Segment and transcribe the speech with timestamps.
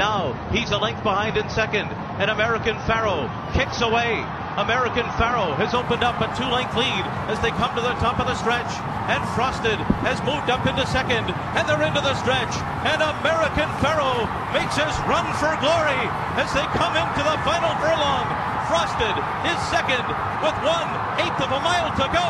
[0.00, 1.84] now he's a length behind in second.
[2.16, 4.24] And American Pharoah kicks away.
[4.56, 8.24] American Pharoah has opened up a two-length lead as they come to the top of
[8.24, 8.72] the stretch.
[9.12, 9.76] And Frosted
[10.08, 12.48] has moved up into second, and they're into the stretch.
[12.88, 14.24] And American Pharoah
[14.56, 16.02] makes his run for glory
[16.40, 18.24] as they come into the final furlong.
[18.72, 19.16] Frosted
[19.52, 20.06] is second
[20.40, 20.88] with one
[21.20, 22.28] eighth of a mile to go.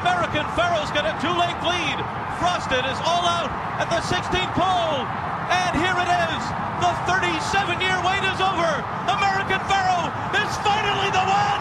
[0.00, 1.98] American Pharoah's got a two-length lead.
[2.40, 5.31] Frosted is all out at the 16th pole.
[5.52, 6.42] And here it is.
[6.80, 8.72] The 37-year wait is over.
[9.12, 10.08] American Pharoah
[10.40, 11.51] is finally the one.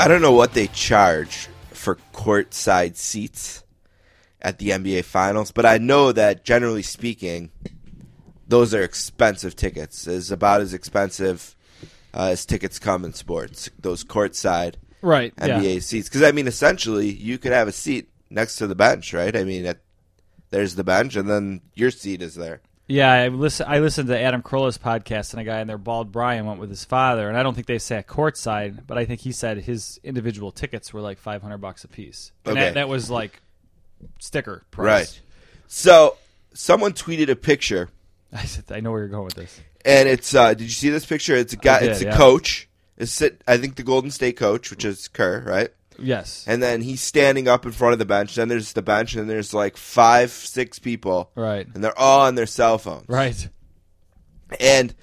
[0.00, 3.64] I don't know what they charge for courtside seats
[4.40, 7.50] at the NBA Finals, but I know that generally speaking,
[8.48, 10.06] those are expensive tickets.
[10.06, 11.54] Is about as expensive
[12.14, 13.68] uh, as tickets come in sports.
[13.78, 15.36] Those courtside Right.
[15.36, 15.80] NBA Yeah.
[15.80, 19.36] seats, because I mean, essentially, you could have a seat next to the bench, right?
[19.36, 19.82] I mean, it,
[20.48, 22.62] there's the bench, and then your seat is there.
[22.90, 23.66] Yeah, I listen.
[23.68, 26.70] I listened to Adam Carolla's podcast, and a guy in there, Bald Brian, went with
[26.70, 30.00] his father, and I don't think they sat courtside, but I think he said his
[30.02, 32.32] individual tickets were like five hundred bucks a piece.
[32.44, 32.66] And Okay.
[32.66, 33.40] that, that was like
[34.18, 34.86] sticker price.
[34.86, 35.20] Right.
[35.68, 36.16] So
[36.52, 37.90] someone tweeted a picture
[38.32, 39.60] I said, I know where you're going with this.
[39.84, 42.16] and it's uh did you see this picture it's a guy did, it's a yeah.
[42.16, 46.44] coach it's sit i think the golden state coach which is kerr right Yes.
[46.48, 49.28] and then he's standing up in front of the bench then there's the bench and
[49.28, 51.66] there's like five six people right.
[51.74, 53.48] and they're all on their cell phones Right.
[54.58, 54.94] and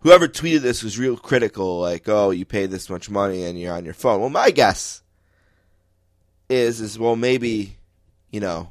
[0.00, 3.74] whoever tweeted this was real critical like oh you pay this much money and you're
[3.74, 5.02] on your phone well my guess
[6.48, 7.76] is is well maybe
[8.30, 8.70] you know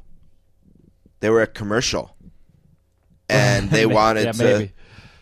[1.20, 2.16] they were a commercial
[3.28, 4.72] and they wanted yeah, to maybe.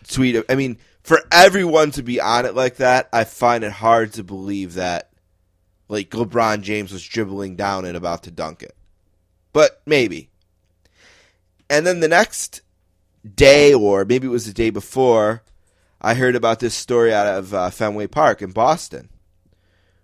[0.07, 0.43] tweet.
[0.49, 4.23] I mean, for everyone to be on it like that, I find it hard to
[4.23, 5.09] believe that
[5.87, 8.75] like LeBron James was dribbling down and about to dunk it.
[9.53, 10.29] But maybe.
[11.69, 12.61] And then the next
[13.35, 15.43] day, or maybe it was the day before,
[16.01, 19.09] I heard about this story out of uh, Fenway Park in Boston,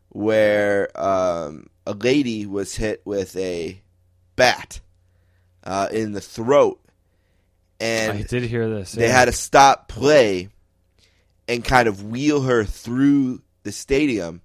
[0.10, 3.82] where um, a lady was hit with a
[4.36, 4.80] bat
[5.64, 6.80] uh, in the throat.
[7.80, 8.94] And I did hear this.
[8.94, 9.12] they yeah.
[9.12, 10.50] had to stop play
[11.48, 14.42] and kind of wheel her through the stadium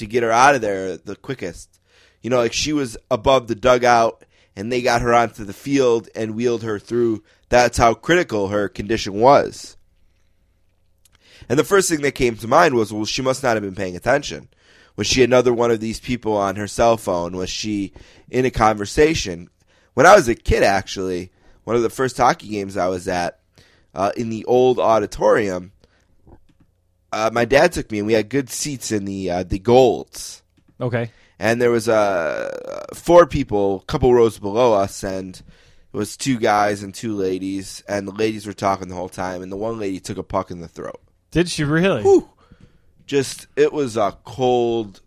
[0.00, 1.80] to get her out of there the quickest.
[2.20, 4.24] You know, like she was above the dugout
[4.56, 7.22] and they got her onto the field and wheeled her through.
[7.48, 9.76] That's how critical her condition was.
[11.48, 13.74] And the first thing that came to mind was, well, she must not have been
[13.74, 14.48] paying attention.
[14.96, 17.36] Was she another one of these people on her cell phone?
[17.36, 17.92] Was she
[18.28, 19.48] in a conversation?
[19.94, 21.32] When I was a kid, actually,
[21.64, 23.40] one of the first hockey games I was at
[23.94, 25.72] uh, in the old auditorium,
[27.12, 30.42] uh, my dad took me and we had good seats in the uh, the golds
[30.80, 31.10] Okay.
[31.38, 35.36] and there was uh, four people, a couple rows below us, and
[35.92, 39.42] it was two guys and two ladies, and the ladies were talking the whole time,
[39.42, 41.00] and the one lady took a puck in the throat.
[41.30, 42.02] Did she really?
[42.02, 42.28] Whew.
[43.06, 45.00] Just it was a cold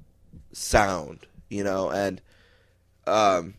[0.51, 2.21] sound, you know, and
[3.07, 3.53] um,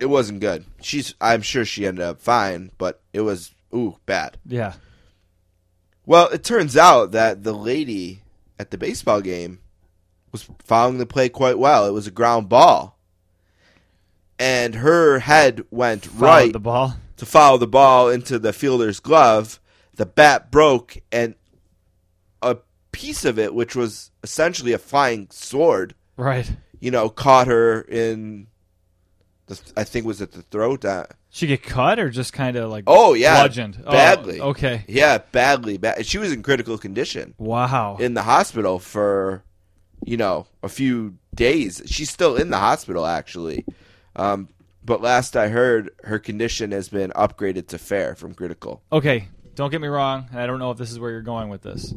[0.00, 0.64] it wasn't good.
[0.80, 4.36] She's, I'm sure she ended up fine, but it was ooh bad.
[4.46, 4.74] Yeah.
[6.10, 8.22] Well, it turns out that the lady
[8.58, 9.60] at the baseball game
[10.32, 11.86] was following the play quite well.
[11.86, 12.98] It was a ground ball.
[14.36, 16.96] And her head went Followed right the ball.
[17.16, 19.60] to follow the ball into the fielder's glove.
[19.94, 21.36] The bat broke, and
[22.42, 22.56] a
[22.90, 26.50] piece of it, which was essentially a flying sword, Right.
[26.80, 28.48] you know, caught her in
[29.50, 30.84] the, I think was at the throat.
[30.84, 33.34] Uh, She get cut or just kind of like oh, yeah.
[33.40, 34.40] bludgeoned Oh, Badly.
[34.40, 34.84] okay.
[34.88, 35.76] Yeah, badly.
[35.78, 36.06] Bad.
[36.06, 37.34] She was in critical condition.
[37.38, 37.96] Wow.
[38.00, 39.42] in the hospital for
[40.04, 41.82] you know a few days.
[41.86, 43.66] She's still in the hospital actually,
[44.16, 44.48] um,
[44.84, 48.82] but last I heard, her condition has been upgraded to fair from critical.
[48.90, 50.28] Okay, don't get me wrong.
[50.32, 51.92] I don't know if this is where you're going with this.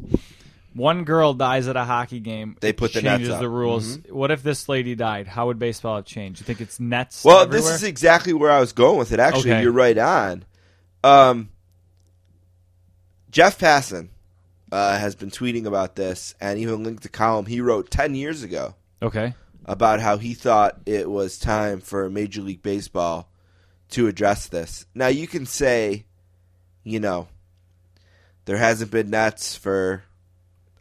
[0.74, 2.56] One girl dies at a hockey game.
[2.60, 3.40] They put the nets changes up.
[3.40, 3.98] The rules.
[4.10, 5.28] What if this lady died?
[5.28, 6.40] How would baseball have changed?
[6.40, 7.24] You think it's nets?
[7.24, 7.60] Well, everywhere?
[7.62, 9.20] this is exactly where I was going with it.
[9.20, 9.62] Actually, Okay.
[9.62, 10.44] you're right on.
[11.04, 11.50] Um,
[13.30, 14.08] Jeff Passan
[14.72, 18.42] uh, has been tweeting about this and even linked a column he wrote ten years
[18.42, 18.74] ago.
[19.02, 19.34] okay.
[19.66, 23.30] about how he thought it was time for Major League Baseball
[23.90, 24.86] to address this.
[24.94, 26.04] Now you can say,
[26.82, 27.28] you know,
[28.46, 30.02] There hasn't been nets for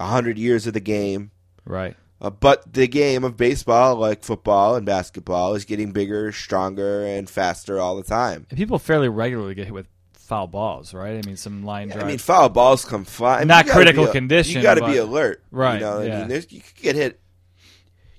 [0.03, 1.31] a hundred years of the game.
[1.65, 1.95] Right.
[2.21, 7.29] Uh, but the game of baseball, like football and basketball, is getting bigger, stronger, and
[7.29, 8.45] faster all the time.
[8.49, 11.21] And people fairly regularly get hit with foul balls, right?
[11.21, 12.05] I mean, some line I drive.
[12.05, 13.47] I mean, foul balls come flying.
[13.47, 16.51] Not critical be- condition, You got to be alert, Right, You know, I mean, there's,
[16.51, 17.19] you could get hit.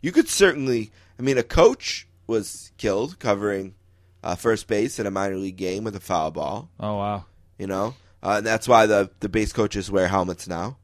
[0.02, 0.90] You could certainly.
[1.18, 3.74] I mean, a coach was killed covering
[4.22, 6.70] uh, first base in a minor league game with a foul ball.
[6.80, 7.24] oh wow.
[7.58, 10.76] You know, uh, and that's why the the base coaches wear helmets now.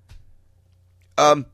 [1.20, 1.46] Um,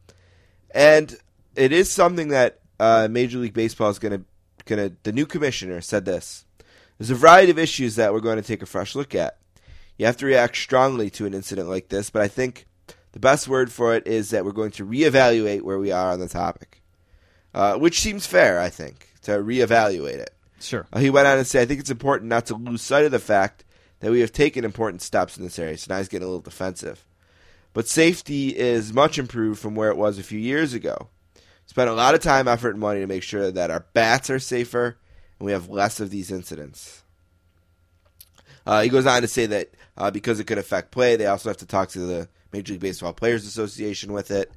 [0.71, 1.17] and
[1.55, 4.23] it is something that uh, Major League Baseball is gonna
[4.65, 4.93] gonna.
[5.03, 6.45] The new commissioner said this.
[6.99, 9.39] There's a variety of issues that we're going to take a fresh look at.
[9.99, 12.67] You have to react strongly to an incident like this, but I think
[13.13, 16.21] the best word for it is that we're going to reevaluate where we are on
[16.21, 16.83] the topic,
[17.55, 20.35] uh, which seems fair, I think, to reevaluate it.
[20.61, 20.87] Sure.
[20.91, 23.11] Uh, he went on to say, I think it's important not to lose sight of
[23.11, 23.65] the fact
[24.01, 25.77] that we have taken important steps in this area.
[25.77, 27.07] So now he's getting a little defensive.
[27.77, 31.09] But safety is much improved from where it was a few years ago.
[31.67, 34.39] Spent a lot of time, effort, and money to make sure that our bats are
[34.39, 34.97] safer
[35.39, 37.03] and we have less of these incidents.
[38.65, 39.69] Uh, he goes on to say that
[39.99, 42.81] uh, because it could affect play, they also have to talk to the Major League
[42.81, 44.51] Baseball Players Association with it.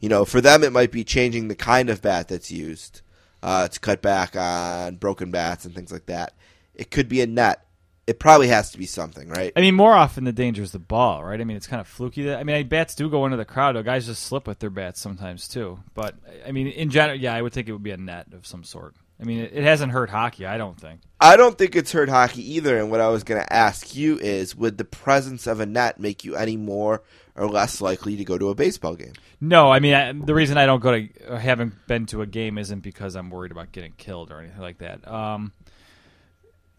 [0.00, 3.02] You know, for them, it might be changing the kind of bat that's used
[3.44, 6.32] uh, to cut back on broken bats and things like that.
[6.74, 7.64] It could be a net.
[8.06, 9.52] It probably has to be something, right?
[9.56, 11.40] I mean, more often the danger is the ball, right?
[11.40, 12.24] I mean, it's kind of fluky.
[12.24, 13.76] That I mean, bats do go into the crowd.
[13.76, 13.82] though.
[13.82, 15.80] Guys just slip with their bats sometimes too.
[15.94, 16.14] But
[16.46, 18.62] I mean, in general, yeah, I would think it would be a net of some
[18.62, 18.94] sort.
[19.20, 20.44] I mean, it, hasn't hurt hockey.
[20.44, 21.00] I don't think.
[21.20, 22.78] I don't think it's hurt hockey either.
[22.78, 26.00] And what I was going to ask you is, would the presence of a net
[26.00, 27.02] make you any more
[27.36, 29.12] or less likely to go to a baseball game?
[29.40, 32.26] No, I mean, I, the reason I don't go to, or haven't been to a
[32.26, 35.06] game, isn't because I'm worried about getting killed or anything like that.
[35.06, 35.52] Um,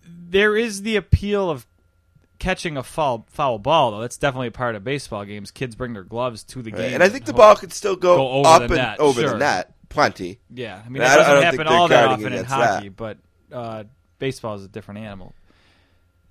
[0.08, 1.66] there is the appeal of
[2.40, 4.02] catching a foul foul ball, though.
[4.02, 5.52] That's definitely a part of baseball games.
[5.52, 8.18] Kids bring their gloves to the game, And I think the ball could still go,
[8.18, 9.30] Go over up the and over sure.
[9.32, 10.40] the net, plenty.
[10.54, 12.96] Yeah, I mean that I doesn't happen all that often in hockey, that.
[12.96, 13.18] but
[13.52, 13.84] uh,
[14.20, 15.34] baseball is a different animal.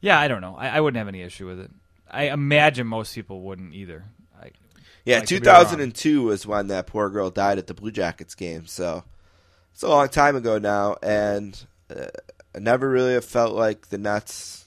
[0.00, 0.55] Yeah, I don't know.
[0.56, 1.71] I, I wouldn't have any issue with it.
[2.11, 4.05] I imagine most people wouldn't either.
[4.41, 4.50] I,
[5.05, 5.62] Yeah, I could be wrong.
[5.62, 8.67] 2002 was when that poor girl died at the Blue Jackets game.
[8.67, 9.05] So
[9.73, 11.59] it's a long time ago now, and
[11.91, 12.06] uh,
[12.55, 14.67] I never really have felt like the Nets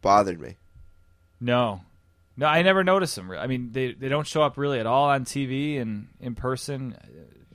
[0.00, 0.56] bothered me.
[1.40, 1.80] no,
[2.36, 3.30] no, I never noticed them.
[3.32, 6.96] I mean, they they don't show up really at all on TV and in person.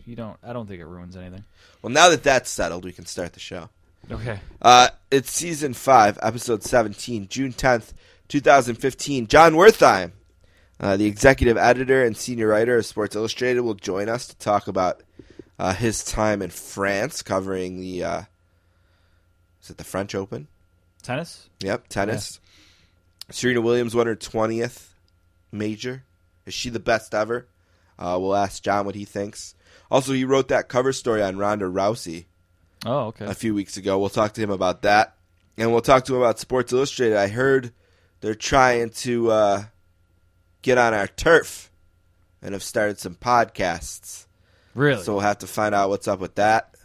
[0.06, 0.38] You don't.
[0.44, 1.44] I don't think it ruins anything.
[1.82, 3.70] Well, now that that's settled, we can start the show.
[4.12, 4.40] Okay.
[4.62, 7.94] Uh, it's season five, episode 17, June 10th,
[8.28, 9.26] 2015.
[9.26, 10.12] Jon Wertheim,
[10.80, 14.68] uh, the executive editor and senior writer of Sports Illustrated, will join us to talk
[14.68, 15.02] about
[15.58, 18.22] uh, his time in France covering the, uh,
[19.66, 20.48] is it the French Open?
[21.02, 21.50] Tennis.
[21.62, 22.40] Yep, tennis.
[23.32, 24.90] Serena Williams won her 20th
[25.52, 26.04] major.
[26.46, 27.48] Is she the best ever?
[27.98, 29.56] Uh, we'll ask Jon what he thinks.
[29.90, 32.26] Also, he wrote that cover story on Ronda Rousey
[32.86, 33.26] Oh, okay.
[33.26, 33.98] a few weeks ago.
[34.00, 35.16] We'll talk to him about that.
[35.58, 37.18] And we'll talk to him about Sports Illustrated.
[37.18, 37.72] I heard
[38.22, 39.64] they're trying to uh,
[40.62, 41.72] get on our turf
[42.42, 44.26] and have started some podcasts.
[44.76, 45.02] really?
[45.04, 46.76] So we'll have to find out what's up with that.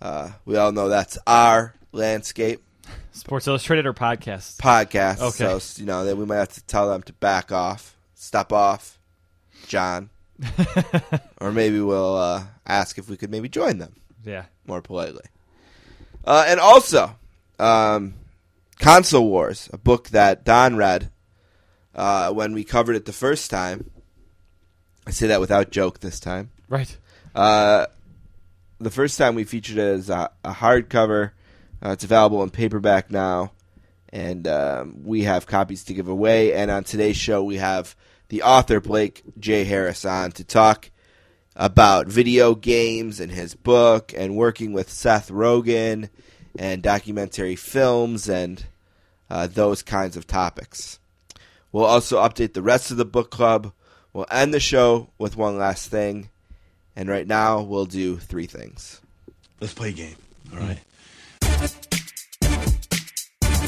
[0.00, 2.62] Uh, we all know that's our landscape
[3.12, 4.56] Sports Illustrated or podcast?
[4.56, 5.20] podcast.
[5.20, 5.58] Okay.
[5.58, 8.98] So, you know, then we might have to tell them to back off, step off,
[9.68, 10.10] Jon.
[11.40, 13.94] or maybe we'll uh, ask if we could maybe join them.
[14.24, 14.44] yeah.
[14.66, 15.24] more politely.
[16.24, 17.16] Uh, and also,
[17.58, 18.14] um,
[18.78, 21.10] Console Wars, a book that Don read
[21.94, 23.90] uh, when we covered it the first time.
[25.06, 26.50] I say that without joke this time.
[26.68, 26.96] Right.
[27.34, 27.86] Uh,
[28.78, 31.32] the first time we featured it as a, a hardcover.
[31.84, 33.52] Uh, it's available in paperback now,
[34.10, 36.54] and um, we have copies to give away.
[36.54, 37.96] And on today's show, we have
[38.28, 39.64] the author Blake J.
[39.64, 40.90] Harris on to talk
[41.56, 46.08] about video games and his book, and working with Seth Rogen
[46.58, 48.64] and documentary films and
[49.28, 50.98] uh, those kinds of topics.
[51.72, 53.72] We'll also update the rest of the book club.
[54.12, 56.28] We'll end the show with one last thing.
[56.94, 59.00] And right now, we'll do three things.
[59.60, 60.16] Let's play a game.
[60.52, 60.78] All right.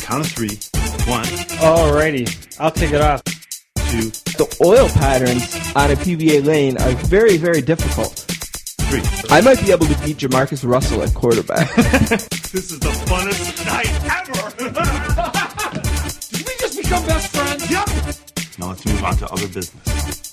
[0.01, 0.59] Count of three.
[1.11, 1.25] One,
[1.61, 2.57] Alrighty.
[2.61, 3.23] I'll take it off.
[3.25, 5.43] two, The oil patterns
[5.77, 8.13] on a PBA lane are very, very difficult.
[8.89, 9.03] three.
[9.31, 11.69] I might be able to beat JaMarcus Russell at quarterback.
[12.55, 14.51] This is the funnest night ever.
[16.37, 17.69] Did we just become best friends?
[17.69, 17.89] yep.
[18.61, 20.33] Now let's move on to other business.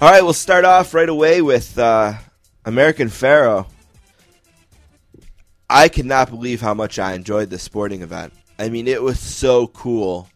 [0.00, 2.12] All right, we'll start off right away with uh,
[2.64, 3.66] American Pharoah.
[5.74, 8.32] I cannot believe how much I enjoyed this sporting event.
[8.60, 10.28] I mean, it was so cool.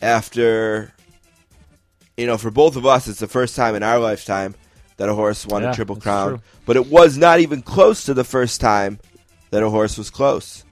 [0.00, 0.92] After
[2.16, 4.54] you know, for both of us, it's the first time in our lifetime
[4.96, 6.28] that a horse won Yeah, a triple crown.
[6.28, 6.40] true.
[6.66, 8.98] But it was not even close to the first time
[9.50, 10.64] that a horse was close.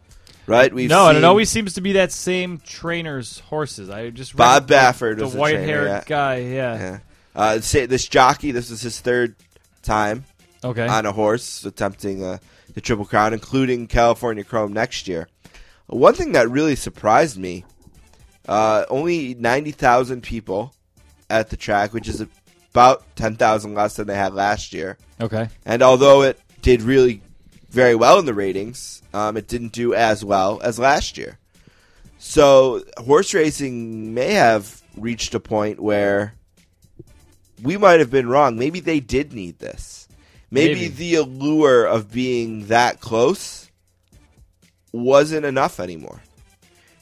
[0.46, 0.72] Right?
[0.72, 3.90] We've no, and it always seems to be that same trainer's horses.
[3.90, 6.02] I just Bob Baffert the was the white-haired yeah.
[6.06, 6.36] guy.
[6.36, 6.78] Yeah.
[6.78, 6.98] Yeah.
[7.34, 9.34] Uh, say this jockey, this was his third
[9.82, 10.24] time
[10.64, 10.86] Okay.
[10.86, 12.38] on a horse attempting uh,
[12.74, 15.28] the Triple Crown, including California Chrome next year.
[15.86, 17.64] One thing that really surprised me
[18.48, 20.74] uh, only 90,000 people
[21.28, 22.24] at the track, which is
[22.70, 24.96] about 10,000 less than they had last year.
[25.20, 25.48] okay.
[25.64, 27.22] And although it did really
[27.70, 31.38] very well in the ratings, um, it didn't do as well as last year.
[32.18, 36.34] So horse racing may have reached a point where
[37.62, 38.58] we might have been wrong.
[38.58, 40.05] Maybe they did need this.
[40.56, 40.88] Maybe, Maybe.
[40.88, 43.70] the allure of being that close
[44.92, 46.22] wasn't enough anymore.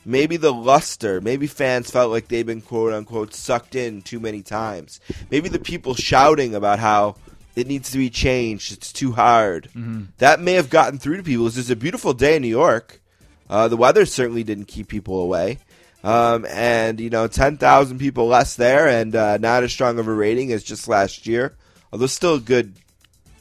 [0.05, 4.43] Maybe the luster, maybe fans felt like they've been quote unquote sucked in too many
[4.43, 5.01] times.
[5.31, 7.17] Maybe the people shouting about how
[7.57, 9.71] it needs to be changed, it's too hard.
[10.19, 11.47] That may have gotten through to people.
[11.47, 13.01] It's just a beautiful day in New York.
[13.49, 15.59] Uh, the weather certainly didn't keep people away.
[16.03, 20.13] Um, and, you know, 10,000 people less there and uh, not as strong of a
[20.13, 21.57] rating as just last year.
[21.93, 22.75] Although still a good,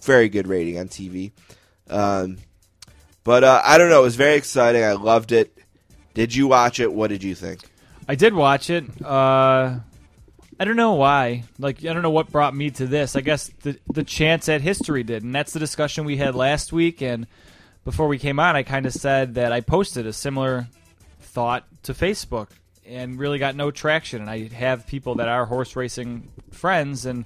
[0.04, 1.32] very good rating on TV.
[1.90, 2.38] Um,
[3.24, 4.02] but uh, I don't know.
[4.02, 4.84] It was very exciting.
[4.84, 5.58] I loved it.
[6.14, 6.92] Did you watch it?
[6.92, 7.62] What did you think?
[8.08, 8.84] I did watch it.
[9.04, 9.80] Uh,
[10.60, 11.44] I don't know why.
[11.58, 13.16] Like, I don't know what brought me to this.
[13.16, 16.72] I guess the the chance at history did, and that's the discussion we had last
[16.72, 17.02] week.
[17.02, 17.28] And
[17.86, 20.68] before we came on, I kind of said that I posted a similar
[21.20, 22.50] thought to Facebook
[22.86, 24.22] and really got no traction.
[24.22, 27.26] And I have people that are horse racing friends, and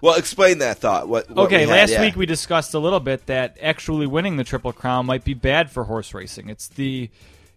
[0.00, 1.08] Well, explain that thought.
[1.08, 1.30] What?
[1.30, 2.00] what okay, we had, last yeah.
[2.02, 5.70] week we discussed a little bit that actually winning the Triple Crown might be bad
[5.70, 6.48] for horse racing.
[6.48, 7.10] It's the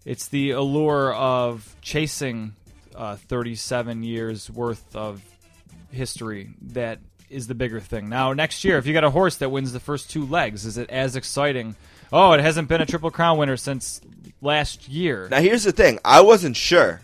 [0.06, 2.56] it's the allure of chasing
[2.96, 5.22] uh, 37 years worth of
[5.92, 8.10] history that is the bigger thing.
[8.10, 10.78] Now, next year, if you got a horse that wins the first two legs, is
[10.78, 11.76] it as exciting?
[12.12, 14.02] Oh, it hasn't been a Triple Crown winner since
[14.42, 15.28] last year.
[15.30, 16.00] Now, here's the thing.
[16.04, 17.02] I wasn't sure.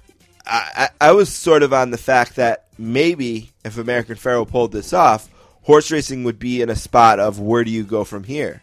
[0.47, 4.93] I, I, was sort of on the fact that maybe if American Pharoah pulled this
[4.93, 5.29] off,
[5.63, 8.61] horse racing would be in a spot of where do you go from here.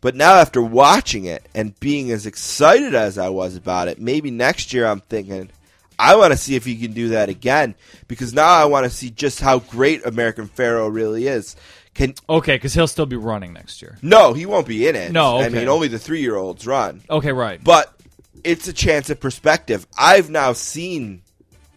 [0.00, 4.30] But now, after watching it and being as excited as I was about it, maybe
[4.30, 5.50] next year I'm thinking,
[5.98, 7.74] I want to see if he can do that again
[8.06, 11.56] because now I want to see just how great American Pharoah really is.
[11.94, 13.96] Can Okay, because he'll still be running next year.
[14.02, 15.12] no, he won't be in it.
[15.12, 17.00] No, I mean only the three year olds run.
[17.08, 17.62] Okay, right.
[17.62, 17.95] But
[18.46, 19.86] it's a chance of perspective.
[19.98, 21.22] I've now seen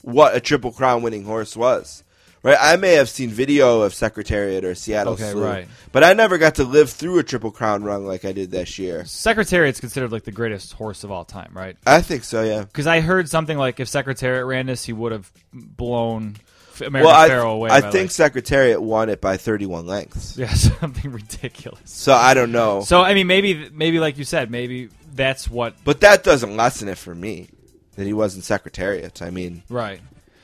[0.01, 2.03] what a triple crown winning horse was.
[2.41, 2.57] Right?
[2.57, 5.67] I may have seen video of Secretariat or Seattle Okay, Slew, right.
[5.91, 8.79] but I never got to live through a triple crown run like I did this
[8.79, 9.03] year.
[9.03, 11.75] Secretariat's considered like the greatest horse of all time, right?
[11.85, 12.61] I think so, yeah.
[12.61, 16.37] Because I heard something like if Secretariat ran this, he would have blown
[16.79, 17.69] American Well, I, Pharoah away.
[17.71, 20.37] I think like- Secretariat won it by 31 lengths.
[20.37, 21.81] yeah, something ridiculous.
[21.91, 22.79] So I don't know.
[22.81, 26.87] So I mean, maybe maybe like you said, maybe that's what but that doesn't lessen
[26.87, 27.49] it for me
[27.95, 29.21] that he wasn't Secretariat.
[29.21, 29.99] I mean, right.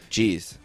[0.10, 0.57] Jeez.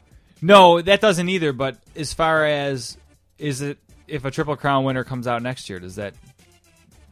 [0.42, 1.52] No, that doesn't either.
[1.52, 2.97] But as far as
[3.38, 3.78] is it
[4.09, 6.14] if a Triple Crown winner comes out next year, does that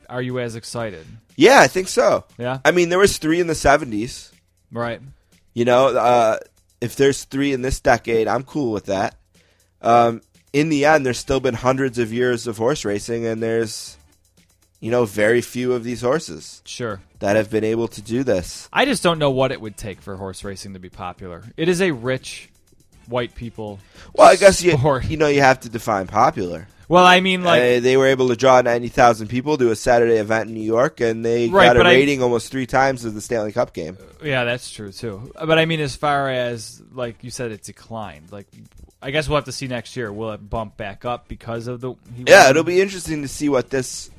[0.08, 1.06] are you as excited?
[1.36, 2.24] Yeah, I think so.
[2.38, 4.32] Yeah, I mean, there was three in the 70s.
[4.72, 5.00] right.
[5.54, 6.38] You know, uh,
[6.80, 9.16] if there's three in this decade, I'm cool with that.
[9.82, 13.96] Um, in the end, there's still been hundreds of years of horse racing, and there's,
[14.80, 17.00] you know, very few of these horses Sure.
[17.18, 18.68] that have been able to do this.
[18.72, 21.44] I just don't know what it would take for horse racing to be popular.
[21.56, 22.48] It is a rich
[23.08, 23.78] white people.
[24.14, 25.04] Well, I guess you, sport.
[25.06, 26.68] you know you have to define popular.
[26.88, 30.16] Well, I mean, like Uh, they were able to draw 90,000 people to a Saturday
[30.16, 33.04] event in New York, and they Right, got a but I- rating almost three times
[33.04, 33.98] of the Stanley Cup game.
[34.24, 35.30] Yeah, that's true too.
[35.34, 38.32] But I mean, as far as like you said, it declined.
[38.32, 38.46] Like,
[39.02, 40.10] I guess we'll have to see next year.
[40.12, 41.90] Will it bump back up because of the?
[42.16, 44.10] he Yeah, it'll be interesting to see what this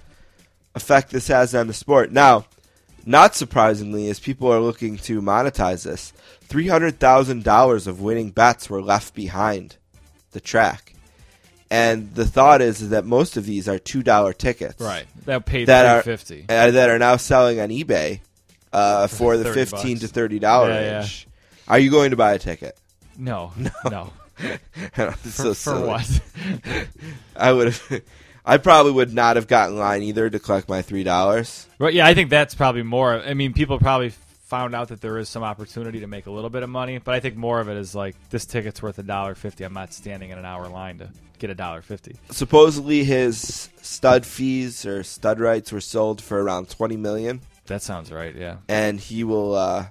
[0.82, 2.12] effect this has on the sport.
[2.12, 2.46] Now,
[3.06, 8.30] not surprisingly, as people are looking to monetize this, three hundred thousand dollars of winning
[8.32, 9.78] bets were left behind
[10.32, 10.94] the track,
[11.72, 15.06] and the thought is, is that most of these are two dollar tickets, right.
[15.26, 16.46] That paid That are- fifty.
[16.50, 18.20] uh, that are now selling on eBay
[18.74, 20.02] uh, for the fifteen bucks.
[20.02, 21.08] to thirty dollar Yeah, yeah.
[21.68, 22.78] Are you going to buy a ticket?
[23.18, 23.54] No,
[23.90, 24.12] no.
[24.42, 24.62] It's
[25.38, 26.22] For, so for what?
[27.36, 28.02] I would have.
[28.50, 31.68] I probably would not have gotten line either to collect my three dollars.
[31.78, 31.94] Right.
[31.94, 33.22] Yeah, I think that's probably more.
[33.22, 34.10] I mean, people probably
[34.48, 37.14] found out that there is some opportunity to make a little bit of money, but
[37.14, 39.64] I think more of it is like this ticket's worth a dollar fifty.
[39.64, 42.16] I'm not standing in an hour line to get a dollar fifty.
[42.32, 48.12] supposedly his stud fees or stud rights were sold for around 20 million That sounds
[48.12, 48.36] right.
[48.36, 48.58] Yeah.
[48.68, 49.86] and he will uh,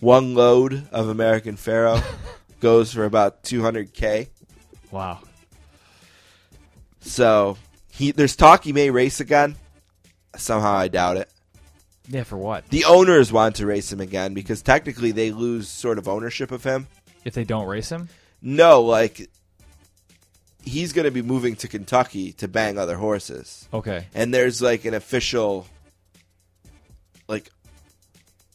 [0.00, 2.02] one load of american pharoah
[2.60, 4.26] goes for about 200k.
[4.90, 5.20] Wow.
[7.00, 7.56] So
[7.96, 9.56] he there's talk he may race again.
[10.36, 11.30] Somehow I doubt it.
[12.08, 12.68] Yeah, for what?
[12.68, 16.62] The owners want to race him again because technically they lose sort of ownership of
[16.62, 16.86] him.
[17.24, 18.08] If they don't race him?
[18.42, 19.28] No, like
[20.62, 23.68] he's going to be moving to Kentucky to bang other horses.
[23.72, 24.06] Okay.
[24.14, 25.66] And there's like an official
[27.28, 27.50] like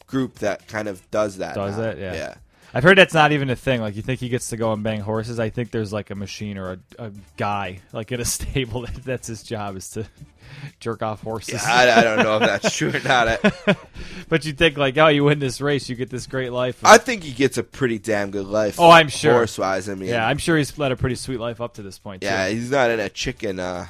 [0.08, 1.56] group that kind of does that.
[1.56, 1.84] Does now.
[1.84, 1.98] that?
[1.98, 2.14] Yeah.
[2.14, 2.36] Yeah.
[2.74, 3.82] I've heard that's not even a thing.
[3.82, 5.40] Like, you think he gets to go and bang horses?
[5.40, 9.04] I think there's like a machine or a, a guy, like in a stable, that,
[9.04, 10.06] that's his job is to
[10.80, 11.64] jerk off horses.
[11.64, 13.28] I, I don't know if that's true or not.
[13.28, 13.76] I,
[14.30, 16.80] but you think, like, oh, you win this race, you get this great life.
[16.84, 18.80] I think he gets a pretty damn good life.
[18.80, 19.34] Oh, I'm sure.
[19.34, 21.82] Horse wise, I mean, yeah, I'm sure he's led a pretty sweet life up to
[21.82, 22.24] this point.
[22.24, 22.56] yeah, too.
[22.56, 23.88] he's not in a chicken uh,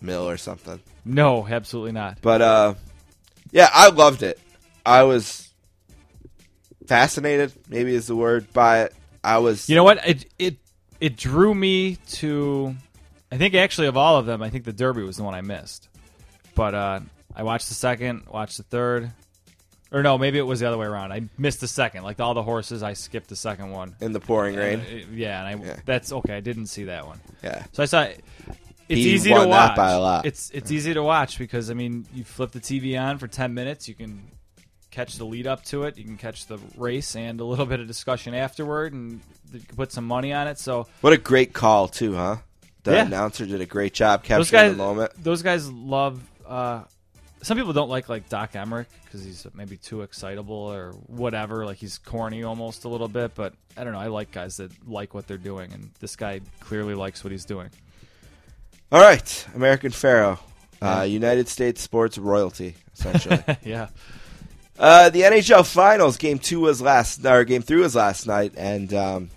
[0.00, 0.80] mill or something.
[1.04, 2.18] No, absolutely not.
[2.22, 2.74] But uh,
[3.50, 4.38] yeah, I loved it.
[4.84, 5.49] I was
[6.86, 8.94] fascinated, maybe is the word, by it.
[9.22, 9.68] I was.
[9.68, 10.06] You know what?
[10.08, 10.56] It it
[11.00, 12.74] it drew me to.
[13.32, 15.40] I think actually of all of them, I think the Derby was the one I
[15.40, 15.88] missed.
[16.54, 17.00] But uh,
[17.36, 19.12] I watched the second, watched the third,
[19.92, 21.12] or no, maybe it was the other way around.
[21.12, 22.02] I missed the second.
[22.02, 23.94] Like all the horses, I skipped the second one.
[24.00, 24.80] in the pouring rain.
[24.80, 25.76] Uh, yeah, and I Yeah.
[25.84, 26.36] that's okay.
[26.36, 27.20] I didn't see that one.
[27.42, 27.64] Yeah.
[27.72, 28.02] So I saw.
[28.88, 29.76] It's He easy to watch.
[29.76, 30.26] by a lot.
[30.26, 33.54] It's it's easy to watch because I mean, you flip the TV on for ten
[33.54, 34.22] minutes, you can
[34.90, 37.80] catch the lead up to it, you can catch the race and a little bit
[37.80, 39.20] of discussion afterward, and
[39.52, 40.58] you can put some money on it.
[40.58, 42.36] So What a great call, too, huh?
[42.82, 43.06] The Yeah.
[43.06, 45.12] announcer did a great job those guys, the moment.
[45.22, 46.20] those guys love.
[46.46, 46.82] Uh,
[47.42, 51.64] some people don't like like Doc Emmerich because he's maybe too excitable or whatever.
[51.66, 53.98] Like he's corny almost a little bit, but I don't know.
[53.98, 57.44] I like guys that like what they're doing, and this guy clearly likes what he's
[57.44, 57.68] doing.
[58.92, 60.38] All right, American Pharoah.
[60.82, 63.42] Uh, United States sports royalty, essentially.
[63.64, 63.88] yeah.
[64.80, 68.94] Uh, the NHL Finals game two was last, or game three was last night, and
[68.94, 69.30] um,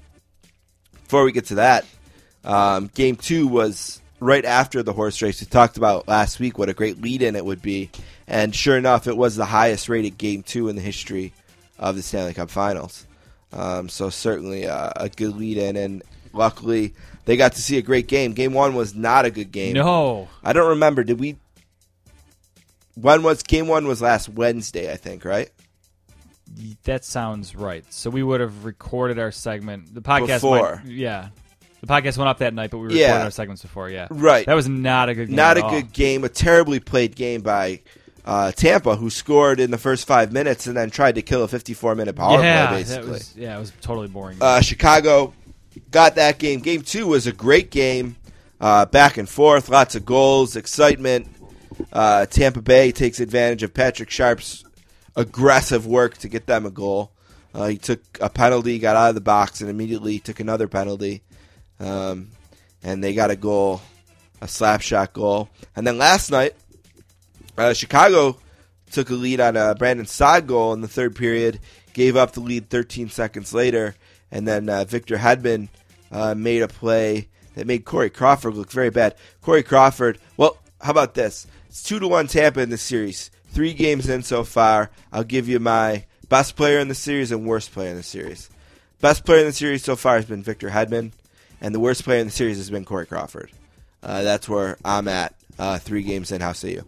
[1.04, 1.86] before we get to that,
[2.46, 5.42] um, game two was right after the horse race.
[5.42, 7.90] We talked about last week what a great lead-in it would be,
[8.26, 11.34] and sure enough, it was the highest-rated game two in the history
[11.78, 13.06] of the Stanley Cup Finals.
[13.52, 16.94] Um, so certainly uh, a good lead-in, and luckily
[17.26, 18.32] they got to see a great game.
[18.32, 19.74] Game one was not a good game.
[19.74, 20.30] No.
[20.42, 21.04] I don't remember.
[21.04, 21.36] Did we?
[22.96, 23.88] When was game one?
[23.88, 25.50] Was last Wednesday, I think, right?
[26.84, 27.84] That sounds right.
[27.92, 29.94] So we would have recorded our segment.
[29.96, 30.82] The podcast, Before.
[30.84, 31.30] went- yeah,
[31.82, 33.24] the podcast went up that night, but we recorded Yeah.
[33.24, 33.90] our segments before.
[33.90, 34.46] Yeah, Right.
[34.46, 35.72] That was not a good, game Not a all.
[35.72, 36.24] good game.
[36.24, 37.80] A terribly played game by
[38.26, 41.48] uh, Tampa, who scored in the first five minutes and then tried to kill a
[41.48, 42.78] 54-minute power yeah, play.
[42.84, 44.38] Basically, was yeah, it was totally boring.
[44.40, 45.34] uh, Chicago
[45.92, 46.60] got that game.
[46.62, 48.16] Game two was a great game,
[48.62, 51.28] uh, back and forth, lots of goals, excitement.
[51.92, 54.64] Uh, Tampa Bay takes advantage of Patrick Sharp's
[55.16, 57.12] aggressive work to get them a goal.
[57.54, 61.22] Uh, he took a penalty, got out of the box, and immediately took another penalty,
[61.80, 62.30] um,
[62.82, 63.82] and they got a goal,
[64.42, 65.50] a slap shot goal.
[65.76, 66.56] And then last night,
[67.58, 68.40] uh, Chicago
[68.92, 71.60] took a lead on a Brandon Saad goal in the third period,
[71.94, 73.96] gave up the lead 13 seconds later,
[74.32, 75.70] and then uh, Victor Hedman
[76.12, 79.16] uh, made a play that made Corey Crawford look very bad.
[79.42, 81.46] Corey Crawford, well, how about this?
[81.74, 83.32] It's two to one Tampa in the series.
[83.48, 84.92] Three games in so far.
[85.12, 88.48] I'll give you my best player in the series and worst player in the series.
[89.02, 91.14] Best player in the series so far has been Victor Hedman,
[91.62, 93.50] and the worst player in the series has been Corey Crawford.
[94.04, 95.34] Uh, that's where I'm at.
[95.58, 96.42] Uh, three games in.
[96.42, 96.88] How say you?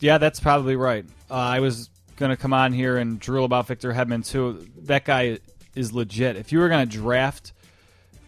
[0.00, 1.06] Yeah, that's probably right.
[1.30, 4.68] Uh, I was going to come on here and drill about Victor Hedman too.
[4.76, 5.38] That guy
[5.76, 6.34] is legit.
[6.34, 7.52] If you were going to draft,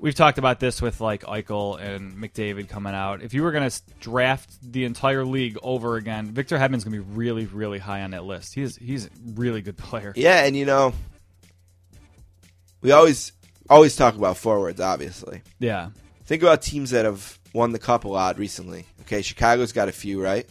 [0.01, 3.23] we've talked about this with like Eichel and McDavid coming out.
[3.23, 7.03] If you were going to draft the entire league over again, Victor Hedman's going to
[7.03, 8.55] be really, really high on that list.
[8.55, 10.13] He's he's a really good player.
[10.17, 10.93] Yeah, and you know,
[12.81, 13.33] we always
[13.69, 14.81] always talk about forwards.
[14.81, 15.91] Obviously, Yeah,
[16.25, 18.87] think about teams that have won the cup a lot recently.
[19.03, 20.47] Okay, Chicago's got a few, right?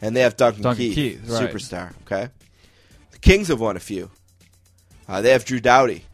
[0.00, 1.50] And they have Duncan, Duncan Keith, Keith, right.
[1.50, 1.92] superstar.
[2.02, 2.28] Okay,
[3.10, 4.10] the Kings have won a few.
[5.08, 6.04] Uh, they have Drew Doughty.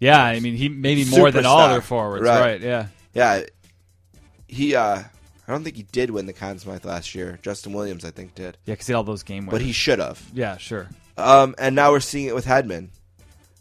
[0.00, 0.22] Yeah.
[0.22, 2.40] I mean, he maybe more than all their forwards, Right.
[2.40, 2.60] right?
[2.60, 3.42] Yeah, Yeah,
[4.46, 4.74] he.
[4.74, 5.02] uh
[5.48, 7.38] I don't think he did win the Conn Smythe last year.
[7.40, 8.72] Justin Williams, I think, did, yeah.
[8.74, 9.52] Because he had all those game winners.
[9.52, 10.20] but he should have.
[10.34, 10.88] yeah, sure.
[11.16, 12.88] Um, and now we're seeing it with Hedman.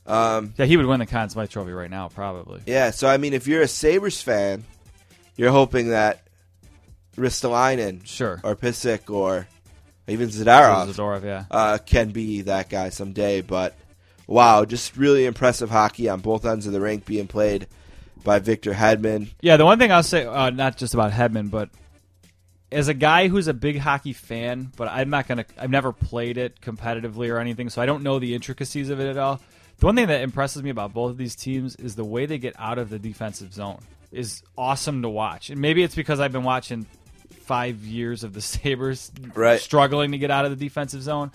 [0.08, 2.62] Um, Yeah, he would win the Conn Smythe Trophy right now, probably.
[2.65, 4.63] Yeah, so I mean, if you're a Sabres fan,
[5.38, 6.21] you're hoping that
[7.17, 8.41] Ristolainen Sure.
[8.43, 9.48] or Pysyk or
[10.08, 11.45] even Zadarov Zadorov, yeah.
[11.52, 13.41] uh, can be that guy someday.
[13.41, 13.76] But
[14.28, 17.68] wow, just really impressive hockey on both ends of the rink being played
[18.24, 19.30] by Victor Hedman.
[19.42, 21.70] Yeah, the one thing I'll say, uh, not just about Hedman, but
[22.72, 26.38] as a guy who's a big hockey fan, but I'm not gonna, I've never played
[26.38, 29.40] it competitively or anything, so I don't know the intricacies of it at all.
[29.78, 32.38] The one thing that impresses me about both of these teams is the way they
[32.38, 35.50] get out of the defensive zone is awesome to watch.
[35.50, 36.86] And maybe it's because I've been watching
[37.42, 39.60] five years of the Sabres Right.
[39.60, 41.32] struggling to get out of the defensive zone.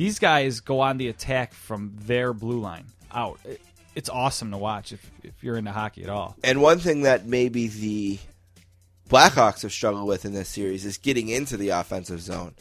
[0.00, 3.38] These guys go on the attack from their blue line out.
[3.94, 6.36] It's awesome to watch if, if you're into hockey at all.
[6.42, 8.18] And one thing that maybe the
[9.10, 12.54] Blackhawks have struggled with in this series is getting into the offensive zone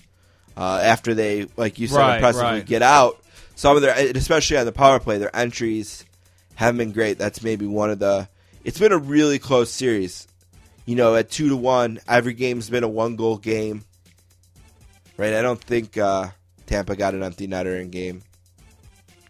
[0.58, 2.66] uh, after they, like you said, Right, impressively right.
[2.66, 3.24] get out.
[3.56, 6.04] Some of their, especially on the power play, their entries
[6.56, 7.18] haven't been great.
[7.18, 8.28] That's maybe one of the.
[8.66, 10.28] It's been a really close series.
[10.86, 13.86] You know, at two to one, every game's been a one goal game.
[15.16, 15.36] Right?
[15.36, 16.32] I don't think uh,
[16.70, 18.22] Tampa got an empty netter in game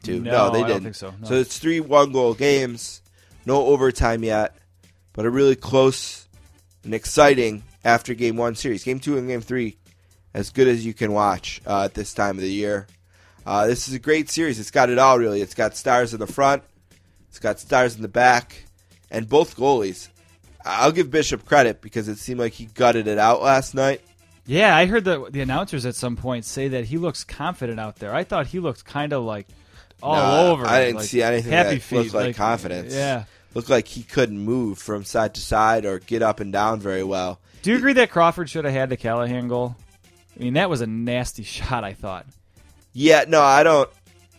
[0.04, 0.20] two.
[0.20, 0.94] No, No, they didn't.
[0.94, 1.28] so, no.
[1.28, 3.02] So it's three one goal games,
[3.46, 4.58] no overtime yet,
[5.14, 6.28] but a really close
[6.84, 8.84] and exciting after game one series.
[8.84, 9.78] Game two and game three,
[10.34, 12.88] as good as you can watch uh, at this time of the year.
[13.46, 14.60] Uh, this is a great series.
[14.60, 15.42] It's got it all, really.
[15.42, 16.62] It's got stars in the front,
[17.30, 18.66] it's got stars in the back,
[19.10, 20.10] and both goalies.
[20.66, 24.02] I'll give Bishop credit because it seemed like he gutted it out last night.
[24.50, 27.98] Yeah, I heard the the announcers at some point say that he looks confident out
[27.98, 28.14] there.
[28.16, 29.48] I thought he looked kind of like
[30.02, 30.66] all No, over.
[30.66, 32.94] I didn't like, see anything happy that feet, looked like confidence.
[32.94, 33.26] Yeah.
[33.54, 37.04] Looked like he couldn't move from side to side or get up and down very
[37.04, 37.40] well.
[37.62, 39.76] Do you agree that Crawford should have had the Callahan goal?
[40.40, 41.84] I mean, that was a nasty shot.
[41.84, 42.26] I thought
[42.94, 43.90] Yeah, no, I don't.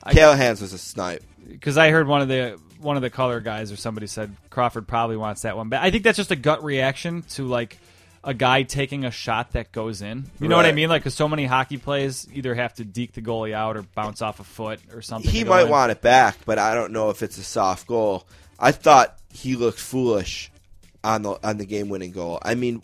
[0.03, 1.23] I- Callahan's was a snipe.
[1.49, 4.89] because I heard one of the one of the color guys or somebody said Crawford
[4.89, 7.79] probably wants that one, but I think that's just a gut reaction to like
[8.23, 10.25] a guy taking a shot that goes in.
[10.41, 10.89] You know what I mean?
[10.89, 14.21] Like, because so many hockey plays either have to deke the goalie out or bounce
[14.21, 15.31] off a foot or something.
[15.31, 15.69] He might in.
[15.71, 18.27] want it back, but I don't know if it's a soft goal.
[18.59, 20.51] I thought he looked foolish
[21.03, 22.39] on the on the game winning goal.
[22.43, 22.83] I mean,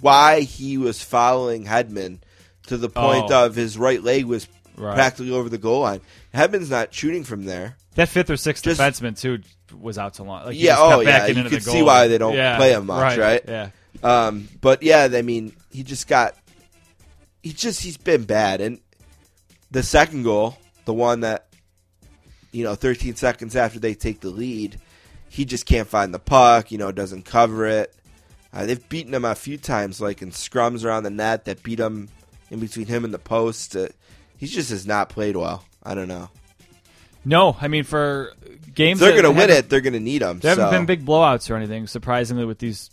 [0.00, 2.18] why he was following Hedman
[2.66, 3.46] to the point Oh.
[3.46, 4.94] of his right leg was Right.
[4.96, 6.00] practically over the goal line.
[6.34, 7.76] Hedman's not shooting from there.
[7.94, 9.38] That fifth or sixth Just- defenseman too
[9.72, 10.46] was out to long.
[10.46, 13.40] Like, Yeah, oh, yeah, you could see why they don't Yeah, play him much, right?
[13.46, 13.68] Yeah.
[14.04, 16.36] Um, but yeah, I mean, he just got
[17.42, 18.60] he just he's been bad.
[18.60, 18.80] And
[19.70, 21.48] the second goal, the one that
[22.52, 24.80] you know, 13 seconds after they take the lead,
[25.28, 26.70] he just can't find the puck.
[26.70, 27.92] You know, doesn't cover it.
[28.52, 31.80] Uh, they've beaten him a few times, like in scrums around the net that beat
[31.80, 32.08] him
[32.50, 33.74] in between him and the post.
[33.74, 33.88] Uh,
[34.36, 35.64] he just has not played well.
[35.82, 36.28] I don't know.
[37.24, 38.32] No, I mean for
[38.74, 39.68] games If they're going to win it.
[39.68, 40.38] They're going to need him.
[40.38, 41.86] There haven't been big blowouts or anything.
[41.86, 42.90] Surprisingly, with these,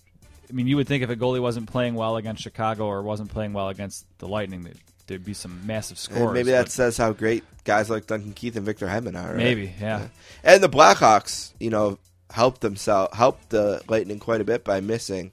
[0.51, 3.31] I mean, you would think if a goalie wasn't playing well against Chicago or wasn't
[3.31, 4.75] playing well against the Lightning, that
[5.07, 6.33] there'd be some massive And scores.
[6.33, 9.29] maybe that says how great guys like Duncan Keith and Victor Hedman are.
[9.29, 9.37] Right?
[9.37, 10.07] maybe, yeah.
[10.43, 15.31] And the Blackhawks, you know, helped themselves helped the Lightning quite a bit by missing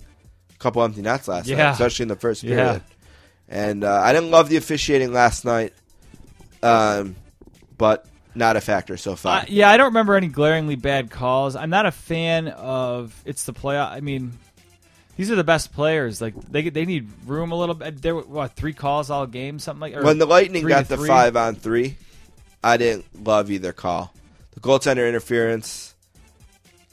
[0.55, 2.57] a couple empty nets last night, especially in the first Yeah.
[2.57, 2.83] period.
[3.49, 5.73] And uh, I didn't love the officiating last night,
[6.63, 7.17] um,
[7.77, 8.05] but
[8.35, 9.41] not a factor so far.
[9.41, 11.57] Uh, yeah, I don't remember any glaringly bad calls.
[11.57, 13.91] I'm not a fan of it's the playoff.
[13.91, 14.33] I mean,
[15.19, 16.21] these are the best players.
[16.21, 18.01] Like they they need room a little bit.
[18.01, 20.03] There were what three calls all game, something like.
[20.03, 21.09] When the Lightning got the three?
[21.09, 21.97] five on three,
[22.63, 24.15] I didn't love either call.
[24.53, 25.97] The goaltender interference.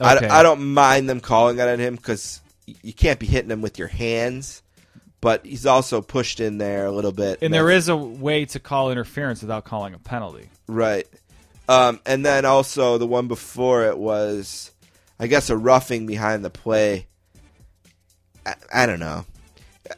[0.02, 0.28] Okay.
[0.28, 3.62] I, I don't mind them calling it at him because you can't be hitting him
[3.62, 4.64] with your hands.
[5.22, 7.40] But he's also pushed in there a little bit.
[7.44, 10.50] and there is a way to call interference without calling a penalty.
[10.68, 11.08] Right.
[11.70, 14.72] Um, and then also the one before it was,
[15.20, 17.08] I guess, a roughing behind the play.
[18.46, 19.26] I, I don't know.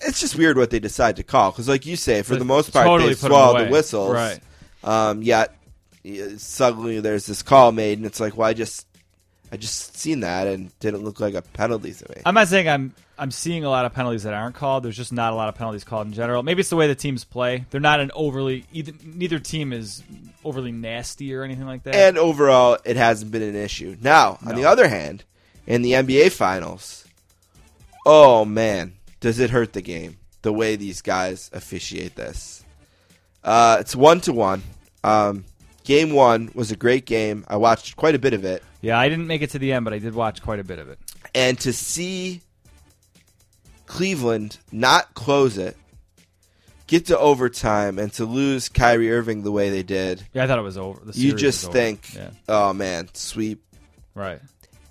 [0.02, 2.74] It's just weird what they decide to call because, like you say, for the most
[2.74, 4.14] part, Totally they swallow the whistles.
[4.14, 4.40] Right.
[4.84, 5.54] Um, yet
[6.38, 8.86] suddenly there's this call made, and it's like, well, I just,
[9.52, 12.22] I just seen that and didn't look like a penalty to me.
[12.26, 14.84] I'm not saying I'm I'm seeing a lot of penalties that aren't called.
[14.84, 16.44] There's just not a lot of penalties called in general.
[16.44, 17.66] Maybe it's the way the teams play.
[17.70, 18.92] They're not an overly either.
[19.04, 20.04] Neither team is
[20.44, 21.96] overly nasty or anything like that.
[21.96, 23.96] and overall, it hasn't been an issue.
[24.02, 24.56] Now, on No.
[24.56, 25.24] the other hand,
[25.66, 27.06] in the NBA Finals,
[28.08, 32.64] oh man, does it hurt the game the way these guys officiate this?
[33.44, 34.64] Uh, it's one to one.
[35.04, 35.44] Um,
[35.84, 37.46] game one was a great game.
[37.48, 39.84] I watched quite a bit of it, yeah, I didn't make it to the end,
[39.86, 41.00] but I did watch quite a bit of it.
[41.36, 42.42] and to see
[43.86, 45.78] Cleveland not close it,
[46.88, 50.60] get to overtime, and to lose Kyrie Irving the way they did, Yeah, I thought
[50.60, 51.00] it was over.
[51.04, 51.74] The you series just over.
[51.74, 53.64] think, yeah, oh man, sweep.
[54.14, 54.40] right.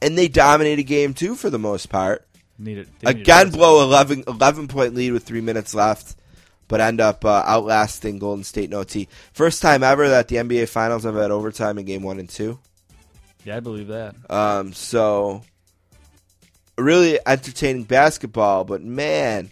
[0.02, 2.25] And they dominated game two for the most part.
[2.58, 6.16] Needed Again, blow 11, 11 point lead with three minutes left,
[6.68, 9.08] but end up uh, outlasting Golden State in OT.
[9.32, 12.58] First time ever that the NBA Finals have had overtime in game one and two.
[13.44, 14.14] Yeah, I believe that.
[14.30, 15.42] Um, so,
[16.78, 19.50] really entertaining basketball, but man,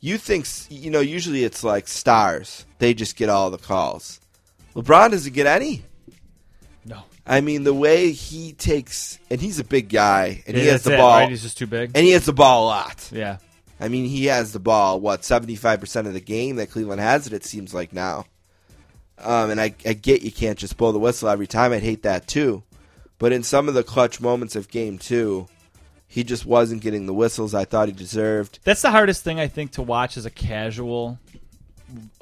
[0.00, 2.66] you think, you know, usually it's like stars.
[2.78, 4.20] They just get all the calls.
[4.74, 5.84] LeBron doesn't get any.
[7.28, 10.94] I mean, the way he takes, and he's a big guy, and he has the
[10.94, 11.28] it, ball, right?
[11.28, 11.90] He's just too big.
[11.94, 13.10] and he has the ball a lot.
[13.12, 13.38] yeah.
[13.80, 14.98] I mean, he has the ball.
[14.98, 17.32] What seventy five percent of the game that Cleveland has it.
[17.32, 18.24] It seems like now.
[19.18, 21.72] Um, and I, I get you can't just blow the whistle every time.
[21.72, 22.62] I'd hate that too.
[23.18, 25.48] But in some of the clutch moments of game two,
[26.06, 28.60] he just wasn't getting the whistles I thought he deserved.
[28.64, 31.18] That's the hardest thing I think to watch as a casual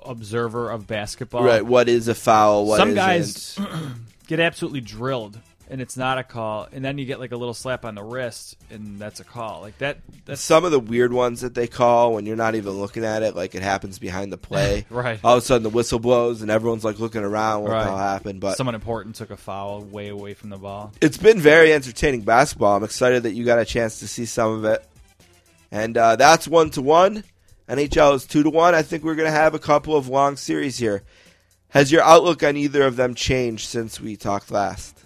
[0.04, 1.42] observer of basketball.
[1.44, 1.64] right?
[1.64, 2.66] What is a foul?
[2.66, 2.96] What Some isn't.
[2.96, 3.58] guys
[4.26, 7.52] get absolutely drilled and it's not a call and then you get like a little
[7.54, 9.60] slap on the wrist and that's a call.
[9.62, 12.72] Like that that's some of the weird ones that they call when you're not even
[12.74, 14.86] looking at it, like it happens behind the play.
[14.90, 15.18] Right.
[15.24, 17.62] All of a sudden, the whistle blows and everyone's like looking around.
[17.64, 17.86] What Right.
[17.86, 18.40] happened?
[18.40, 20.92] But someone important took a foul way away from the ball.
[21.00, 22.76] it's been very entertaining basketball.
[22.76, 24.86] I'm excited that you got a chance to see some of it.
[25.72, 27.24] And uh, that's one to one.
[27.68, 28.76] NHL is two to one.
[28.76, 31.02] I think we're going to have a couple of long series here.
[31.76, 34.98] Has your outlook on either of them changed since we talked last?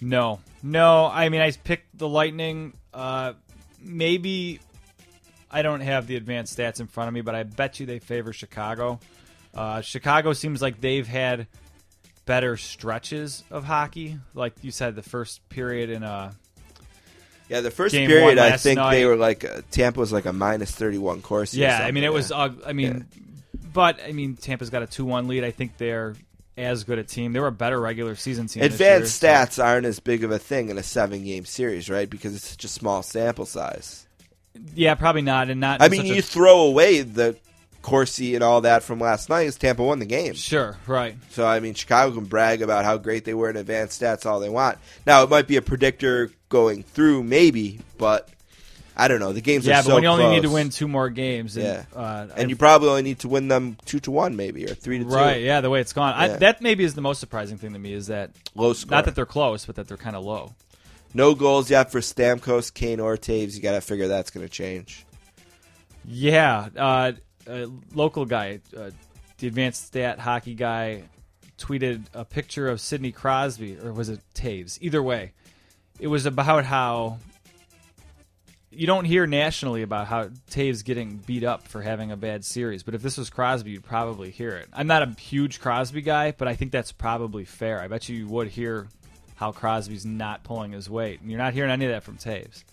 [0.00, 1.06] No, no.
[1.06, 2.72] I mean, I picked the Lightning.
[2.92, 3.34] Uh,
[3.80, 4.60] maybe
[5.50, 7.98] I don't have the advanced stats in front of me, but I bet you they
[7.98, 9.00] favor Chicago.
[9.54, 11.46] Uh, Chicago seems like they've had
[12.26, 14.18] better stretches of hockey.
[14.34, 16.32] Like you said, the first period in uh,
[17.48, 20.70] Yeah, the first period, I think they were like uh, Tampa was like a minus
[20.70, 21.60] thirty one Corsi.
[21.60, 21.78] or yeah.
[21.84, 22.30] I mean, it was.
[22.30, 22.36] yeah.
[22.36, 23.06] Uh, I mean,
[23.74, 25.44] but I mean, Tampa's got a two-one lead.
[25.44, 26.14] I think they're
[26.56, 27.32] as good a team.
[27.34, 28.62] They were a better regular season team.
[28.62, 31.90] Advanced year, so- stats aren't as big of a thing in a seven game series,
[31.90, 32.08] right?
[32.08, 34.06] Because it's such a small sample size.
[34.74, 35.82] Yeah, probably not, and not.
[35.82, 37.36] I mean, such a- you throw away the
[37.82, 40.32] Corsi and all that from last night, as Tampa won the game.
[40.34, 41.16] sure, right.
[41.32, 44.40] So I mean, Chicago can brag about how great they were in advanced stats all
[44.40, 44.78] they want.
[45.06, 48.28] Now it might be a predictor going through, maybe, but
[48.96, 49.32] I don't know.
[49.32, 51.56] The games Yeah, are but so when you only need to win two more games,
[51.56, 51.84] and, Yeah.
[51.98, 54.98] uh, and you probably only need to win them two to one, maybe, or three
[54.98, 55.10] to two.
[55.10, 57.78] right, yeah, the way it's gone, I, that maybe is the most surprising thing to
[57.78, 58.92] me is that Low score.
[58.96, 60.54] not that they're close, but that they're kind of low.
[61.12, 63.54] no goals yet for Stamkos, Kane, or Toews.
[63.56, 65.04] You got to figure that's going to change.
[66.06, 67.12] Yeah, uh,
[67.48, 68.90] a local guy, uh,
[69.38, 71.02] the advanced stat hockey guy,
[71.58, 74.78] tweeted a picture of Sidney Crosby, or was it Toews?
[74.80, 75.32] Either way,
[75.98, 77.18] it was about how
[78.76, 82.82] you don't hear nationally about how Toews getting beat up for having a bad series,
[82.82, 84.68] but if this was Crosby, you'd probably hear it.
[84.72, 87.80] I'm not a huge Crosby guy, but I think that's probably fair.
[87.80, 88.88] I bet you you would hear
[89.36, 92.64] how Crosby's not pulling his weight, and you're not hearing any of that from Toews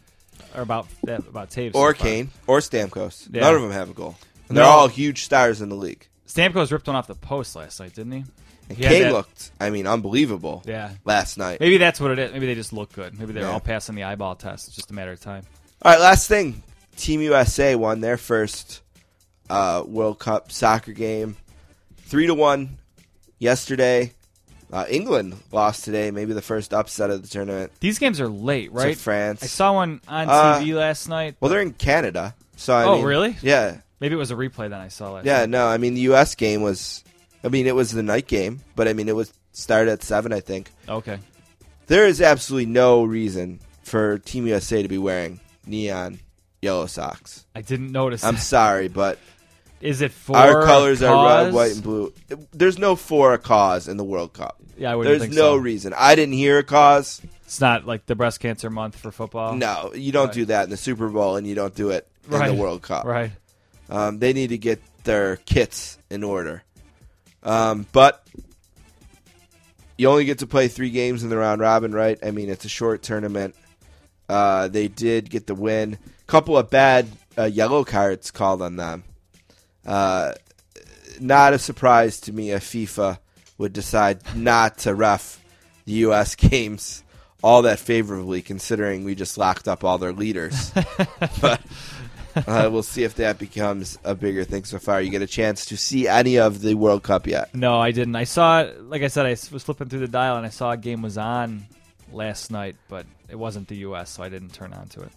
[0.56, 2.04] or about that about Toews Or so.
[2.04, 3.28] Kane, or Stamkos.
[3.32, 3.42] Yeah.
[3.42, 4.16] None of them have a goal.
[4.50, 4.70] And they're No.
[4.72, 6.08] all huge stars in the league.
[6.28, 8.24] Stamkos ripped one off the post last night, didn't he?
[8.70, 10.92] And He Kane looked, I mean, unbelievable Yeah.
[11.04, 11.60] last night.
[11.60, 12.32] Maybe that's what it is.
[12.32, 13.20] Maybe they just look good.
[13.20, 13.52] Maybe they're Yeah.
[13.52, 14.68] all passing the eyeball test.
[14.68, 15.44] It's just a matter of time.
[15.84, 16.62] All right, last thing.
[16.96, 18.82] Team USA won their first
[19.50, 21.36] uh, World Cup soccer game,
[21.98, 22.78] three to one
[23.40, 24.14] yesterday.
[24.72, 27.72] Uh, England lost today, maybe the first upset of the tournament.
[27.82, 28.98] These games are late, to right?
[28.98, 29.44] France.
[29.44, 31.36] I saw one on Uh, TV last night.
[31.42, 33.38] well, they're in Canada, so I Oh, mean- really?
[33.42, 35.40] Yeah, maybe it was a replay that I saw last yeah.
[35.42, 35.50] night.
[35.50, 36.36] No, I mean the U.S.
[36.36, 37.04] game was.
[37.44, 40.32] I mean it was the night game, but I mean it was started at seven,
[40.32, 40.70] I think.
[40.88, 41.18] Okay.
[41.88, 46.20] There is absolutely no reason for Team USA to be wearing neon
[46.62, 47.46] yellow socks.
[47.56, 48.24] I didn't notice.
[48.24, 48.42] I'm that.
[48.42, 49.18] sorry, but
[49.82, 52.14] Is it for Our colors are red, white, and blue.
[52.52, 54.58] There's no for a cause in the World Cup.
[54.78, 55.58] Yeah, I wouldn't There's think no so.
[55.58, 55.94] reason.
[55.98, 57.22] I didn't hear a cause.
[57.46, 59.56] It's not like the breast cancer month for football.
[59.56, 60.34] No, you don't Right.
[60.34, 62.48] do that in the Super Bowl, and you don't do it in Right.
[62.48, 63.06] the World Cup.
[63.06, 63.32] Right.
[63.90, 66.64] Um, they need to get their kits in order.
[67.44, 68.26] Um, but
[69.98, 72.18] you only get to play three games in the round robin, right?
[72.24, 73.56] I mean, it's a short tournament.
[74.32, 75.98] Uh, they did get the win.
[76.26, 79.04] Couple of bad uh, yellow cards called on them.
[79.86, 80.32] Uh,
[81.20, 83.20] not a surprise to me if FIFA
[83.58, 85.44] would decide not to ref
[85.86, 86.36] the U.S.
[86.50, 87.04] games
[87.44, 90.72] all that favorably, considering we just locked up all their leaders.
[91.42, 91.60] but
[92.36, 95.02] uh, we'll see if that becomes a bigger thing so far.
[95.02, 97.54] You get a chance to see any of the World Cup yet.
[97.54, 98.16] No, I didn't.
[98.16, 100.78] I saw, like I said, I was flipping through the dial and I saw a
[100.78, 101.66] game was on
[102.14, 105.12] last night, but it wasn't the U.S., so I didn't turn on to it.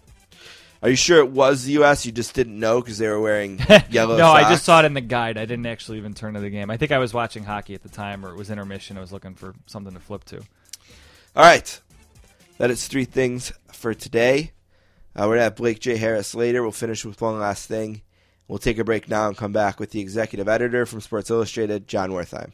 [0.83, 2.05] Are you sure it was the U.S.?
[2.05, 3.59] You just didn't know because they were wearing
[3.91, 5.39] yellow no, I just saw it in the guide.
[5.39, 6.71] I didn't actually even turn to the game.
[6.71, 8.99] I think I was watching hockey at the time, or it was intermission.
[8.99, 10.39] I was looking for something to flip to.
[10.39, 11.81] All right.
[12.59, 14.53] That is three things for today.
[15.17, 15.97] Uh, we're going to have Blake J.
[15.97, 16.63] Harris later.
[16.63, 18.03] We'll finish with one last thing.
[18.47, 21.89] We'll take a break now and come back with the executive editor from Sports Illustrated,
[21.89, 22.53] Jon Wertheim.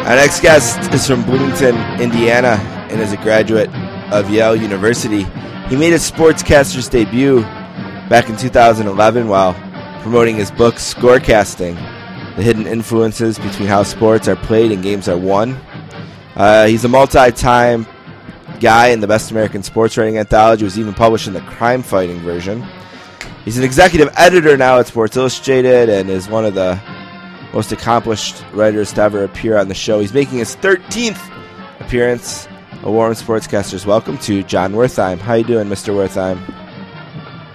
[0.07, 2.57] Our next guest is from Bloomington, Indiana,
[2.90, 3.68] and is a graduate
[4.12, 5.24] of Yale University.
[5.68, 7.42] He made his sportscaster's debut
[8.09, 9.53] back in 2011 while
[10.00, 11.94] promoting his book, Scorecasting
[12.37, 15.57] The Hidden Influences Between How Sports Are Played and Games Are Won.
[16.35, 17.87] Uh, he's a multi time
[18.59, 22.18] guy in the Best American Sports Writing Anthology, was even published in the crime fighting
[22.20, 22.66] version.
[23.44, 26.81] He's an executive editor now at Sports Illustrated and is one of the
[27.53, 30.01] most accomplished writers to ever appear on the show.
[30.01, 31.20] He's making his 13th
[31.79, 32.49] appearance.
[32.83, 35.18] A warm sportscasters welcome to Jon Wertheim.
[35.18, 35.94] How you doing, Mr.
[35.94, 36.40] Wertheim?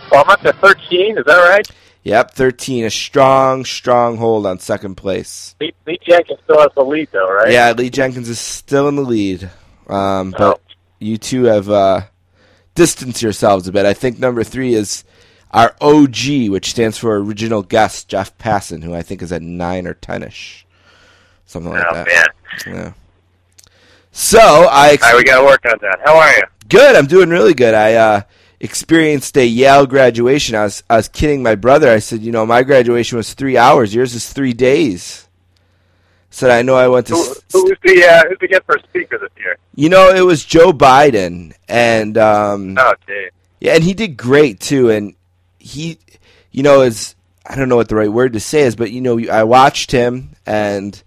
[0.09, 1.17] Well, I'm up to 13.
[1.17, 1.69] Is that right?
[2.09, 2.85] Yep, 13.
[2.85, 5.55] A strong, strong hold on second place.
[5.61, 7.51] Lee, Lee Jenkins still has the lead, though, right?
[7.51, 9.49] Yeah, Lee Jenkins is still in the lead.
[9.87, 10.59] Um, but Oh.
[10.99, 12.01] you two have uh,
[12.75, 13.85] distanced yourselves a bit.
[13.85, 15.03] I think number three is
[15.51, 19.85] our OG, which stands for original guest, Jeff Passan, who I think is at nine
[19.87, 20.65] or ten ish.
[21.45, 22.07] Something like Oh, that.
[22.07, 22.75] man.
[22.75, 22.91] Yeah.
[24.11, 25.99] So I ex- All right, we got to work on that.
[26.03, 26.43] How are you?
[26.67, 26.95] good.
[26.95, 27.73] I'm doing really good.
[27.73, 28.21] I uh,
[28.59, 30.55] experienced a Yale graduation.
[30.55, 31.89] I was I was kidding my brother.
[31.89, 33.93] I said, you know, my graduation was three hours.
[33.93, 35.27] Yours is three days.
[36.31, 37.15] Said I know I went to.
[37.15, 39.57] Who, who's the uh, who's the guest for speaker this year?
[39.75, 42.93] You know, it was Joe Biden, and um, Oh,
[43.59, 44.89] yeah, and he did great too.
[44.89, 45.15] And
[45.57, 45.97] he,
[46.51, 49.01] you know, is I don't know what the right word to say is, but you
[49.01, 51.01] know, I watched him, and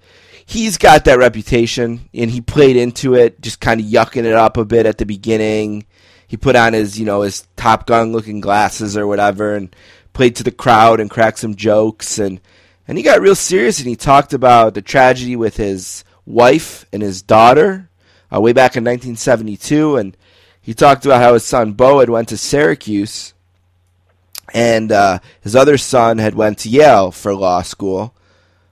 [0.44, 4.56] he's got that reputation, and he played into it, just kind of yucking it up
[4.56, 5.86] a bit at the beginning.
[6.32, 9.76] He put on his, you know, his Top Gun looking glasses or whatever, and
[10.14, 12.40] played to the crowd and cracked some jokes, and
[12.88, 17.02] and he got real serious, and he talked about the tragedy with his wife and
[17.02, 17.90] his daughter
[18.34, 20.16] uh, way back in 1972, and
[20.58, 23.34] he talked about how his son Bo had went to Syracuse,
[24.54, 28.14] and uh, his other son had went to Yale for law school,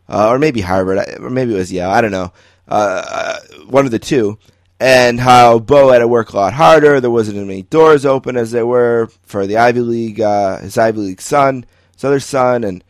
[0.09, 1.91] uh, or maybe Harvard, or maybe it was Yale.
[1.91, 2.33] I don't know,
[2.69, 4.39] uh, uh, one of the two.
[4.83, 7.01] And how Bo had to work a lot harder.
[7.01, 10.79] There wasn't as many doors open as there were for the Ivy League, uh, his
[10.79, 12.83] Ivy League son, his other son, and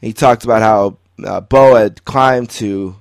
[0.00, 2.94] he talked about how uh, Bo had climbed to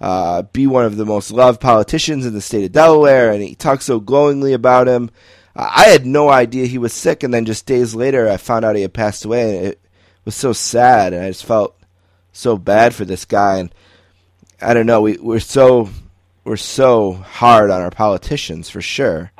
[0.00, 3.54] uh, be one of the most loved politicians in the state of Delaware, and he
[3.54, 5.10] talked so glowingly about him.
[5.54, 8.76] I had no idea he was sick, and then just days later, I found out
[8.76, 9.80] he had passed away, and it
[10.24, 11.78] was so sad, and I just felt
[12.32, 13.58] so bad for this guy.
[13.58, 13.74] And
[14.60, 15.88] I don't know, we, we're so
[16.46, 19.32] we're so hard on our politicians for sure,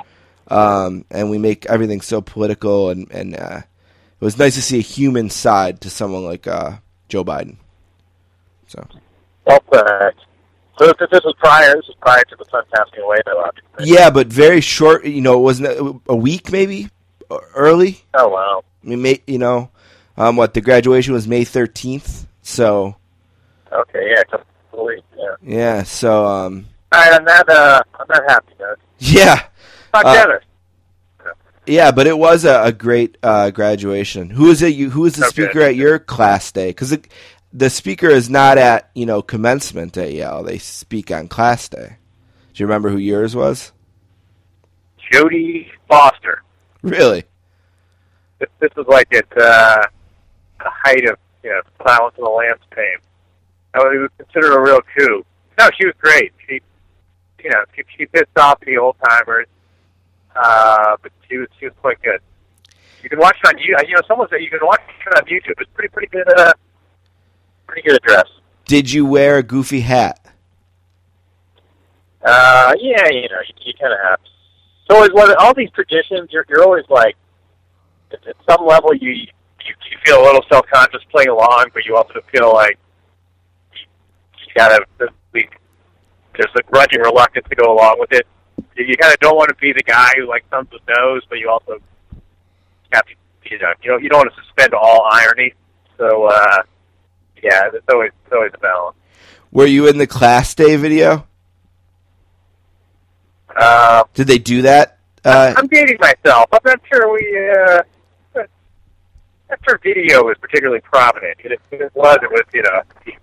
[0.49, 3.61] um, and we make everything so political, and and uh,
[4.19, 7.55] it was nice to see a human side to someone like uh, Joe Biden.
[8.67, 8.85] So.
[9.45, 10.11] Well, uh,
[10.77, 11.73] so this, this was prior.
[11.75, 13.41] This was prior to the son passing away, though.
[13.43, 13.95] Obviously.
[13.95, 15.05] Yeah, but very short.
[15.05, 16.89] You know, it wasn't a week maybe
[17.55, 18.01] early?
[18.13, 18.63] Oh wow.
[18.83, 19.71] I mean, May, you know,
[20.17, 22.27] um, what the graduation was May thirteenth.
[22.41, 22.97] So
[23.71, 24.13] Okay.
[24.15, 24.23] Yeah.
[25.17, 25.35] Yeah.
[25.41, 27.19] yeah, so um, All right.
[27.19, 29.43] On that, uh, on that happy note, yeah,
[29.93, 30.39] talk Uh,
[31.65, 31.91] yeah.
[31.91, 34.29] But it was a, a great uh, graduation.
[34.29, 34.73] Who is it?
[34.75, 35.29] You who is the Okay.
[35.43, 36.69] speaker at your class day?
[36.69, 37.01] Because the,
[37.53, 40.43] the speaker is not at you know commencement at Yale.
[40.43, 41.97] They speak on class day.
[42.53, 43.71] Do you remember who yours was?
[45.11, 46.43] Jodie Foster.
[46.81, 47.23] Really?
[48.39, 49.81] This, this was like at uh,
[50.59, 52.99] the height of you know Silence of the Lambs fame.
[53.73, 55.23] I would it was considered a real coup.
[55.59, 56.33] No, she was great.
[56.47, 56.61] She,
[57.43, 59.47] you know, she, she pissed off the old timers,
[60.35, 62.19] uh, but she was she was quite good.
[63.03, 63.77] You can watch it on you.
[63.87, 65.59] You know, someone said you can watch it on YouTube.
[65.59, 66.27] It's pretty pretty good.
[66.37, 66.53] Uh,
[67.67, 68.25] pretty good address.
[68.65, 70.19] Did you wear a goofy hat?
[72.23, 74.19] Uh, yeah, you know, you, you kind of have.
[74.89, 76.29] So always one all these traditions.
[76.31, 77.15] You're you're always like,
[78.11, 79.27] at, at some level, you, you
[79.61, 82.77] you feel a little self conscious playing along, but you also feel like
[83.73, 83.85] you,
[84.45, 84.85] you gotta.
[86.37, 88.27] There's a grudging reluctance to go along with it.
[88.75, 91.23] You, you kind of don't want to be the guy who like thumbs his nose,
[91.29, 91.79] but you also
[92.93, 93.13] have to.
[93.49, 95.53] You know, you don't you don't want to suspend all irony.
[95.97, 96.63] So uh,
[97.41, 98.97] yeah, it's always it's always a balance.
[99.51, 101.25] Were you in the class day video?
[103.55, 104.99] Uh, Did they do that?
[105.23, 106.47] Uh, I'm dating myself.
[106.51, 107.49] I'm not sure we.
[107.49, 107.81] Uh,
[109.67, 111.37] sure video was particularly prominent.
[111.39, 113.13] If it was, it was you know, the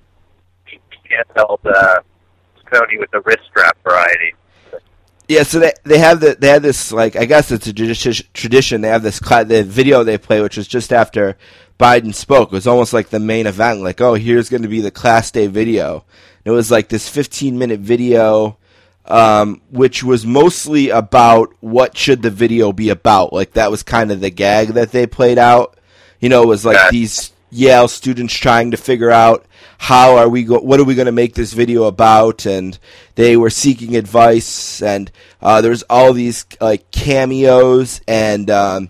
[1.11, 2.01] handheld uh,
[2.65, 4.35] Sony with the wrist strap variety.
[5.29, 8.27] Yeah, so they they have the they have this like I guess it's a tradi-
[8.35, 8.83] tradition.
[8.83, 11.39] They have this cla- the video they play, which was just after
[11.79, 12.49] Biden spoke.
[12.49, 13.81] It was almost like the main event.
[13.81, 16.05] Like, oh, here's going to be the class day video.
[16.45, 18.59] It was like this 15 minute video,
[19.07, 23.33] um, which was mostly about what should the video be about.
[23.33, 25.79] Like that was kind of the gag that they played out.
[26.21, 29.47] You know, it was like these Yale students trying to figure out
[29.79, 32.79] how are we go- what are we going to make this video about, and
[33.15, 38.89] they were seeking advice, and uh, all these like cameos, and um,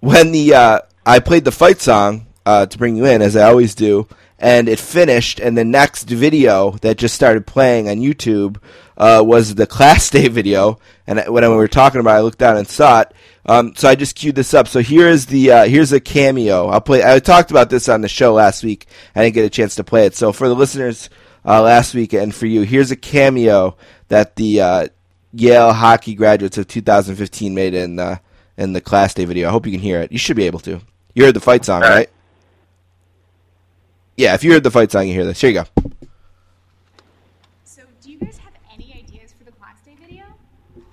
[0.00, 3.48] when the uh, I played the fight song uh, to bring you in as I
[3.48, 4.08] always do,
[4.42, 8.56] and it finished, and the next video that just started playing on YouTube
[8.98, 12.38] uh, was the class day video, and when we were talking about, it, I looked
[12.38, 13.14] down and saw it.
[13.46, 14.66] Um, so I just queued this up.
[14.66, 16.66] So here is the uh, here's a cameo.
[16.66, 17.04] I'll play.
[17.04, 18.86] I talked about this on the show last week.
[19.14, 20.16] I didn't get a chance to play it.
[20.16, 21.08] So for the listeners
[21.44, 23.76] uh, last week and for you, here's a cameo
[24.08, 24.88] that the uh,
[25.32, 28.18] Yale hockey graduates of 2015 made in uh,
[28.56, 29.48] in the class day video.
[29.48, 30.10] I hope you can hear it.
[30.10, 30.80] You should be able to.
[31.14, 32.08] You heard the fight song, right?
[34.16, 35.40] Yeah, if you heard the fight song, you hear this.
[35.40, 35.64] Here you go.
[37.64, 40.24] So, do you guys have any ideas for the class day video?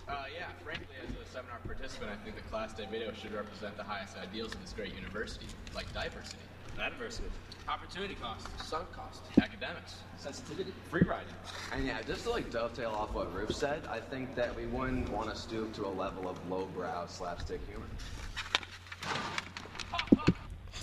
[0.07, 3.75] Uh, yeah, frankly, as a seminar participant, I think the class day video should represent
[3.77, 5.45] the highest ideals in this great university,
[5.75, 6.37] like diversity,
[6.77, 7.27] Diversity.
[7.67, 9.21] opportunity cost, Sunk cost.
[9.41, 9.95] academics.
[10.17, 10.71] Sensitivity.
[10.89, 11.27] free riding.
[11.73, 15.09] And yeah, just to like dovetail off what Roof said, I think that we wouldn't
[15.09, 17.85] want to stoop to a level of lowbrow slapstick humor.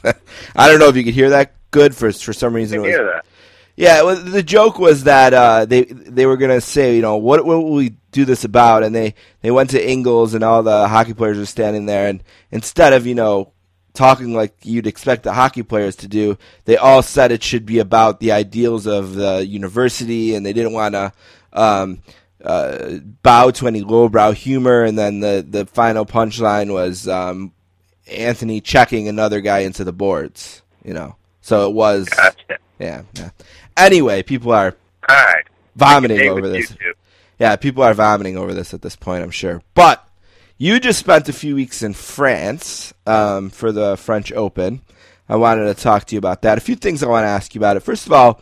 [0.56, 2.80] I don't know if you could hear that good for for some reason.
[2.80, 3.26] Was- that.
[3.78, 7.44] Yeah, well, the joke was that uh, they they were gonna say, you know, what,
[7.44, 8.82] what will we do this about?
[8.82, 12.22] And they, they went to Ingalls, and all the hockey players were standing there, and
[12.50, 13.52] instead of you know
[13.92, 17.78] talking like you'd expect the hockey players to do, they all said it should be
[17.78, 21.12] about the ideals of the university, and they didn't want to
[21.52, 21.98] um,
[22.42, 24.84] uh, bow to any lowbrow humor.
[24.84, 27.52] And then the the final punchline was um,
[28.10, 30.62] Anthony checking another guy into the boards.
[30.82, 31.16] You know,
[31.46, 32.08] so it was.
[32.08, 32.58] Gotcha.
[32.80, 33.30] Yeah, yeah.
[33.76, 34.74] Anyway, people are
[35.08, 35.44] All right.
[35.76, 36.72] vomiting over this.
[36.72, 36.94] YouTube.
[37.38, 39.62] Yeah, people are vomiting over this at this point, I'm sure.
[39.74, 40.06] But
[40.58, 44.82] you just spent a few weeks in France um, for the French Open.
[45.28, 46.58] I wanted to talk to you about that.
[46.58, 47.80] A few things I want to ask you about it.
[47.80, 48.40] First of all,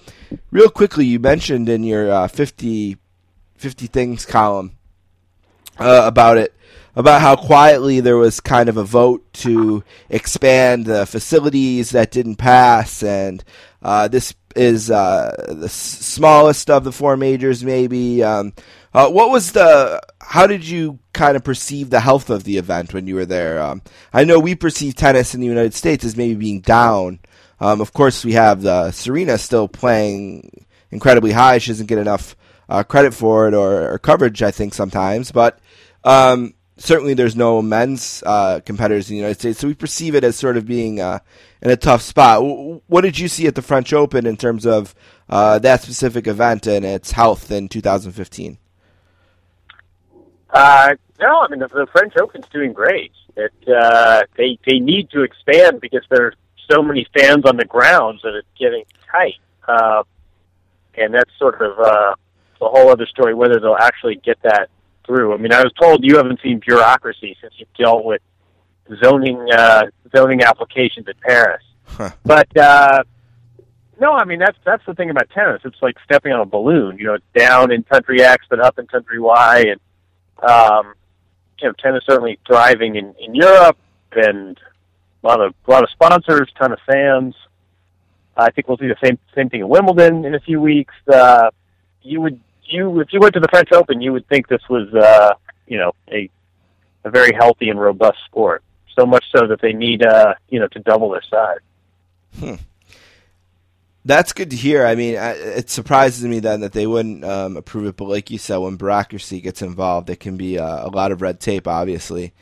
[0.50, 2.96] real quickly, you mentioned in your uh, 50,
[3.56, 4.72] 50 things column
[5.78, 6.54] uh, about it,
[6.96, 12.36] about how quietly there was kind of a vote to expand the facilities that didn't
[12.36, 13.44] pass, and
[13.82, 18.22] uh, this is uh, the smallest of the four majors, maybe.
[18.22, 18.52] Um,
[18.92, 20.00] uh, what was the?
[20.20, 23.60] How did you kind of perceive the health of the event when you were there?
[23.60, 27.18] Um, I know we perceive tennis in the United States as maybe being down.
[27.60, 31.58] Um, of course, we have the Serena still playing incredibly high.
[31.58, 32.36] She doesn't get enough
[32.68, 35.32] uh, credit for it or, or coverage, I think, sometimes.
[35.32, 35.58] But
[36.04, 40.24] um, certainly, there's no men's uh, competitors in the United States, so we perceive it
[40.24, 41.18] as sort of being uh,
[41.62, 42.40] in a tough spot.
[42.40, 44.94] W- what did you see at the French Open in terms of
[45.28, 48.58] uh, that specific event and its health in 2015?
[50.50, 50.90] Uh,
[51.20, 53.12] no, I mean the, the French Open's doing great.
[53.36, 56.34] It uh, they they need to expand because there are
[56.70, 59.34] so many fans on the grounds that it's getting tight.
[59.66, 60.04] Uh,
[60.96, 62.14] and that's sort of uh,
[62.60, 64.68] a whole other story whether they'll actually get that
[65.06, 65.34] through.
[65.34, 68.22] I mean, I was told you haven't seen bureaucracy since you've dealt with
[69.02, 69.84] zoning uh,
[70.14, 71.62] zoning applications in Paris.
[71.86, 72.10] Huh.
[72.24, 73.02] But uh,
[74.00, 75.62] no, I mean that's that's the thing about tennis.
[75.64, 76.98] It's like stepping on a balloon.
[76.98, 79.80] You know, it's down in country X but up in country Y, and
[80.48, 80.94] um,
[81.60, 83.78] you know, tennis certainly thriving in, in Europe,
[84.12, 84.58] and
[85.22, 87.34] a lot of a lot of sponsors, ton of fans.
[88.36, 90.94] I think we'll see the same same thing in Wimbledon in a few weeks.
[91.10, 91.50] Uh,
[92.02, 94.92] you would you if you went to the French Open, you would think this was
[94.94, 95.34] uh,
[95.66, 96.30] you know a
[97.04, 98.62] a very healthy and robust sport.
[98.98, 101.58] So much so that they need uh, you know to double their size.
[102.38, 102.54] Hmm.
[104.06, 104.84] That's good to hear.
[104.84, 107.96] I mean, it surprises me then that they wouldn't um, approve it.
[107.96, 111.22] But like you said, when bureaucracy gets involved, it can be uh, a lot of
[111.22, 111.66] red tape.
[111.66, 112.32] Obviously.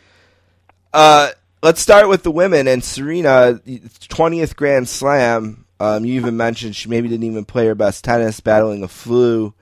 [0.92, 1.30] Uh,
[1.62, 3.60] let's start with the women and Serena,
[4.08, 5.64] twentieth Grand Slam.
[5.80, 9.54] Um, you even mentioned she maybe didn't even play her best tennis, battling a flu.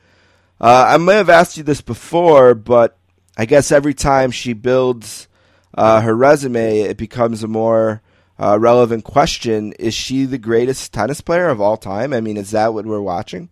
[0.60, 2.98] Uh, I may have asked you this before, but
[3.36, 5.28] I guess every time she builds
[5.74, 8.02] uh, her resume, it becomes a more
[8.38, 9.72] uh, relevant question.
[9.78, 12.12] Is she the greatest tennis player of all time?
[12.12, 13.48] I mean, is that what we're watching?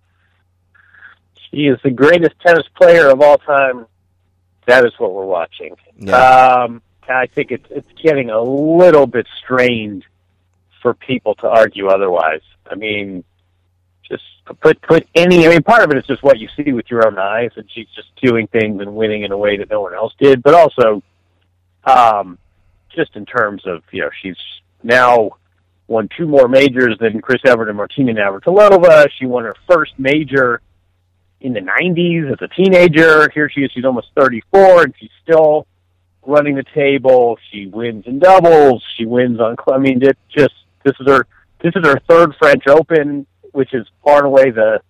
[1.50, 3.86] She is the greatest tennis player of all time.
[4.66, 5.76] That is what we're watching.
[5.96, 6.14] Yeah.
[6.14, 10.04] Um, I think it's it's getting a little bit strained
[10.82, 12.42] for people to argue otherwise.
[12.70, 13.24] I mean,
[14.54, 15.46] put put any.
[15.46, 17.68] I mean, part of it is just what you see with your own eyes, and
[17.72, 20.42] she's just doing things and winning in a way that no one else did.
[20.42, 21.02] But also,
[21.84, 22.38] um,
[22.94, 24.36] just in terms of you know, she's
[24.82, 25.30] now
[25.86, 29.08] won two more majors than Chris Evert and Martina Navratilova.
[29.18, 30.60] She won her first major
[31.40, 33.30] in the 90s as a teenager.
[33.30, 35.66] Here she is, she's almost 34, and she's still
[36.26, 37.38] running the table.
[37.50, 38.84] She wins in doubles.
[38.96, 40.52] She wins on, I mean, it just,
[40.84, 41.26] this is her
[41.60, 44.80] this is her third French Open, which is far and away the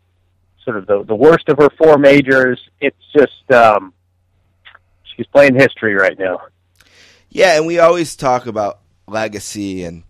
[0.65, 2.61] sort of the, the worst of her four majors.
[2.81, 3.93] It's just um,
[5.17, 6.41] she's playing history right now.
[7.31, 10.05] Yeah, and we always talk about legacy, and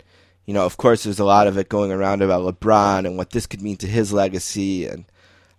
[0.47, 3.31] you know, of course, there's a lot of it going around about LeBron and what
[3.31, 5.05] this could mean to his legacy, and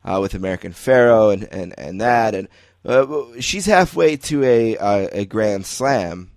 [0.03, 2.47] uh, with American Pharoah and and and that, and
[2.85, 6.31] uh, she's halfway to a uh, a Grand Slam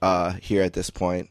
[0.00, 1.30] uh, here at this point.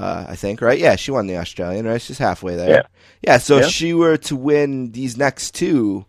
[0.00, 0.78] Uh, I think, right?
[0.78, 2.00] Yeah, she won the Australian, right?
[2.00, 2.70] She's halfway there.
[2.70, 2.82] Yeah.
[3.22, 3.38] Yeah.
[3.38, 3.64] So Yeah.
[3.64, 6.06] if she were to win these next two,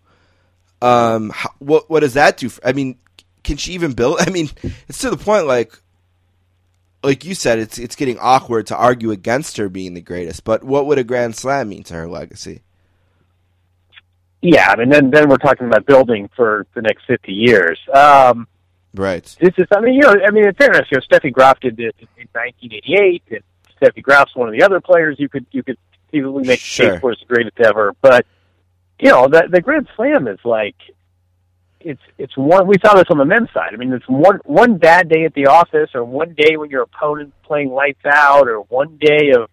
[0.82, 2.50] um, how, what what does that do?
[2.50, 3.00] For, I mean,
[3.44, 4.18] can she even build?
[4.26, 4.50] I mean,
[4.88, 5.74] it's to the point like,
[7.04, 10.44] like you said, it's it's getting awkward to argue against her being the greatest.
[10.44, 12.62] But what would a Grand Slam mean to her legacy?
[14.42, 17.80] Yeah, I mean, then then we're talking about building for the next fifty years.
[17.94, 18.48] Um,
[18.96, 19.24] Right.
[19.40, 21.78] this is, I mean, you know, I mean, in fairness, you know, Steffi Graf did
[21.78, 23.40] this in 1988, and
[23.82, 25.78] Steffi Graf's one of the other players you could you could
[26.12, 26.92] easily make the Sure.
[26.92, 27.96] case for as the greatest ever.
[28.02, 28.26] But
[29.00, 30.76] you know, the the Grand Slam is like
[31.80, 32.68] it's it's one.
[32.68, 33.70] We saw this on the men's side.
[33.74, 36.82] I mean, it's one one bad day at the office, or one day when your
[36.84, 39.50] opponent's playing lights out, or one day of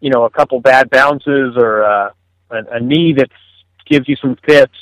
[0.00, 2.10] you know a couple bad bounces, or uh,
[2.50, 3.30] a, a knee that
[3.86, 4.74] gives you some fits,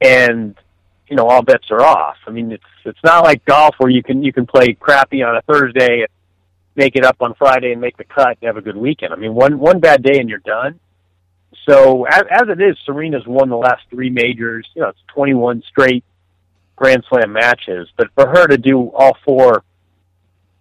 [0.00, 0.54] and
[1.08, 2.16] you know all bets are off.
[2.26, 5.36] I mean, it's it's not like golf where you can you can play crappy on
[5.36, 6.08] a Thursday, and
[6.78, 9.12] make it up on Friday, and make the cut and have a good weekend.
[9.12, 10.80] I mean, one one bad day and you're done.
[11.68, 14.66] So as, as it is, Serena's won the last three majors.
[14.74, 16.04] You know, it's 21 straight
[16.76, 17.88] Grand Slam matches.
[17.96, 19.64] But for her to do all four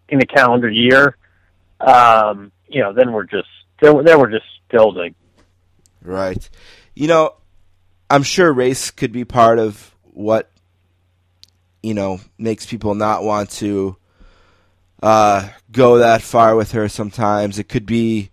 [0.09, 1.15] in a calendar year,
[1.79, 3.47] um, you know, then we're just
[3.81, 5.15] then, then we're just building.
[6.01, 6.49] Right.
[6.95, 7.35] You know,
[8.09, 10.51] I'm sure race could be part of what
[11.83, 13.95] you know makes people not want to
[15.01, 16.89] uh, go that far with her.
[16.89, 18.29] Sometimes it could be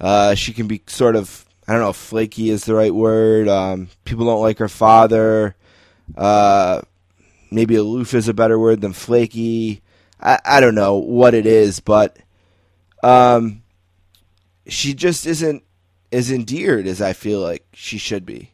[0.00, 3.48] uh, she can be sort of I don't know flaky is the right word.
[3.48, 5.54] Um, people don't like her father.
[6.16, 6.82] Uh,
[7.50, 9.82] maybe aloof is a better word than flaky.
[10.20, 12.16] I, I don't know what it is, but
[13.02, 13.62] um,
[14.66, 15.62] she just isn't
[16.10, 18.50] as endeared as I feel like she should be.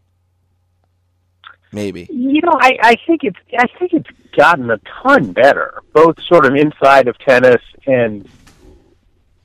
[1.73, 2.09] Maybe.
[2.11, 4.09] You know, I, I think it's I think it's
[4.39, 8.27] gotten a ton better, both sort of inside of tennis and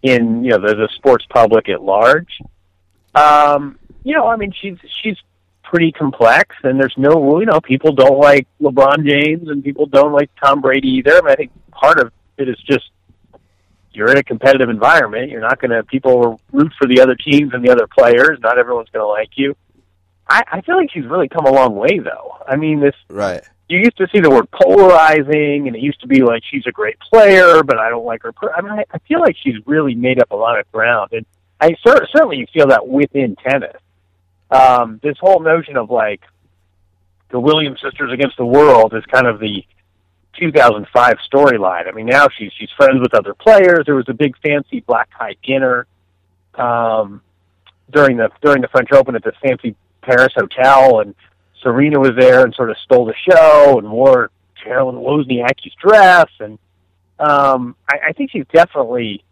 [0.04, 2.40] in you know the, the sports public at large.
[3.16, 5.18] Um, you know, I mean, she's she's
[5.64, 10.14] pretty complex, and there's no you know people don't like LeBron James, and people don't
[10.14, 11.18] like Tom Brady either.
[11.18, 12.92] I, mean, I think part of it is just
[13.94, 15.32] you're in a competitive environment.
[15.32, 18.40] You're not going to people root for the other teams and the other players.
[18.42, 19.56] Not everyone's going to like you.
[20.28, 22.38] I, I feel like she's really come a long way, though.
[22.48, 23.44] I mean, this Right.
[23.70, 26.72] You used to see the word polarizing, and it used to be like she's a
[26.72, 28.32] great player, but I don't like her.
[28.32, 31.12] Per- I mean, I, I feel like she's really made up a lot of ground,
[31.14, 31.26] and
[31.60, 33.78] I cer- certainly you feel that within tennis.
[34.52, 36.22] Um, this whole notion of like
[37.32, 39.66] the Williams sisters against the world is kind of the
[40.40, 41.88] 2005 storyline.
[41.88, 43.86] I mean, now she's she's friends with other players.
[43.86, 45.88] There was a big fancy black tie dinner
[46.56, 47.22] um,
[47.90, 51.16] during the during the French Open at this fancy Paris hotel, and
[51.64, 54.30] Serena was there and sort of stole the show and wore
[54.62, 56.60] Caroline Wozniacki's dress, and
[57.20, 59.24] um, I, I think she's definitely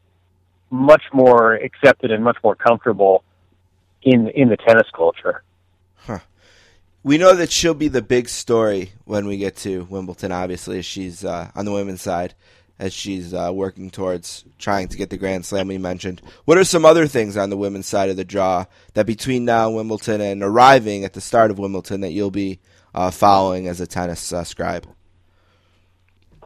[0.69, 3.23] much more accepted and much more comfortable
[4.01, 5.43] in in the tennis culture.
[7.03, 10.31] We know that she'll be the big story when we get to Wimbledon.
[10.31, 12.35] Obviously, she's uh, on the women's side,
[12.81, 16.19] as she's uh, working towards trying to get the Grand Slam we mentioned.
[16.45, 18.65] What are some other things on the women's side of the draw
[18.95, 22.59] that between now and Wimbledon and arriving at the start of Wimbledon that you'll be
[22.95, 24.87] uh, following as a tennis uh, scribe?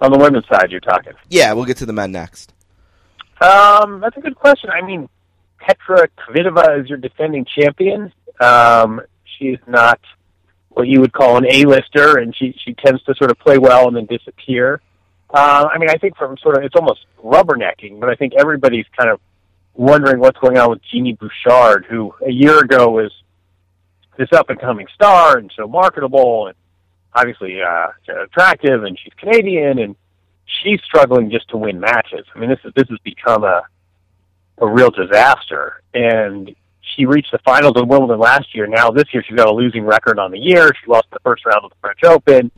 [0.02, 1.14] On the women's side, you're talking.
[1.30, 2.54] Yeah, we'll get to the men next.
[3.40, 4.70] Um, that's a good question.
[4.70, 5.08] I mean,
[5.58, 8.12] Petra Kvitova is your defending champion.
[8.42, 9.02] Um,
[9.40, 10.02] she's not
[10.68, 13.88] what you would call an A-lister, and she she tends to sort of play well
[13.88, 14.82] and then disappear.
[15.34, 18.86] Uh, I mean, I think from sort of it's almost rubbernecking, but I think everybody's
[18.98, 19.20] kind of
[19.74, 23.12] wondering what's going on with Genie Bouchard, who a year ago was
[24.18, 26.56] this up and coming star and so marketable and
[27.14, 27.88] obviously uh,
[28.24, 29.96] attractive, and she's Canadian, and
[30.46, 32.26] she's struggling just to win matches.
[32.34, 33.64] I mean, this is this has become a
[34.60, 35.82] a real disaster.
[35.94, 36.56] And
[36.96, 38.68] she reached the finals of Wimbledon last year.
[38.68, 40.72] Now this year she's got a losing record on the year.
[40.82, 42.52] She lost the first round of the French Open.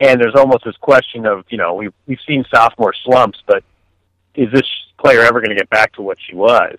[0.00, 3.62] And there's almost this question of, you know, we've we've seen sophomore slumps, but
[4.34, 4.66] is this
[4.98, 6.76] player ever going to get back to what she was?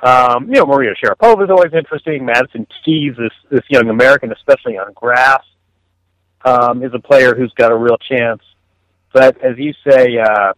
[0.00, 2.26] Um, you know, Maria Sharapova is always interesting.
[2.26, 5.44] Madison Keys, this this young American, especially on grass,
[6.44, 8.42] um, is a player who's got a real chance.
[9.12, 10.52] But as you say, uh,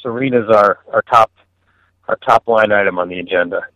[0.00, 1.32] Serena's our our top
[2.06, 3.66] our top line item on the agenda.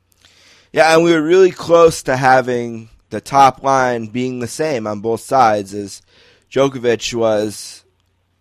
[0.73, 5.01] Yeah, and we were really close to having the top line being the same on
[5.01, 6.01] both sides as
[6.53, 7.83] Djokovic was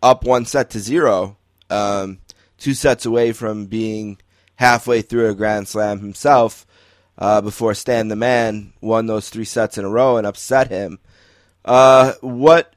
[0.03, 1.37] up one set to zero,
[1.69, 2.19] um,
[2.57, 4.17] two sets away from being
[4.55, 6.67] halfway through a Grand Slam himself
[7.17, 10.99] uh, before Stan the Man won those three sets in a row and upset him.
[11.63, 12.73] Uh, what?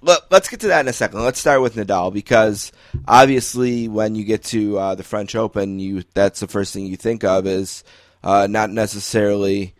[0.00, 1.22] Let, us get to that in a second.
[1.22, 2.72] Let's start with Nadal because
[3.06, 6.96] obviously, when you get to uh, the French Open, you that's the first thing you
[6.96, 7.84] think of is
[8.24, 9.74] uh, not necessarily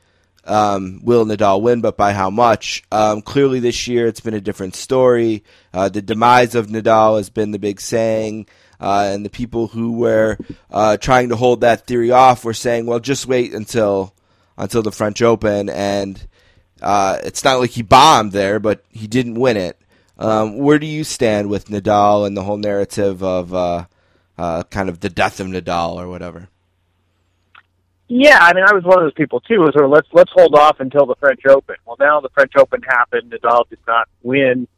[0.46, 2.82] um, will Nadal win, but by how much.
[2.90, 5.44] Um, clearly, this year it's been a different story.
[5.72, 8.46] Uh, the demise of Nadal has been the big saying.
[8.78, 10.36] Uh, and the people who were
[10.70, 14.14] uh, trying to hold that theory off were saying, "Well, just wait until
[14.58, 16.26] until the French Open." And
[16.82, 19.80] uh, it's not like he bombed there, but he didn't win it.
[20.18, 23.86] Um, where do you stand with Nadal and the whole narrative of uh,
[24.38, 26.48] uh, kind of the death of Nadal or whatever?
[28.08, 29.60] Yeah, I mean, I was one of those people too.
[29.60, 31.76] Was sort of let's let's hold off until the French Open.
[31.84, 33.32] Well, now the French Open happened.
[33.32, 34.68] Nadal did not win,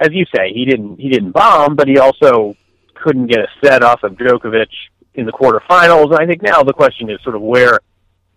[0.00, 0.52] as you say.
[0.52, 2.56] He didn't he didn't bomb, but he also
[2.94, 4.66] couldn't get a set off of Djokovic
[5.14, 6.06] in the quarterfinals.
[6.06, 7.78] And I think now the question is sort of where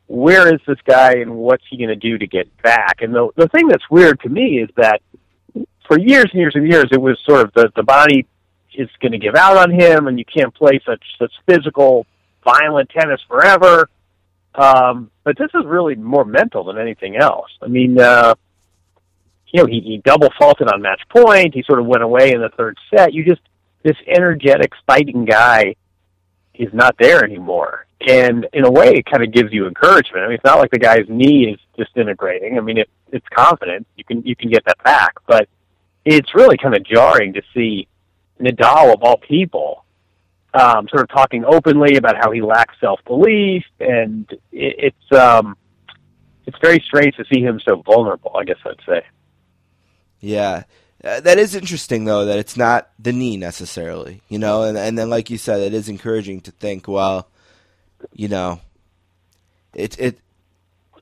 [0.07, 3.01] where is this guy and what's he going to do to get back?
[3.01, 5.01] And the the thing that's weird to me is that
[5.87, 8.27] for years and years and years it was sort of the the body
[8.75, 12.05] is going to give out on him, and you can't play such such physical,
[12.43, 13.89] violent tennis forever
[14.57, 17.49] um, but this is really more mental than anything else.
[17.61, 18.35] I mean, uh,
[19.47, 21.53] you know, he, he double faulted on match point.
[21.53, 23.13] He sort of went away in the third set.
[23.13, 23.41] You just,
[23.83, 25.75] this energetic, fighting guy
[26.53, 27.85] is not there anymore.
[28.05, 30.23] And in a way, it kind of gives you encouragement.
[30.23, 32.57] I mean, it's not like the guy's knee is disintegrating.
[32.57, 33.87] I mean, it, it's confident.
[33.95, 35.13] You can, you can get that back.
[35.27, 35.47] But
[36.03, 37.87] it's really kind of jarring to see
[38.39, 39.84] Nadal, of all people,
[40.55, 45.57] um, sort of talking openly about how he lacks self belief, and it, it's um,
[46.45, 48.35] it's very strange to see him so vulnerable.
[48.35, 49.01] I guess I'd say.
[50.19, 50.63] Yeah,
[51.03, 52.25] uh, that is interesting though.
[52.25, 55.73] That it's not the knee necessarily, you know, and and then like you said, it
[55.73, 57.29] is encouraging to think, well,
[58.13, 58.59] you know,
[59.73, 60.19] it it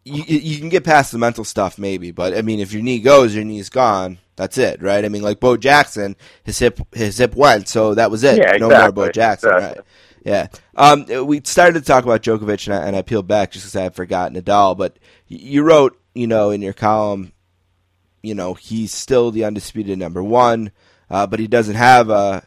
[0.05, 2.99] you you can get past the mental stuff maybe, but I mean, if your knee
[2.99, 4.19] goes, your knee's gone.
[4.35, 5.05] That's it, right?
[5.05, 8.37] I mean, like Bo Jackson, his hip his hip went, so that was it.
[8.37, 8.67] Yeah, exactly.
[8.67, 9.79] no more Bo Jackson, Exactly.
[9.79, 9.87] right?
[10.25, 10.47] Yeah.
[10.75, 13.75] Um, we started to talk about Djokovic, and I, and I peeled back just because
[13.75, 14.77] I had forgotten Nadal.
[14.77, 14.97] But
[15.27, 17.33] you wrote, you know, in your column,
[18.21, 20.71] you know, he's still the undisputed number one,
[21.09, 22.43] uh, but he doesn't have a,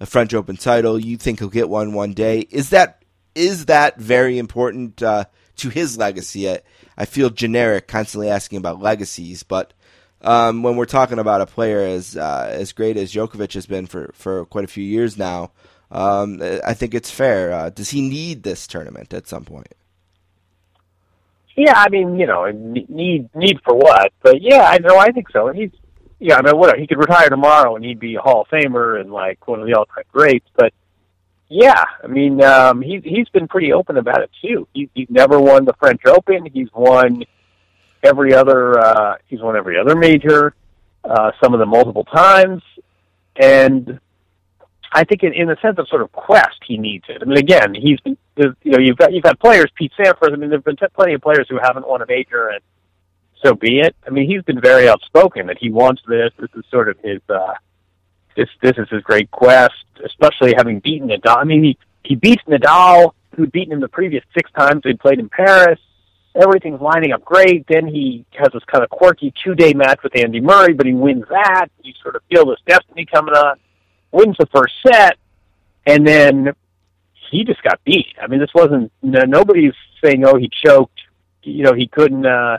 [0.00, 0.98] a French Open title.
[0.98, 2.40] You think he'll get one one day?
[2.50, 3.02] Is that
[3.34, 5.24] is that very important uh,
[5.56, 6.58] to his legacy?
[6.96, 9.72] I feel generic, constantly asking about legacies, but
[10.22, 13.86] um, when we're talking about a player as uh, as great as Djokovic has been
[13.86, 15.50] for, for quite a few years now,
[15.90, 17.52] um, I think it's fair.
[17.52, 19.74] Uh, does he need this tournament at some point?
[21.56, 24.12] Yeah, I mean, you know, need need for what?
[24.22, 25.52] But yeah, I know, I think so.
[25.52, 25.70] He's,
[26.18, 29.00] yeah, I mean, what he could retire tomorrow and he'd be a Hall of Famer
[29.00, 30.48] and like one of the all-time greats.
[30.56, 30.72] But
[31.48, 34.66] yeah, I mean, um, he's he's been pretty open about it too.
[34.72, 36.46] He, he's never won the French Open.
[36.46, 37.24] He's won
[38.02, 38.78] every other.
[38.78, 40.54] uh He's won every other major,
[41.04, 42.62] uh some of them multiple times,
[43.36, 44.00] and
[44.92, 47.20] I think in, in the sense of sort of quest, he needs it.
[47.20, 50.32] I mean, again, he's you know, you've got you've got players, Pete Sampras.
[50.32, 52.60] I mean, there've been plenty of players who haven't won a major, and
[53.44, 53.94] so be it.
[54.06, 56.30] I mean, he's been very outspoken that he wants this.
[56.38, 57.20] This is sort of his.
[57.28, 57.52] uh
[58.36, 59.74] This this is his great quest,
[60.04, 61.38] especially having beaten Nadal.
[61.38, 65.18] I mean, he he beats Nadal, who'd beaten him the previous six times they'd played
[65.18, 65.78] in Paris.
[66.34, 67.64] Everything's lining up great.
[67.68, 70.92] Then he has this kind of quirky two day match with Andy Murray, but he
[70.92, 71.66] wins that.
[71.82, 73.58] You sort of feel this destiny coming on
[74.10, 75.16] wins the first set,
[75.86, 76.52] and then
[77.30, 78.14] he just got beat.
[78.20, 81.00] I mean, this wasn't no, nobody's saying, "Oh, he choked."
[81.42, 82.58] You know, he couldn't uh,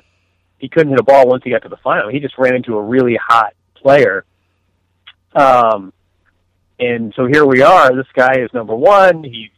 [0.57, 2.09] he couldn't hit a ball once he got to the final.
[2.09, 4.26] He just ran into a really hot player.
[5.36, 5.93] Um,
[6.79, 7.95] and so here we are.
[7.95, 9.23] This guy is number one.
[9.23, 9.49] He's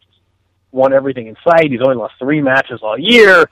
[0.72, 1.72] won everything in sight.
[1.72, 3.50] He's only lost three matches all year,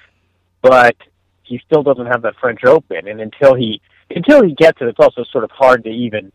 [0.61, 0.95] but
[1.43, 3.07] he still doesn't have that French Open.
[3.07, 6.31] And until he until he gets it, it's also sort of hard to even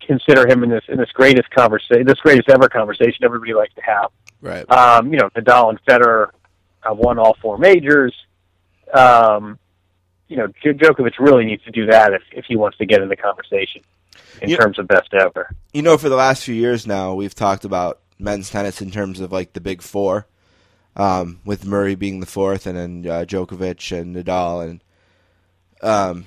[0.00, 3.82] consider him in this in this greatest conversation, this greatest ever conversation everybody likes to
[3.82, 4.10] have.
[4.40, 4.68] Right.
[4.70, 6.30] Um, you know, Nadal and Federer
[6.80, 8.14] have won all four majors.
[8.92, 9.58] Um,
[10.28, 13.02] you know, Dj- Djokovic really needs to do that if if he wants to get
[13.02, 13.82] in the conversation
[14.40, 15.50] in You- terms of best ever.
[15.72, 19.20] You know, for the last few years now, we've talked about men's tennis in terms
[19.20, 20.26] of like the big four,
[20.96, 24.84] um, with Murray being the fourth, and then uh, Djokovic and Nadal and
[25.82, 26.26] um,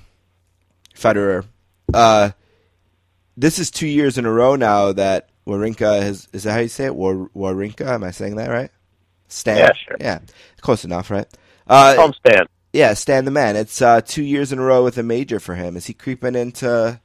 [0.96, 1.46] Federer.
[1.94, 2.32] Uh,
[3.38, 6.28] this is two years in a row now that Wawrinka has.
[6.34, 6.96] Is that how you say it?
[6.96, 7.86] War, Wawrinka?
[7.88, 8.72] Am I saying that right?
[9.28, 9.58] Stan.
[9.58, 9.98] Yeah, sure.
[10.00, 10.20] Yeah,
[10.62, 11.28] close enough, right?
[11.68, 12.46] Uh, Stan.
[12.74, 13.56] yeah, Stan the man.
[13.56, 15.76] It's uh, two years in a row with a major for him.
[15.78, 17.00] Is he creeping into?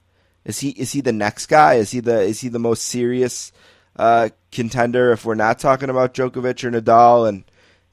[0.51, 1.75] Is he is he the next guy?
[1.75, 3.53] Is he the is he the most serious
[3.95, 5.13] uh, contender?
[5.13, 7.45] If we're not talking about Djokovic or Nadal, and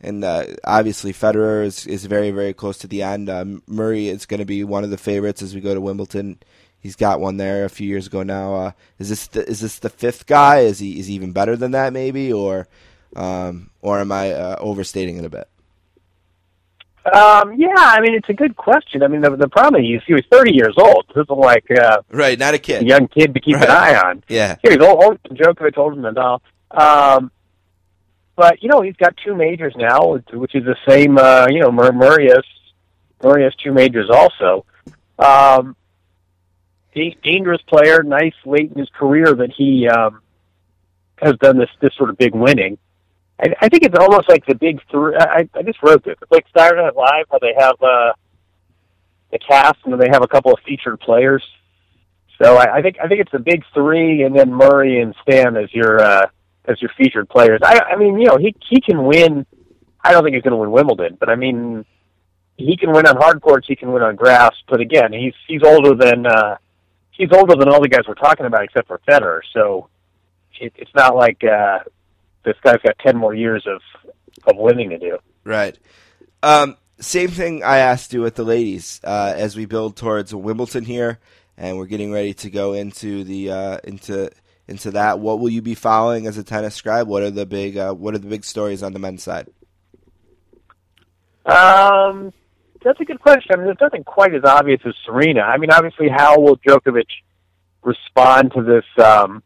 [0.01, 3.30] and uh, obviously Federer is is very very close to the end.
[3.30, 6.39] Um, Murray is going to be one of the favorites as we go to Wimbledon.
[6.80, 8.55] He's got one there a few years ago now.
[8.55, 10.62] Uh, is this the, is this the fifth guy?
[10.62, 12.68] Is he is he even better than that maybe or
[13.16, 15.47] um, or am I uh, overstating it a bit?
[17.14, 19.01] Um, yeah, I mean it's a good question.
[19.03, 21.05] I mean the the problem is he was 30 years old.
[21.16, 22.86] This isn't like uh, Right, not a a kid.
[22.88, 23.66] young kid to keep Right.
[23.66, 24.24] an eye on.
[24.28, 26.39] Yeah, Here he's old, older than Djokovic, older than Nadal.
[26.72, 27.32] Um,
[28.36, 31.18] but you know he's got two majors now, which- is the same.
[31.18, 32.43] Uh, you know Mur- Murray has
[33.24, 34.66] Murray has two majors also.
[35.18, 35.76] Um,
[37.24, 40.22] dangerous player, nice late in his career that he um,
[41.18, 42.78] has done this this sort of big winning.
[43.40, 45.16] I, I think it's almost like the big three.
[45.16, 46.16] I, I just wrote this.
[46.22, 48.14] It's like Saturday Night Live, how they have uh,
[49.32, 51.44] the cast and then they have a couple of featured players.
[52.42, 55.58] So I, I think I think it's the big three, and then Murray and Stan
[55.58, 56.28] as your uh,
[56.66, 57.62] as your featured players.
[57.64, 59.46] I, I mean, you know, he he can win.
[60.04, 61.84] I don't think he's going to win Wimbledon, but I mean,
[62.58, 63.68] he can win on hard courts.
[63.68, 64.54] He can win on grass.
[64.68, 66.58] But again, he's he's older than uh,
[67.12, 69.42] he's older than all the guys we're talking about, except for Federer.
[69.54, 69.90] So
[70.60, 71.80] it, it's not like uh,
[72.48, 73.82] this guy's got ten more years of
[74.48, 75.18] of winning to do.
[75.43, 75.78] right.
[76.41, 80.86] Um, same thing I asked you with the ladies uh, as we build towards Wimbledon
[80.86, 81.20] here,
[81.58, 84.32] and we're getting ready to go into the uh, into
[84.68, 85.20] into that.
[85.20, 87.08] What will you be following as a tennis scribe?
[87.08, 89.48] What are the big uh, What are the big stories on the men's side?
[91.45, 92.34] Um,
[92.84, 93.52] that's a good question.
[93.54, 95.41] I mean, there's nothing quite as obvious as Serena.
[95.41, 97.08] I mean, obviously, how will Djokovic
[97.84, 99.43] respond to this um,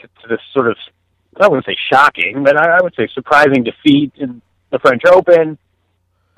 [0.00, 0.76] to, to this sort of
[1.40, 5.58] I wouldn't say shocking, but I, I would say surprising defeat in the French Open.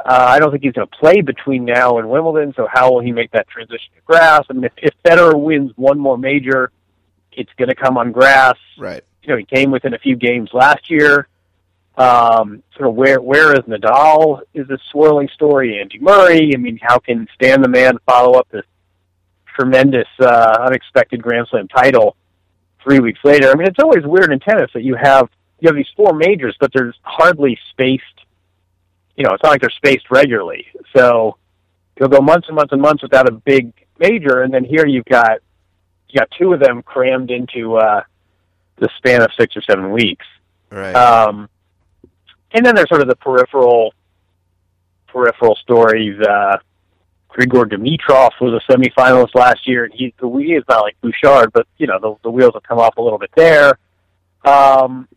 [0.04, 2.52] Uh, I don't think he's going to play between now and Wimbledon.
[2.56, 4.42] So how will he make that transition to grass?
[4.48, 6.70] I mean, if, if Federer wins one more major,
[7.32, 9.02] it's going to come on grass Right.
[9.22, 11.28] you know, he came within a few games last year.
[11.96, 15.80] Um, sort of where where is Nadal is a swirling story.
[15.80, 16.50] Andy Murray.
[16.52, 18.64] I mean, how can Stan the Man follow up this
[19.56, 22.16] tremendous, uh, unexpected Grand Slam title
[22.84, 23.50] three weeks later?
[23.50, 25.28] I mean, it's always weird in tennis that you have
[25.60, 28.04] you have these four majors, but there's hardly spaced.
[29.16, 30.66] You know, it's not like they're spaced regularly.
[30.94, 31.38] So
[31.98, 35.06] you'll go months and months and months without a big major, and then here you've
[35.06, 35.38] got
[36.08, 38.02] you got two of them crammed into uh,
[38.76, 40.26] the span of six or seven weeks.
[40.70, 40.94] Right.
[40.94, 41.48] Um,
[42.52, 43.94] and then there's sort of the peripheral
[45.08, 46.20] peripheral stories.
[46.20, 46.58] Uh,
[47.34, 51.66] Grigor Dimitrov was a semifinalist last year, and he, he is not like Bouchard, but
[51.78, 53.78] you know the, the wheels have come off a little bit there.
[54.44, 55.08] Um,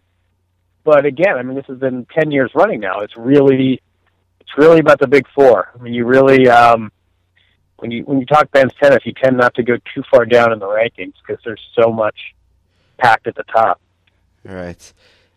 [0.84, 3.00] but again, I mean, this has been ten years running now.
[3.02, 3.82] It's really,
[4.40, 5.72] it's really about the big four.
[5.78, 6.92] I mean, you really, um,
[7.78, 10.52] when you when you talk men's tennis, you tend not to go too far down
[10.52, 12.34] in the rankings because there's so much
[12.98, 13.80] packed at the top.
[14.50, 14.94] All right.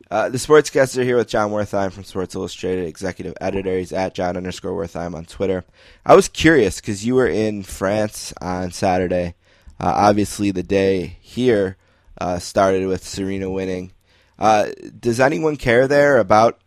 [0.08, 3.78] Uh, the sportscasts are here with Jon Wertheim from Sports Illustrated, executive editor.
[3.78, 5.64] He's at Jon underscore Wertheim on Twitter.
[6.04, 9.34] I was curious because you were in France on Saturday.
[9.78, 11.76] Uh, obviously, the day here
[12.20, 13.92] uh, started with Serena winning.
[14.38, 16.60] Uh, does anyone care there about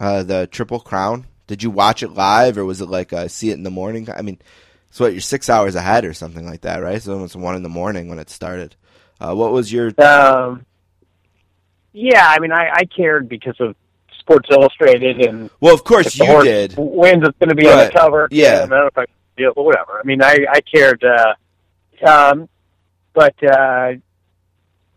[0.00, 1.26] uh, the Triple Crown?
[1.46, 4.08] Did you watch it live, or was it like uh, see it in the morning?
[4.10, 4.38] I mean,
[4.90, 5.12] so what?
[5.12, 7.00] You're six hours ahead or something like that, right?
[7.00, 8.74] So it was one in the morning when it started.
[9.18, 10.66] What was your Um,
[11.92, 13.74] yeah, I mean, I, I cared because of
[14.20, 15.74] Sports Illustrated, and well?
[15.74, 16.74] Of course you did.
[16.76, 18.28] wins, it's going to be on the cover.
[18.30, 18.48] Yeah.
[18.48, 19.06] I don't know if I
[19.38, 19.98] yeah, but whatever.
[19.98, 21.34] I mean, I I cared, uh,
[22.06, 22.48] um,
[23.14, 23.92] but uh,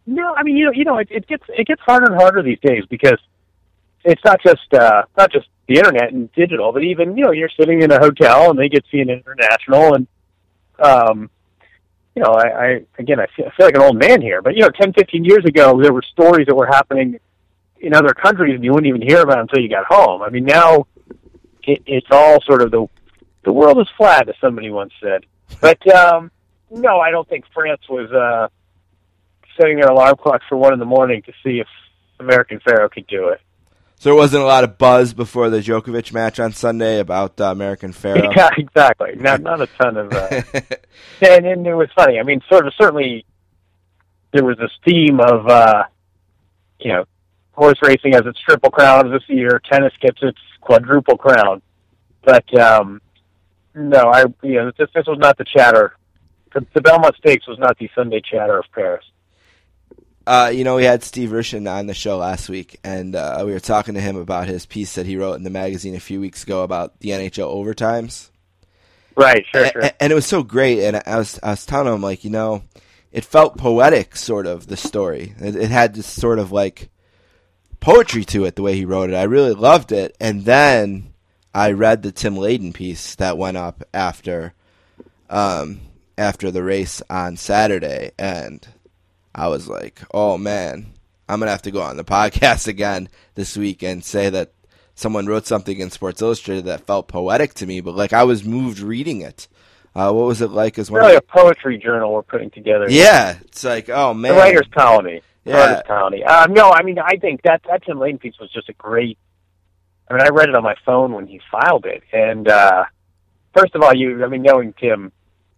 [0.06, 2.42] no, I mean, you know, you know, it, it gets it gets harder and harder
[2.42, 3.20] these days because
[4.04, 7.50] it's not just uh, not just the internet and digital, but even you know, you're
[7.50, 10.08] sitting in a hotel and they get CNN International and
[10.80, 11.30] um,
[12.16, 14.56] you know, I, I again, I feel, I feel like an old man here, but
[14.56, 17.20] you know, 10, 15 years ago, there were stories that were happening
[17.80, 20.22] in other countries, and you wouldn't even hear about it until you got home.
[20.22, 20.88] I mean, now
[21.64, 22.88] it, it's all sort of the
[23.44, 25.26] the world is flat, as somebody once said.
[25.62, 26.32] But um,
[26.70, 28.50] no, I don't think France was uh,
[29.58, 31.68] setting their alarm clocks for one in the morning to see if
[32.20, 33.42] American Pharoah could do it.
[34.02, 37.52] So there wasn't a lot of buzz before the Djokovic match on Sunday about uh,
[37.52, 38.32] American Pharoah.
[38.36, 39.14] Yeah, exactly.
[39.20, 40.12] Not not a ton of.
[40.12, 40.42] Uh,
[41.22, 42.20] and, and it was funny.
[42.20, 43.28] I mean, sort of certainly
[44.34, 45.84] there was this theme of uh,
[46.80, 47.04] you know
[47.52, 51.62] horse racing has its triple crown this year, tennis gets its quadruple crown.
[52.24, 53.04] But um,
[53.76, 55.96] no, I you know this, this was not the chatter.
[56.56, 59.06] The, the Belmont Stakes was not the Sunday chatter of Paris.
[60.28, 63.52] Uh, you know, we had Steve Rushin on the show last week, and uh, we
[63.52, 66.20] were talking to him about his piece that he wrote in the magazine a few
[66.20, 68.30] weeks ago about the NHL overtimes.
[69.16, 69.90] Right, sure, A- sure.
[70.00, 70.84] and it was so great.
[70.84, 72.64] And I was I was telling him like, you know,
[73.12, 75.34] it felt poetic, sort of the story.
[75.40, 76.90] It, it had this sort of like
[77.80, 79.16] poetry to it, the way he wrote it.
[79.16, 80.16] I really loved it.
[80.20, 81.14] And then
[81.54, 84.54] I read the Tim Layden piece that went up after,
[85.30, 85.82] um,
[86.18, 88.66] after the race on Saturday, and
[89.34, 90.94] I was like, oh man,
[91.30, 94.54] I'm gonna have to go on the podcast again this week and say that
[94.96, 98.44] someone wrote something in Sports Illustrated that felt poetic to me, but like I was
[98.44, 99.48] moved reading it.
[99.94, 101.02] Uh, what was it like as one?
[101.02, 102.88] really a poetry journal we're putting together.
[102.90, 105.22] yeah, it's like oh man, The writers' colony.
[105.44, 105.58] Yeah.
[105.58, 106.24] writers' colony.
[106.24, 109.18] Um, no, I mean, I think that that Tim Layden piece was just a great.
[110.10, 112.84] I mean, I read it on my phone when he filed it, and uh,
[113.58, 115.12] first of all, you, I mean, knowing Tim,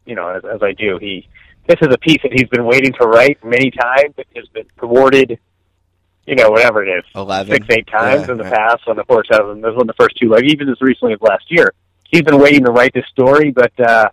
[0.06, 1.28] you know, as, as I do, he
[1.68, 4.14] this is a piece that he's been waiting to write many times.
[4.18, 5.40] It has been awarded,
[6.26, 7.06] you know, whatever it is,
[7.48, 8.54] six, eight times Yeah, in the right.
[8.54, 9.62] past on the four seven.
[9.62, 11.74] Those were the first two, like even as recently as last year.
[12.10, 14.10] He's been waiting to write this story, but uh,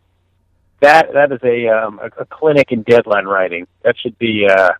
[0.80, 3.66] that that is a um, a, a clinic in deadline writing.
[3.82, 4.70] That should be uh,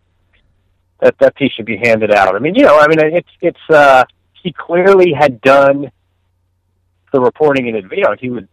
[1.00, 2.34] that that piece should be handed out.
[2.34, 4.04] I mean, you know, I mean, it's it's uh,
[4.42, 5.90] he clearly had done
[7.12, 8.20] the reporting in advance.
[8.20, 8.48] He would.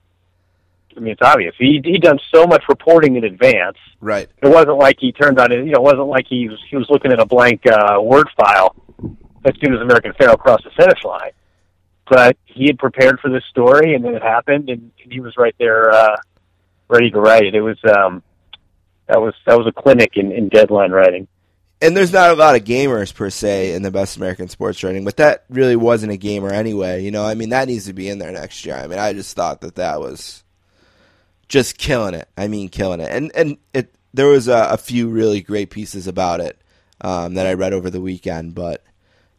[0.97, 1.53] I mean, it's obvious.
[1.57, 3.77] He he done so much reporting in advance.
[4.01, 4.27] Right.
[4.41, 5.57] It wasn't like he turned on it.
[5.65, 8.27] You know, it wasn't like he was he was looking at a blank uh, word
[8.35, 8.75] file
[9.45, 11.31] as soon as American Pharoah crossed the finish line.
[12.09, 15.55] But he had prepared for this story, and then it happened, and he was right
[15.59, 16.15] there, uh,
[16.87, 17.53] ready to write it.
[17.53, 18.23] It was um,
[19.07, 21.27] that was that was a clinic in, in deadline writing.
[21.81, 25.05] and there's not a lot of gamers per se in the best American sports writing,
[25.05, 27.03] but that really wasn't a gamer anyway.
[27.03, 28.75] You know, I mean, that needs to be in there next year.
[28.75, 30.43] I mean, I just thought that that was
[31.47, 32.27] just killing it.
[32.37, 33.09] I mean, killing it.
[33.11, 36.59] And and it there was a, a few really great pieces about it
[37.01, 38.83] um, that I read over the weekend, but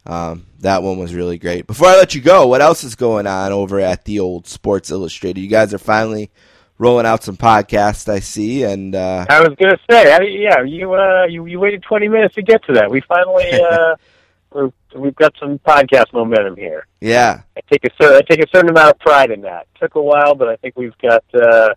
[0.07, 1.67] um, that one was really great.
[1.67, 4.91] Before I let you go, what else is going on over at the old Sports
[4.91, 5.41] Illustrated?
[5.41, 6.31] You guys are finally
[6.79, 10.95] rolling out some podcasts, I see, and uh, I was gonna say, I, yeah, you
[10.95, 12.91] uh, you you waited twenty minutes to get to that.
[12.91, 13.97] We finally uh,
[14.53, 16.87] we're, we've got some podcast momentum here.
[17.01, 17.43] yeah.
[17.57, 19.67] I take a cer- I take a certain amount of pride in that.
[19.75, 21.75] It Took a while, but I think we've got uh,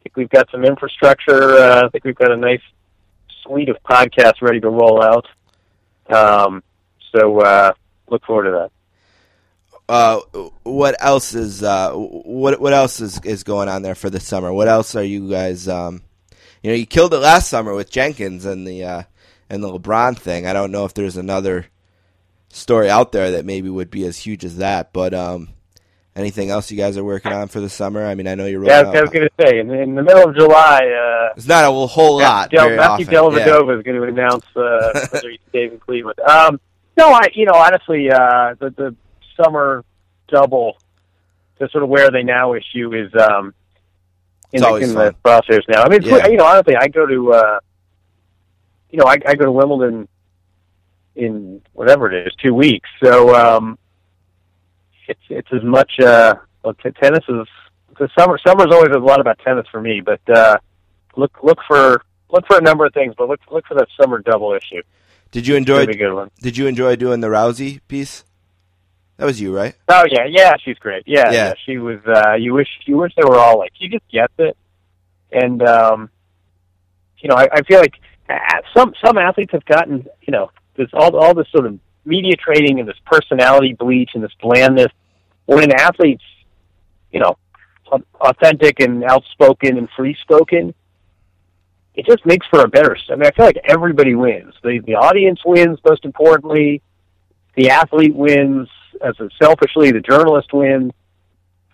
[0.00, 1.58] I think we've got some infrastructure.
[1.58, 2.62] Uh, I think we've got a nice
[3.42, 5.26] suite of podcasts ready to roll out.
[6.08, 6.62] Um,
[7.12, 7.72] so uh,
[8.08, 8.70] look forward to that.
[9.90, 10.20] uh,
[10.62, 14.52] what else is uh, what what else is, is going on there for the summer?
[14.52, 15.68] What else are you guys?
[15.68, 16.02] Um,
[16.62, 19.02] you know, you killed it last summer with Jenkins and the uh,
[19.48, 20.46] and the LeBron thing.
[20.46, 21.66] I don't know if there's another
[22.48, 24.92] story out there that maybe would be as huge as that.
[24.92, 25.50] But um,
[26.16, 28.04] anything else you guys are working on for the summer?
[28.04, 30.02] I mean, I know you're Yeah, rolling I was going to say in, in the
[30.02, 30.80] middle of July.
[30.86, 32.50] Uh, It's not a whole lot.
[32.50, 33.36] Del- Matthew often.
[33.36, 33.44] Yeah.
[33.46, 36.18] Dellavedova is going to announce uh, whether he's staying in Cleveland.
[36.20, 36.60] Um,
[36.96, 38.96] no, I you know honestly uh, the the
[39.42, 39.84] summer
[40.28, 40.76] double,
[41.58, 43.54] the sort of where they now issue is um,
[44.52, 45.82] in, the, in the crosshairs now.
[45.82, 46.26] I mean, Yeah.
[46.26, 47.60] you know, honestly, I go to uh,
[48.90, 50.08] you know I, I go to Wimbledon
[51.16, 53.78] in whatever it is two weeks, so um,
[55.10, 57.46] it's it's as much uh, well, t- tennis is
[57.98, 58.38] the summer.
[58.46, 60.56] Summer's always a lot about tennis for me, but uh,
[61.16, 64.18] look look for look for a number of things, but look look for that summer
[64.20, 64.82] double issue.
[65.32, 65.80] Did you enjoy?
[65.80, 66.30] That'd be a good one.
[66.40, 68.24] Did you enjoy doing the Rousey piece?
[69.16, 69.74] That was you, right?
[69.88, 71.02] Oh yeah, yeah, she's great.
[71.06, 71.32] Yeah, Yeah.
[71.48, 71.54] yeah.
[71.66, 71.98] she was.
[72.06, 74.56] uh You wish you wish they were all like she just gets it,
[75.30, 76.10] and um,
[77.18, 77.94] you know I, I feel like
[78.30, 78.36] uh,
[78.76, 82.80] some some athletes have gotten you know this all all this sort of media training
[82.80, 84.90] and this personality bleach and this blandness.
[85.50, 86.22] When an athlete's
[87.10, 87.36] you know
[88.20, 90.72] authentic and outspoken and free spoken,
[91.96, 92.96] it just makes for a better.
[93.10, 94.54] I mean, I feel like everybody wins.
[94.62, 96.82] The the audience wins most importantly.
[97.56, 98.68] The athlete wins
[99.04, 99.90] as a selfishly.
[99.90, 100.92] The journalist wins.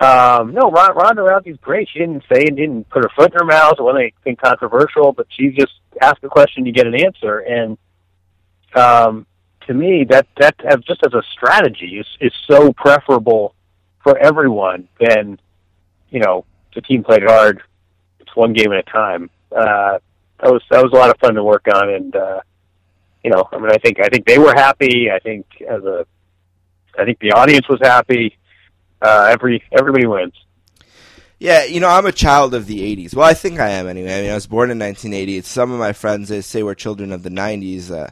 [0.00, 1.86] Um, no, Ron- Ronda Rousey's great.
[1.92, 3.74] She didn't say and didn't put her foot in her mouth.
[3.78, 7.76] Wasn't anything controversial, but she just asked a question, you get an answer, and
[8.74, 9.26] um,
[9.66, 10.56] to me, that that
[10.86, 13.54] just as a strategy is is so preferable
[14.06, 15.36] for everyone than
[16.10, 16.44] you know
[16.76, 17.60] the team played hard.
[18.20, 19.30] It's one game at a time.
[19.50, 19.98] Uh,
[20.40, 22.40] that was that was a lot of fun to work on, and uh,
[23.24, 25.10] you know, I mean, I think I think they were happy.
[25.10, 26.06] I think as a,
[26.96, 28.38] I think the audience was happy.
[29.02, 30.34] Uh, every everybody wins.
[31.40, 33.14] Yeah, you know, I'm a child of the 80s.
[33.14, 34.18] Well, I think I am anyway.
[34.18, 35.42] I mean, I was born in 1980.
[35.42, 37.90] Some of my friends, they say we're children of the 90s.
[37.90, 38.08] Uh,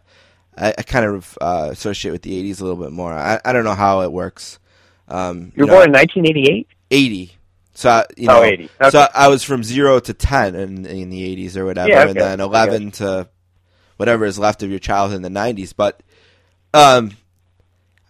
[0.59, 3.15] I, I kind of uh, associate with the 80s a little bit more.
[3.15, 4.59] I, I don't know how it works.
[5.09, 6.67] Um, You were know, born in 1988.
[6.91, 7.33] 80.
[7.75, 8.71] So, I- you Oh, know, 80.
[8.81, 8.91] Okay.
[8.91, 12.15] so I was from 0 to 10 in, in the 80s or whatever, Yeah, and
[12.19, 13.29] then 11 to
[13.97, 15.73] whatever is left of your childhood in the '90s.
[15.77, 16.01] But
[16.73, 17.13] um,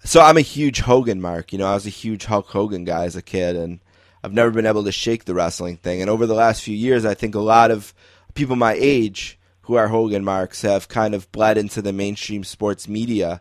[0.05, 1.53] so I'm a huge Hogan mark.
[1.53, 3.81] You know, I was a huge Hulk Hogan guy as a kid, and
[4.23, 6.01] I've never been able to shake the wrestling thing.
[6.01, 7.93] And over the last few years, I think a lot of
[8.35, 12.87] people my age who are Hogan marks have kind of bled into the mainstream sports
[12.89, 13.41] media,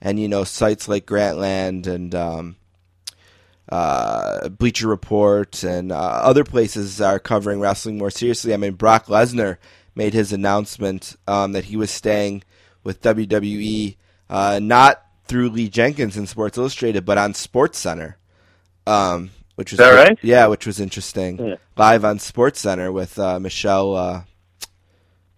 [0.00, 2.56] and you know, sites like Grantland and um,
[3.68, 8.52] uh, Bleacher Report and uh, other places are covering wrestling more seriously.
[8.52, 9.56] I mean, Brock Lesnar
[9.94, 12.42] made his announcement um, that he was staying
[12.82, 13.96] with WWE,
[14.28, 18.18] uh, not through Lee Jenkins in Sports Illustrated, but on Sports Center.
[18.86, 20.18] Um, which was Is that right?
[20.20, 21.38] Yeah, which was interesting.
[21.38, 21.56] Yeah.
[21.76, 24.22] Live on Sports Center with uh, Michelle uh,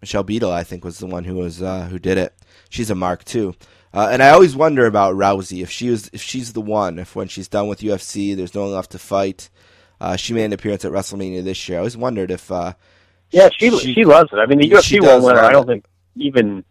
[0.00, 2.34] Michelle Beadle, I think, was the one who was uh, who did it.
[2.70, 3.54] She's a mark too.
[3.96, 7.16] Uh, and I always wonder about Rousey if she was if she's the one if
[7.16, 9.48] when she's done with UFC, there's no one left to fight.
[9.98, 11.78] Uh, she made an appearance at WrestleMania this year.
[11.78, 12.74] I always wondered if uh,
[13.30, 14.36] Yeah, she she, loves it.
[14.36, 15.42] I mean, the she UFC won't her.
[15.42, 16.62] I don't think even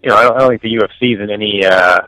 [0.00, 0.14] you know.
[0.14, 2.02] I don't, I don't think the UFC is in any uh,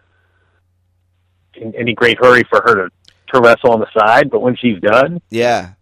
[1.54, 2.90] in any great hurry for her to
[3.32, 4.30] to wrestle on the side.
[4.30, 5.72] But when she's done, yeah,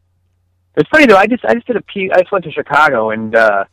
[0.75, 1.19] it's funny though.
[1.19, 2.11] I just I just did a P.
[2.11, 3.65] I just went to Chicago and uh,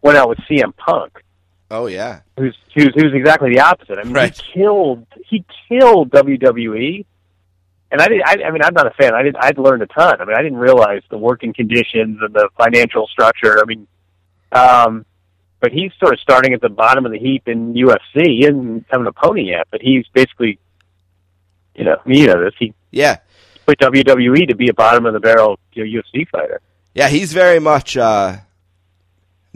[0.00, 1.24] went out with CM Punk,
[1.70, 3.98] oh yeah, who's who's who's exactly the opposite.
[3.98, 4.36] I mean, Right.
[4.36, 7.04] he killed he killed WWE.
[7.90, 8.20] And I did.
[8.22, 9.14] I, I mean, I'm not a fan.
[9.14, 9.34] I did.
[9.36, 10.20] I'd learned a ton.
[10.20, 13.58] I mean, I didn't realize the working conditions and the financial structure.
[13.60, 13.86] I mean,
[14.52, 15.06] um,
[15.60, 18.26] but he's sort of starting at the bottom of the heap in UFC.
[18.26, 20.58] He isn't having a pony yet, but he's basically,
[21.76, 22.52] you know, you know this.
[22.58, 23.20] He yeah,
[23.64, 26.60] quit WWE to be a bottom of the barrel you know, UFC fighter.
[26.94, 27.08] yeah.
[27.08, 28.36] He's very much uh,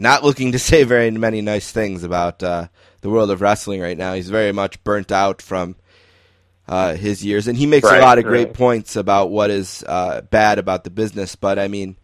[0.03, 2.67] not looking to say very many nice things about uh,
[3.01, 4.13] the world of wrestling right now.
[4.13, 5.75] He's very much burnt out from
[6.67, 8.53] uh, his years, and he makes Right, a lot of great right.
[8.53, 11.35] points about what is uh, bad about the business.
[11.35, 11.97] But I mean,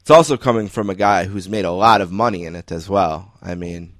[0.00, 2.88] it's also coming from a guy who's made a lot of money in it as
[2.88, 3.32] well.
[3.42, 3.94] I mean,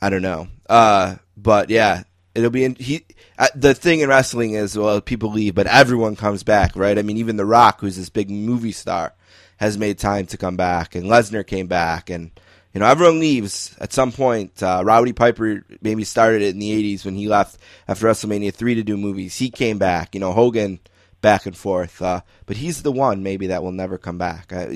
[0.00, 2.64] I don't know, uh, but yeah, it'll be.
[2.64, 3.04] In, he
[3.38, 6.98] uh, the thing in wrestling is well, people leave, but everyone comes back, right?
[6.98, 9.14] I mean, even The Rock, who's this big movie star,
[9.56, 12.30] has made time to come back, and Lesnar came back, and
[12.72, 14.62] you know everyone leaves at some point.
[14.62, 18.74] Uh, Rowdy Piper maybe started it in the '80s when he left after WrestleMania three
[18.74, 19.36] to do movies.
[19.36, 20.80] He came back, you know Hogan
[21.20, 24.52] back and forth, uh, but he's the one maybe that will never come back.
[24.52, 24.66] Uh,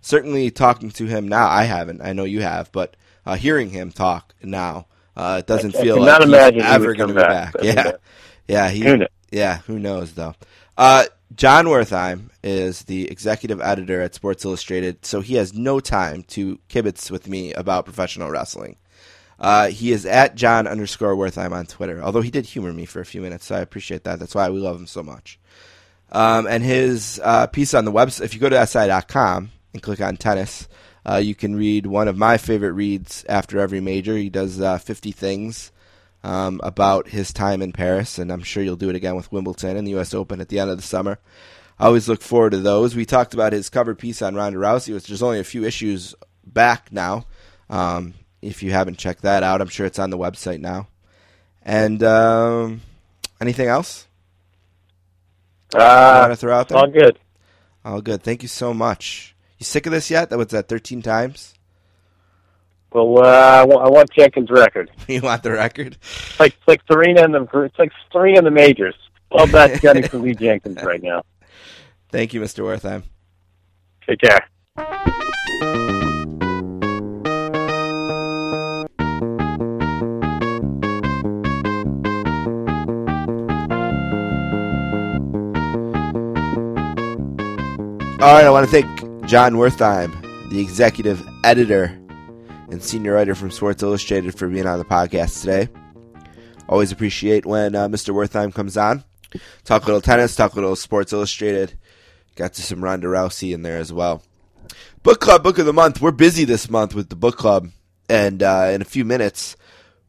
[0.00, 2.02] certainly talking to him now, I haven't.
[2.02, 5.96] I know you have, but uh, hearing him talk now, uh, it doesn't I feel
[5.96, 7.52] cannot like he's ever going to be back.
[7.54, 7.64] back.
[7.64, 7.92] Yeah,
[8.48, 10.34] yeah, he, yeah, who knows though.
[10.76, 11.04] Uh,
[11.36, 16.58] Jon Wertheim is the executive editor at Sports Illustrated, so he has no time to
[16.70, 18.76] kibitz with me about professional wrestling.
[19.38, 23.00] Uh, he is at Jon underscore Wertheim on Twitter, although he did humor me for
[23.00, 24.18] a few minutes, so I appreciate that.
[24.18, 25.38] That's why we love him so much.
[26.10, 30.00] Um, and his uh, piece on the website, if you go to SI.com and click
[30.00, 30.68] on tennis,
[31.04, 34.16] uh, you can read one of my favorite reads after every major.
[34.16, 35.70] He does uh, 50 things
[36.26, 39.76] um, about his time in Paris, and I'm sure you'll do it again with Wimbledon
[39.76, 40.12] and the U.S.
[40.12, 41.20] Open at the end of the summer.
[41.78, 42.96] I always look forward to those.
[42.96, 46.16] We talked about his cover piece on Ronda Rousey, which there's only a few issues
[46.44, 47.26] back now.
[47.70, 50.88] Um, if you haven't checked that out, I'm sure it's on the website now.
[51.62, 52.80] And um,
[53.40, 54.08] anything else?
[55.72, 56.78] Uh, want to throw out there?
[56.78, 57.20] all good.
[57.84, 58.24] All good.
[58.24, 59.36] Thank you so much.
[59.58, 60.30] You sick of this yet?
[60.30, 61.54] That was that 13 times.
[62.92, 64.90] Well, uh, I want, I want Jenkins' record.
[65.08, 65.98] you want the record?
[66.00, 68.94] It's like it's like Serena and the it's like Serena and the majors.
[69.30, 71.22] All that's gunning for Lee Jenkins right now.
[72.10, 72.64] Thank you, Mr.
[72.64, 73.02] Wertheim.
[74.06, 74.48] Take care.
[88.18, 91.96] All right, I want to thank Jon Wertheim, the executive editor
[92.70, 95.68] and senior writer from Sports Illustrated, for being on the podcast today.
[96.68, 98.14] Always appreciate when uh, Mr.
[98.14, 99.04] Wertheim comes on.
[99.64, 101.78] Talk a little tennis, talk a little Sports Illustrated.
[102.34, 104.22] Got to some Ronda Rousey in there as well.
[105.02, 106.00] Book Club Book of the Month.
[106.00, 107.70] We're busy this month with the book club,
[108.08, 109.56] and uh, in a few minutes,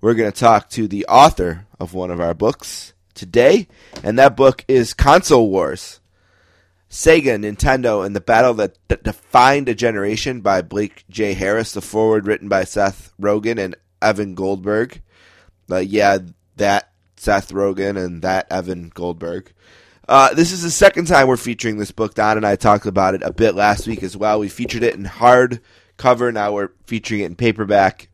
[0.02, 3.68] we're going to talk to the author of one of our books today,
[4.04, 6.00] and that book is Console Wars.
[6.90, 11.34] Sega, Nintendo, and the Battle That D- Defined a Generation by Blake J.
[11.34, 11.74] Harris.
[11.74, 15.02] The forward written by Seth Rogen and Evan Goldberg.
[15.70, 16.20] Uh, yeah,
[16.56, 19.52] that Seth Rogen and that Evan Goldberg.
[20.08, 22.14] Uh, this is the second time we're featuring this book.
[22.14, 24.40] Don and I talked about it a bit last week as well.
[24.40, 25.60] We featured it in hard
[25.98, 26.32] cover.
[26.32, 28.08] Now we're featuring it in paperback.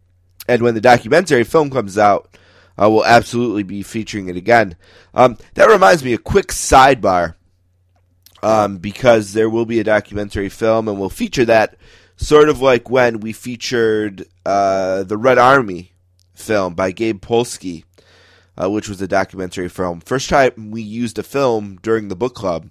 [0.47, 2.35] And when the documentary film comes out,
[2.81, 4.75] uh, we'll absolutely be featuring it again.
[5.13, 7.35] Um, that reminds me, a quick sidebar
[8.43, 11.77] um, because there will be a documentary film and we'll feature that
[12.17, 15.93] sort of like when we featured uh, the Red Army
[16.35, 17.85] film by Gabe Polsky,
[18.61, 20.01] uh, which was a documentary film.
[20.01, 22.69] First time we used a film during the book club.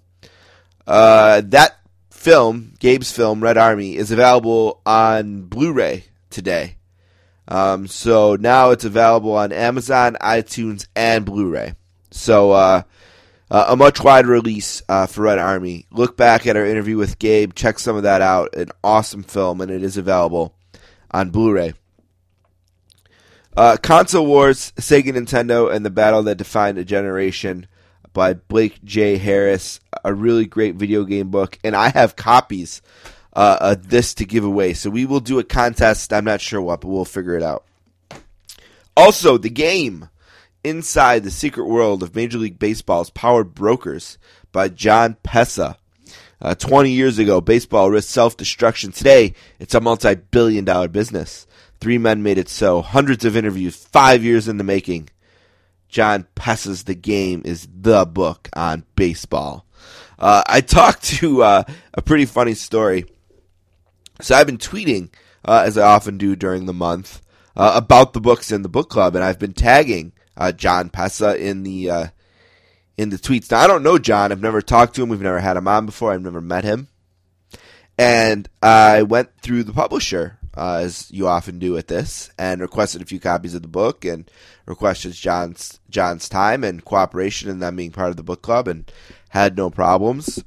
[0.87, 1.79] Uh, that
[2.11, 6.77] film, Gabe's film, Red Army, is available on Blu-ray today.
[7.49, 11.75] Um, so now it's available on Amazon, iTunes, and Blu-ray.
[12.11, 12.85] So
[13.53, 15.85] uh, a much wider release uh, for Red Army.
[15.91, 17.53] Look back at our interview with Gabe.
[17.53, 18.55] Check some of that out.
[18.57, 20.55] An awesome film, and it is available
[21.11, 21.75] on Blu-ray.
[23.55, 27.67] Uh, Console Wars, Sega Nintendo, and the Battle That Defined a Generation
[28.15, 29.19] by Blake J.
[29.19, 29.81] Harris.
[30.03, 32.81] A really great video game book, and I have copies
[33.35, 34.73] uh, of this to give away.
[34.73, 36.15] So we will do a contest.
[36.15, 37.65] I'm not sure what, but we'll figure it out.
[38.97, 40.09] Also, the game
[40.65, 44.17] Inside the Secret World of Major League Baseball's Power Brokers
[44.53, 45.77] by Jon Pessah.
[46.41, 48.93] Uh, 20 years ago, baseball risked self destruction.
[48.93, 51.47] Today, it's a multi billion dollar business.
[51.81, 52.81] Three men made it so.
[52.81, 55.09] Hundreds of interviews, five years in the making.
[55.89, 59.67] Jon Pessah's The Game is the book on baseball.
[60.19, 63.07] Uh, I talked to uh, a pretty funny story.
[64.21, 65.11] So I've been tweeting,
[65.45, 67.21] uh, as I often do during the month,
[67.57, 71.39] uh, about the books in the book club, and I've been tagging uh, Jon Pessah
[71.39, 72.07] in the uh,
[72.97, 73.51] in the tweets.
[73.51, 74.33] Now I don't know John.
[74.33, 75.09] I've never talked to him.
[75.09, 76.12] We've never had him on before.
[76.12, 76.89] I've never met him.
[77.99, 83.03] And I went through the publisher, uh, as you often do with this, and requested
[83.03, 84.30] a few copies of the book and
[84.66, 88.91] requested John's John's time and cooperation in them being part of the book club, and
[89.28, 90.43] had no problems.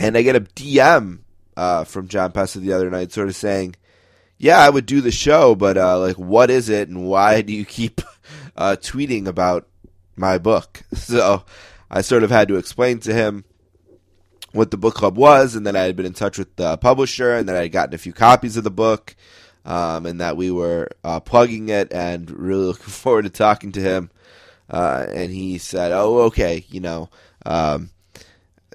[0.00, 1.18] And I get a DM
[1.56, 3.74] uh, from Jon Pessah the other night, sort of saying,
[4.38, 7.52] "Yeah, I would do the show, but uh, like, what is it, and why do
[7.52, 8.00] you keep
[8.56, 9.68] uh, tweeting about
[10.16, 11.44] my book?" So
[11.90, 13.44] I sort of had to explain to him
[14.52, 17.34] what the book club was, and that I had been in touch with the publisher,
[17.36, 19.16] and that I had gotten a few copies of the book,
[19.64, 23.80] um, and that we were uh, plugging it, and really looking forward to talking to
[23.80, 24.10] him.
[24.70, 27.10] Uh, and he said, "Oh, okay, you know."
[27.44, 27.90] Um,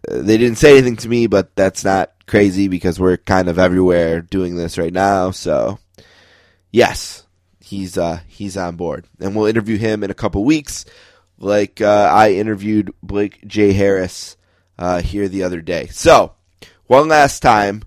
[0.07, 4.21] they didn't say anything to me, but that's not crazy because we're kind of everywhere
[4.21, 5.31] doing this right now.
[5.31, 5.79] So,
[6.71, 7.25] yes,
[7.67, 10.85] he's uh, he's on board, and we'll interview him in a couple weeks,
[11.37, 13.73] like uh, I interviewed Blake J.
[13.73, 14.37] Harris
[14.79, 15.87] uh, here the other day.
[15.87, 16.33] So,
[16.85, 17.83] one last time,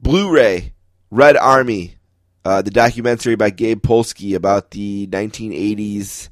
[0.00, 0.72] Blu-ray,
[1.10, 1.96] Red Army,
[2.44, 6.28] uh, the documentary by Gabe Polsky about the 1980s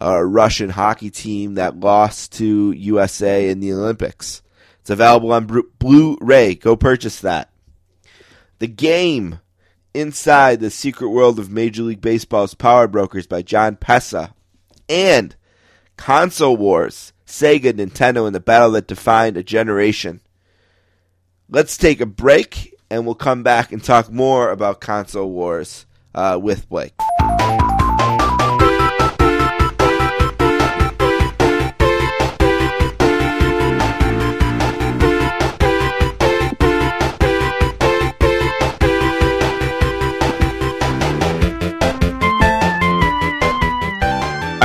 [0.00, 4.42] uh, Russian hockey team that lost to USA in the Olympics.
[4.80, 5.46] It's available on
[5.78, 6.56] Blu-ray.
[6.56, 7.50] Go purchase that.
[8.58, 9.40] The game
[9.96, 14.34] inside the secret world of Major League Baseball's Power Brokers by Jon Pessah
[14.88, 15.34] and
[15.96, 20.20] Console Wars, Sega, Nintendo, and the battle that defined a generation.
[21.48, 26.38] Let's take a break and we'll come back and talk more about Console Wars uh,
[26.40, 26.94] with Blake.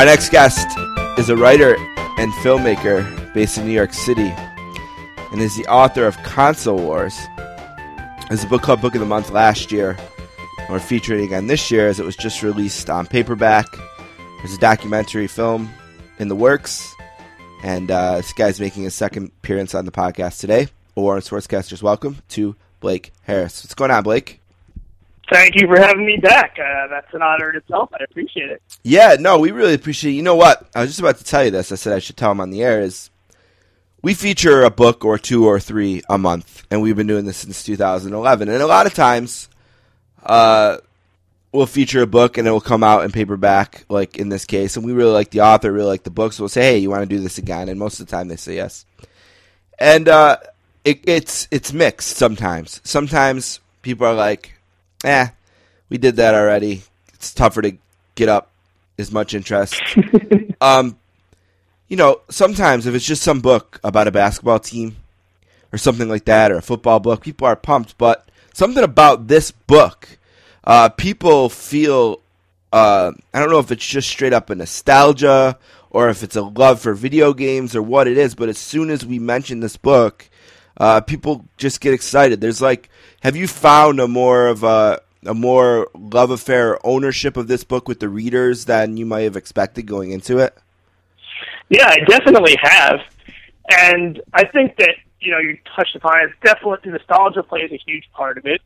[0.01, 0.67] Our next guest
[1.19, 1.75] is a writer
[2.17, 4.33] and filmmaker based in New York City
[5.31, 7.15] and is the author of Console Wars.
[8.31, 9.95] It's a book club book of the month last year.
[10.57, 13.67] And we're featuring again this year as it was just released on paperback.
[14.39, 15.71] There's a documentary film
[16.17, 16.95] in the works.
[17.61, 20.69] And uh, this guy's making his second appearance on the podcast today.
[20.95, 23.63] Or Sportscasters, welcome to Blake Harris.
[23.63, 24.40] What's going on, Blake?
[25.31, 26.57] Thank you for having me back.
[26.59, 27.89] Uh, that's an honor in itself.
[27.97, 28.61] I appreciate it.
[28.83, 30.15] Yeah, no, we really appreciate it.
[30.15, 30.67] You know what?
[30.75, 31.71] I was just about to tell you this.
[31.71, 33.09] I said I should tell him on the air is
[34.01, 37.37] we feature a book or two or three a month, and we've been doing this
[37.37, 38.49] since 2011.
[38.49, 39.47] And a lot of times,
[40.23, 40.79] uh,
[41.53, 44.75] we'll feature a book and it will come out in paperback, like in this case.
[44.75, 46.89] And we really like the author, really like the book, so we'll say, "Hey, you
[46.89, 48.85] want to do this again?" And most of the time, they say yes.
[49.79, 50.37] And uh,
[50.83, 52.81] it, it's it's mixed sometimes.
[52.83, 54.57] Sometimes people are like,
[55.03, 55.27] "Eh,
[55.89, 56.83] we did that already.
[57.13, 57.77] It's tougher to
[58.15, 58.51] get up
[58.97, 59.81] as much interest."
[60.61, 60.97] um,
[61.87, 64.95] you know, sometimes if it's just some book about a basketball team
[65.73, 67.97] or something like that, or a football book, people are pumped.
[67.97, 70.17] But something about this book,
[70.63, 72.21] uh, people feel.
[72.71, 75.57] Uh, I don't know if it's just straight up a nostalgia
[75.89, 78.33] or if it's a love for video games or what it is.
[78.33, 80.29] But as soon as we mention this book,
[80.81, 82.41] uh, people just get excited.
[82.41, 82.89] There's like,
[83.21, 87.87] have you found a more of a a more love affair, ownership of this book
[87.87, 90.57] with the readers than you might have expected going into it?
[91.69, 92.99] Yeah, I definitely have.
[93.69, 96.31] And I think that you know you touched upon it.
[96.43, 98.61] Definitely, nostalgia plays a huge part of it.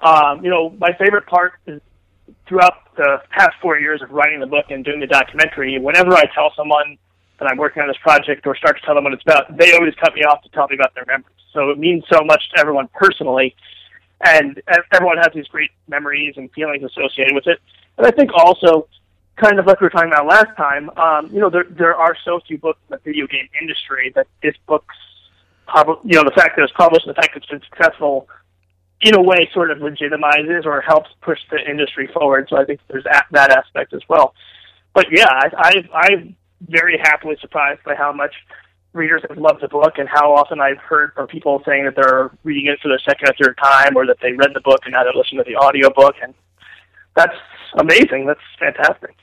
[0.00, 1.80] Um, you know, my favorite part is
[2.48, 5.78] throughout the past four years of writing the book and doing the documentary.
[5.78, 6.98] Whenever I tell someone
[7.38, 9.72] that I'm working on this project or start to tell them what it's about, they
[9.72, 11.36] always cut me off to tell me about their memories.
[11.52, 13.54] So it means so much to everyone personally,
[14.24, 14.60] and
[14.92, 17.60] everyone has these great memories and feelings associated with it.
[17.98, 18.88] And I think also,
[19.36, 22.16] kind of like we were talking about last time, um, you know, there there are
[22.24, 24.96] so few books in the video game industry that this book's,
[25.66, 28.28] pub- you know, the fact that it's published, and the fact that it's been successful,
[29.02, 32.46] in a way, sort of legitimizes or helps push the industry forward.
[32.48, 34.34] So I think there's that aspect as well.
[34.94, 36.36] But yeah, I, I I'm
[36.68, 38.34] very happily surprised by how much
[38.92, 42.30] readers have loved the book and how often I've heard from people saying that they're
[42.44, 44.92] reading it for the second or third time or that they read the book and
[44.92, 46.34] now they're listening to the audio book and
[47.14, 47.36] that's
[47.74, 48.26] amazing.
[48.26, 49.14] That's fantastic.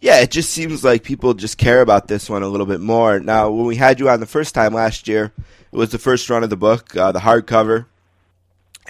[0.00, 3.20] Yeah, it just seems like people just care about this one a little bit more.
[3.20, 6.28] Now, when we had you on the first time last year, it was the first
[6.28, 7.86] run of the book, uh, the hardcover,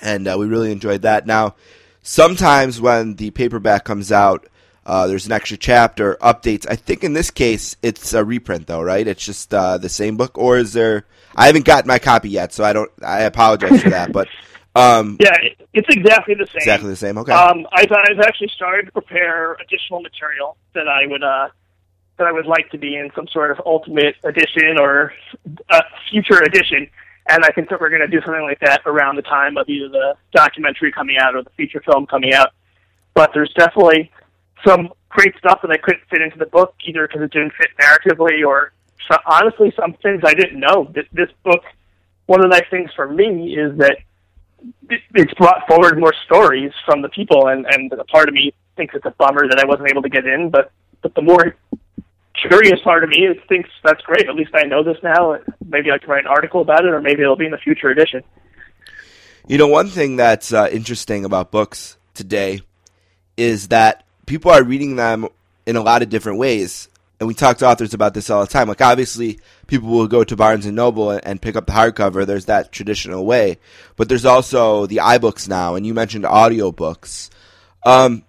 [0.01, 1.27] and uh, we really enjoyed that.
[1.27, 1.55] Now,
[2.01, 4.49] sometimes when the paperback comes out,
[4.85, 6.67] uh, there's an extra chapter, updates.
[6.69, 9.07] I think in this case it's a reprint, though, right?
[9.07, 11.07] It's just uh, the same book, or is there?
[11.37, 12.91] I haven't gotten my copy yet, so I don't.
[13.03, 14.29] I apologize for that, but
[14.75, 15.37] um, yeah,
[15.73, 16.57] it's exactly the same.
[16.57, 17.19] Exactly the same.
[17.19, 17.33] Okay.
[17.33, 21.49] Um, I've, I've actually started to prepare additional material that I would uh,
[22.19, 25.13] that I would like to be in some sort of ultimate edition or
[25.71, 26.89] a future edition.
[27.29, 29.69] And I think that we're going to do something like that around the time of
[29.69, 32.51] either the documentary coming out or the feature film coming out.
[33.15, 34.11] But there's definitely
[34.67, 37.69] some great stuff that I couldn't fit into the book, either because it didn't fit
[37.81, 38.73] narratively or
[39.11, 40.91] so, honestly some things I didn't know.
[40.95, 41.63] This, this book,
[42.27, 43.99] one of the nice things for me is that
[44.89, 48.53] it, it's brought forward more stories from the people, and and a part of me
[48.77, 50.71] thinks it's a bummer that I wasn't able to get in, but
[51.03, 51.57] but the more
[52.35, 54.29] curious part of me thinks that's great.
[54.29, 55.39] At least I know this now.
[55.67, 57.89] Maybe I can write an article about it, or maybe it'll be in a future
[57.89, 58.23] edition.
[59.47, 62.61] You know, one thing that's uh, interesting about books today
[63.37, 65.29] is that people are reading them
[65.67, 66.89] in a lot of different ways.
[67.21, 68.67] And we talk to authors about this all the time.
[68.67, 72.25] Like, obviously, people will go to Barnes and Noble and pick up the hardcover.
[72.25, 73.59] There's that traditional way.
[73.95, 77.29] But there's also the iBooks now, and you mentioned audiobooks.
[77.85, 78.25] Um,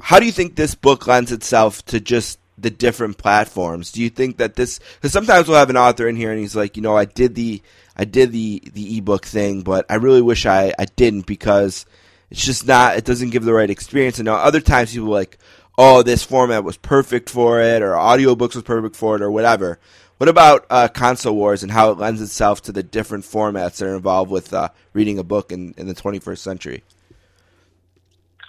[0.00, 3.90] how do you think this book lends itself to just the different platforms?
[3.90, 4.78] Do you think that this?
[4.94, 7.34] Because sometimes we'll have an author in here, and he's like, you know, I did
[7.34, 7.60] the
[7.96, 11.84] I did the the ebook thing, but I really wish I I didn't because
[12.30, 12.96] it's just not.
[12.96, 14.18] It doesn't give the right experience.
[14.18, 15.38] And now other times people like,
[15.78, 19.78] oh, this format was perfect for it, or audiobooks was perfect for it, or whatever.
[20.18, 23.88] What about uh, console wars and how it lends itself to the different formats that
[23.88, 26.82] are involved with uh, reading a book in, in the 21st century?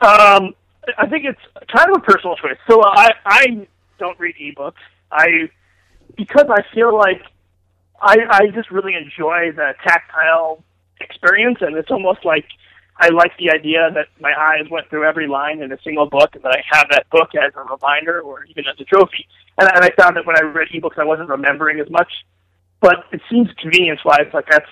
[0.02, 0.54] Um,
[0.98, 2.58] I think it's kind of a personal choice.
[2.70, 3.68] So I I
[4.00, 4.74] don't read ebooks.
[5.12, 5.50] I
[6.16, 7.22] because I feel like
[8.02, 10.64] I I just really enjoy the tactile
[11.02, 12.46] experience, and it's almost like
[13.00, 16.32] I like the idea that my eyes went through every line in a single book,
[16.34, 19.28] and that I have that book as a reminder or even as a trophy.
[19.58, 22.12] And, and I found that when I read ebooks, I wasn't remembering as much.
[22.80, 24.70] But it seems convenience-wise like that's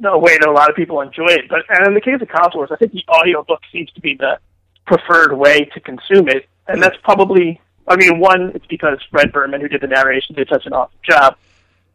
[0.00, 1.48] the way that a lot of people enjoy it.
[1.48, 4.38] But and in the case of wars, I think the audiobook seems to be the
[4.86, 7.60] preferred way to consume it, and that's probably.
[7.88, 10.98] I mean, one, it's because Fred Berman, who did the narration, did such an awesome
[11.02, 11.36] job.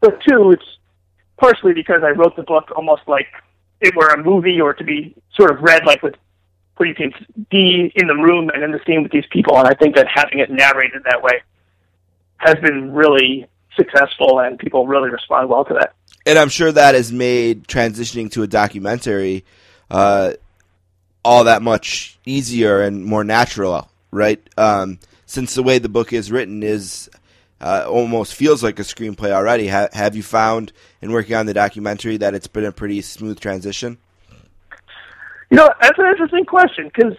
[0.01, 0.65] But two, it's
[1.37, 3.27] partially because I wrote the book almost like
[3.85, 6.15] it were a movie or to be sort of read like with
[6.77, 7.13] where you can
[7.49, 9.57] be in the room and in the scene with these people.
[9.57, 11.41] And I think that having it narrated that way
[12.37, 13.47] has been really
[13.77, 15.93] successful, and people really respond well to that.
[16.25, 19.45] And I'm sure that has made transitioning to a documentary
[19.89, 20.33] uh,
[21.23, 24.41] all that much easier and more natural, right?
[24.57, 27.09] Um, since the way the book is written is
[27.61, 29.67] uh, almost feels like a screenplay already.
[29.67, 33.39] Ha- have you found in working on the documentary that it's been a pretty smooth
[33.39, 33.97] transition?
[35.49, 37.15] You know, that's an interesting question because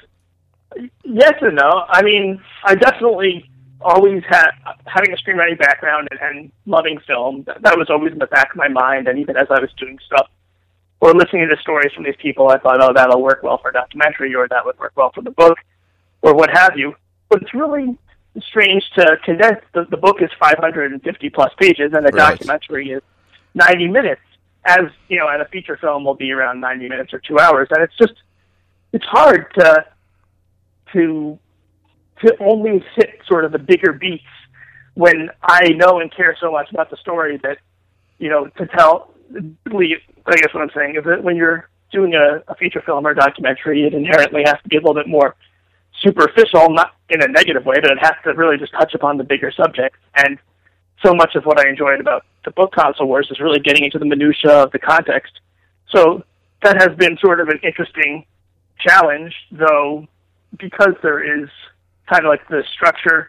[1.04, 1.84] yes and no.
[1.88, 3.48] I mean, I definitely
[3.80, 4.50] always had
[4.86, 7.44] having a screenwriting background and, and loving film.
[7.44, 9.70] That, that was always in the back of my mind, and even as I was
[9.78, 10.28] doing stuff
[11.00, 13.72] or listening to stories from these people, I thought, oh, that'll work well for a
[13.72, 15.58] documentary, or that would work well for the book,
[16.22, 16.94] or what have you.
[17.28, 17.96] But it's really
[18.48, 19.60] strange to condense.
[19.72, 22.30] The, the book is 550 plus pages, and the right.
[22.30, 23.02] documentary is
[23.54, 24.20] 90 minutes.
[24.64, 27.68] As you know, and a feature film will be around 90 minutes or two hours,
[27.70, 28.14] and it's just
[28.92, 29.84] it's hard to
[30.92, 31.38] to
[32.22, 34.24] to only hit sort of the bigger beats
[34.94, 37.58] when I know and care so much about the story that
[38.18, 39.14] you know to tell.
[39.32, 43.14] I guess what I'm saying is that when you're doing a, a feature film or
[43.14, 45.36] documentary, it inherently has to be a little bit more
[46.06, 49.24] superficial, not in a negative way, but it has to really just touch upon the
[49.24, 49.96] bigger subject.
[50.14, 50.38] And
[51.04, 53.98] so much of what I enjoyed about the book console wars is really getting into
[53.98, 55.32] the minutia of the context.
[55.90, 56.24] So
[56.62, 58.24] that has been sort of an interesting
[58.78, 60.06] challenge, though,
[60.58, 61.48] because there is
[62.10, 63.28] kind of like the structure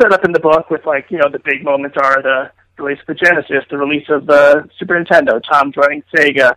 [0.00, 2.50] set up in the book with like you know the big moments are the
[2.82, 6.54] release of the Genesis, the release of the Super Nintendo, Tom joining Sega,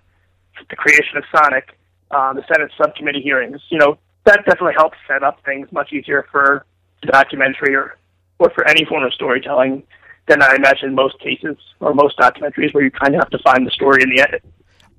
[0.69, 1.77] the creation of Sonic,
[2.09, 3.61] uh, the Senate subcommittee hearings.
[3.69, 6.65] You know that definitely helps set up things much easier for
[7.01, 7.97] the documentary or
[8.39, 9.83] or for any form of storytelling
[10.27, 13.65] than I imagine most cases or most documentaries where you kind of have to find
[13.65, 14.43] the story in the edit.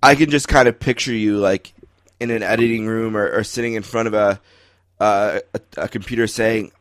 [0.02, 1.72] I can just kind of picture you like
[2.18, 4.40] in an editing room or, or sitting in front of a,
[4.98, 6.72] uh, a a computer saying,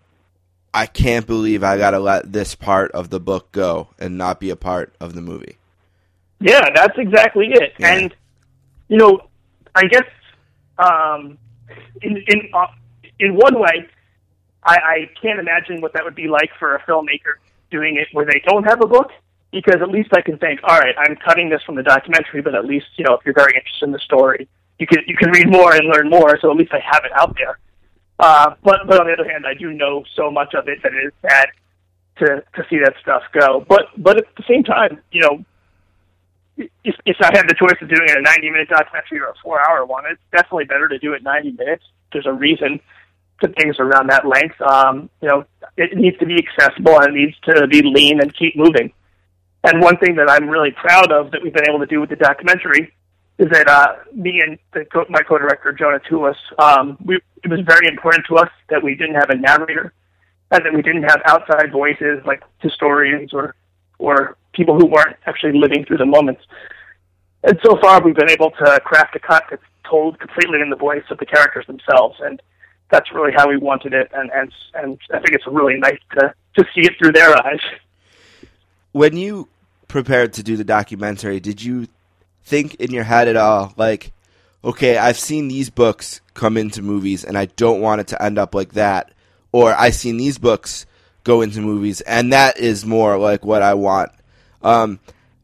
[0.74, 4.40] "I can't believe I got to let this part of the book go and not
[4.40, 5.58] be a part of the movie."
[6.40, 7.74] Yeah, that's exactly it.
[7.78, 7.94] Yeah.
[7.94, 8.16] And
[8.88, 9.28] you know,
[9.76, 10.06] I guess
[10.80, 11.38] um,
[12.02, 12.68] in in uh,
[13.20, 13.88] in one way,
[14.64, 17.36] I, I can't imagine what that would be like for a filmmaker
[17.72, 19.12] doing it where they don't have a book.
[19.50, 22.54] Because at least I can think, all right, I'm cutting this from the documentary, but
[22.54, 25.32] at least you know if you're very interested in the story, you can you can
[25.32, 26.38] read more and learn more.
[26.42, 27.58] So at least I have it out there.
[28.20, 30.94] Uh, but but on the other hand, I do know so much of it that
[30.94, 31.48] it is sad
[32.20, 33.66] to to see that stuff go.
[33.68, 35.46] But but at the same time, you know,
[36.58, 39.34] if, if I had the choice of doing it a 90 minute documentary or a
[39.44, 41.84] four hour one, it's definitely better to do it 90 minutes.
[42.12, 42.80] There's a reason
[43.42, 44.60] to things around that length.
[44.62, 48.36] Um, you know, it needs to be accessible and it needs to be lean and
[48.36, 48.92] keep moving.
[49.64, 52.10] And one thing that I'm really proud of that we've been able to do with
[52.10, 52.94] the documentary
[53.38, 57.60] is that uh, me and the co- my co-director Jonah Tulis, um, we, it was
[57.62, 59.94] very important to us that we didn't have a narrator
[60.52, 63.56] and that we didn't have outside voices like historians or
[64.00, 66.42] or people who weren't actually living through the moments.
[67.44, 70.76] And so far, we've been able to craft a cut that's told completely in the
[70.76, 72.42] voice of the characters themselves, and
[72.90, 74.10] that's really how we wanted it.
[74.14, 77.60] And and and I think it's really nice to to see it through their eyes.
[78.92, 79.48] When you
[79.88, 81.88] prepared to do the documentary, did you
[82.44, 84.12] think in your head at all like,
[84.64, 88.38] okay, I've seen these books come into movies, and I don't want it to end
[88.38, 89.12] up like that,
[89.52, 90.86] or I've seen these books
[91.28, 94.12] go into movies, and that is more like what I want.
[94.64, 95.00] Um,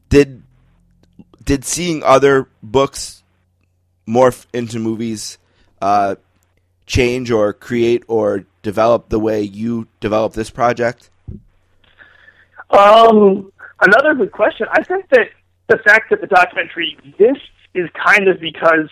[0.09, 0.41] did
[1.43, 3.21] did seeing other books
[4.07, 5.37] morph into movies
[5.81, 6.15] uh,
[6.85, 11.09] change or create or develop the way you develop this project?
[12.69, 13.51] Um,
[13.81, 14.67] another good question.
[14.71, 15.27] I think that
[15.67, 18.89] the fact that the documentary exists is kind of because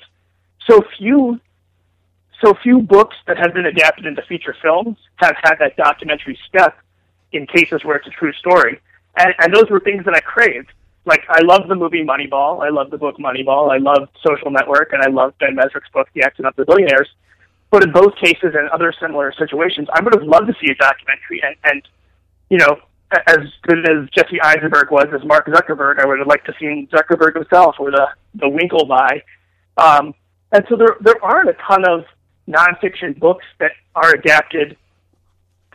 [0.67, 1.39] so few
[2.43, 6.75] so few books that have been adapted into feature films have had that documentary step
[7.31, 8.79] in cases where it's a true story.
[9.17, 10.71] And, and those were things that I craved.
[11.05, 12.63] Like, I love the movie Moneyball.
[12.63, 13.71] I love the book Moneyball.
[13.71, 17.09] I love Social Network, and I love Ben Mezrich's book, The Accident of the Billionaires.
[17.71, 20.75] But in both cases and other similar situations, I would have loved to see a
[20.75, 21.41] documentary.
[21.43, 21.87] And, and
[22.49, 22.77] you know,
[23.11, 26.87] as good as Jesse Eisenberg was as Mark Zuckerberg, I would have liked to see
[26.91, 29.21] Zuckerberg himself or the, the Winklevi.
[29.77, 30.13] Um,
[30.51, 32.05] and so there, there aren't a ton of
[32.47, 34.77] nonfiction books that are adapted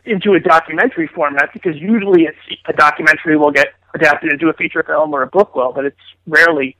[0.07, 2.27] into a documentary format because usually
[2.66, 5.97] a documentary will get adapted into a feature film or a book will, but it's
[6.27, 6.77] rarely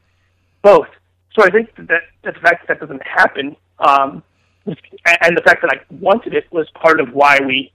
[0.63, 0.89] both.
[1.35, 4.23] So I think that, that the fact that that doesn't happen, um,
[4.67, 7.73] and the fact that I wanted it was part of why we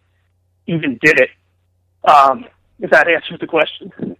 [0.67, 1.29] even did it.
[2.03, 2.45] Um,
[2.79, 4.17] if that answers the question.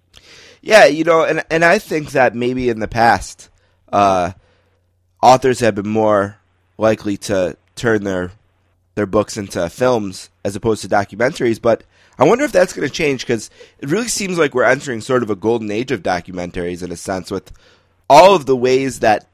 [0.62, 3.50] Yeah, you know, and and I think that maybe in the past,
[3.92, 4.34] uh,
[5.22, 6.38] authors have been more
[6.78, 8.32] likely to turn their
[9.02, 11.60] their books into films as opposed to documentaries.
[11.60, 11.84] But
[12.20, 13.50] I wonder if that's going to change because
[13.80, 16.96] it really seems like we're entering sort of a golden age of documentaries in a
[16.96, 17.52] sense, with
[18.08, 19.28] all of the ways that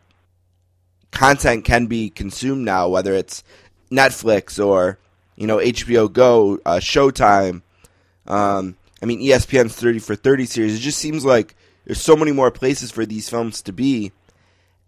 [1.11, 3.43] content can be consumed now, whether it's
[3.91, 4.99] Netflix or
[5.35, 7.61] you know HBO Go, uh, Showtime.
[8.25, 10.75] Um, I mean, ESPN's 30 for 30 series.
[10.75, 14.13] It just seems like there's so many more places for these films to be.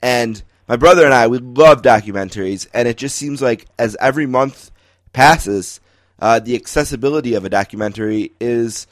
[0.01, 4.27] And my brother and I, we love documentaries, and it just seems like as every
[4.27, 4.69] month
[5.13, 5.79] passes,
[6.19, 8.85] uh, the accessibility of a documentary is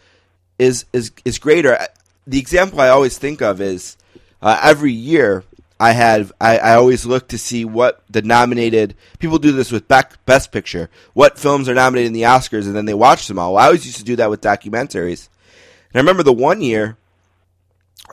[0.58, 1.78] is is is greater.
[2.26, 3.96] The example I always think of is
[4.42, 5.44] uh, every year
[5.80, 9.88] I have I, I always look to see what the nominated people do this with
[9.88, 10.90] Bec- Best Picture.
[11.14, 13.54] What films are nominated in the Oscars, and then they watch them all.
[13.54, 15.30] Well, I always used to do that with documentaries.
[15.94, 16.98] And I remember the one year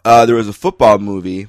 [0.05, 1.49] uh, there was a football movie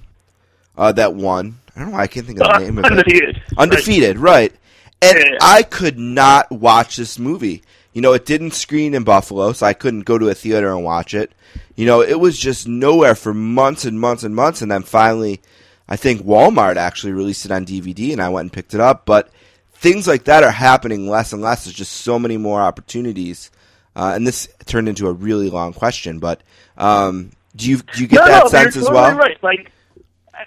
[0.78, 1.60] uh, that won.
[1.76, 3.36] I don't know why I can't think of the Uh, name of Undefeated.
[3.38, 3.58] it.
[3.58, 4.54] Undefeated, right?
[5.02, 7.64] And I could not watch this movie.
[7.94, 10.84] You know, it didn't screen in Buffalo, so I couldn't go to a theater and
[10.84, 11.32] watch it.
[11.76, 15.42] You know, it was just nowhere for months and months and months, and then finally,
[15.88, 19.06] I think Walmart actually released it on DVD, and I went and picked it up.
[19.06, 19.30] But
[19.74, 21.66] things like that are happening less and less.
[21.66, 23.52] There's just so many more opportunities
[23.98, 26.42] Uh, and this turned into a really long question, but
[26.78, 29.16] um, do you do you get no, that no, sense as totally well?
[29.18, 29.42] Right.
[29.42, 29.72] Like,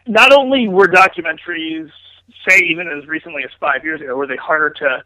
[0.07, 1.91] not only were documentaries,
[2.49, 5.03] say even as recently as five years ago, were they harder to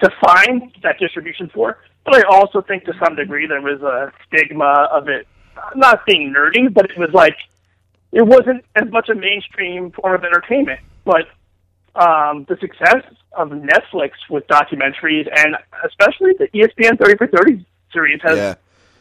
[0.00, 4.12] to find that distribution for, but I also think to some degree there was a
[4.26, 5.26] stigma of it
[5.76, 7.36] not being nerdy, but it was like
[8.12, 10.80] it wasn't as much a mainstream form of entertainment.
[11.04, 11.28] But
[11.94, 18.20] um, the success of Netflix with documentaries and especially the ESPN 30 for 30 series
[18.22, 18.54] has Yeah.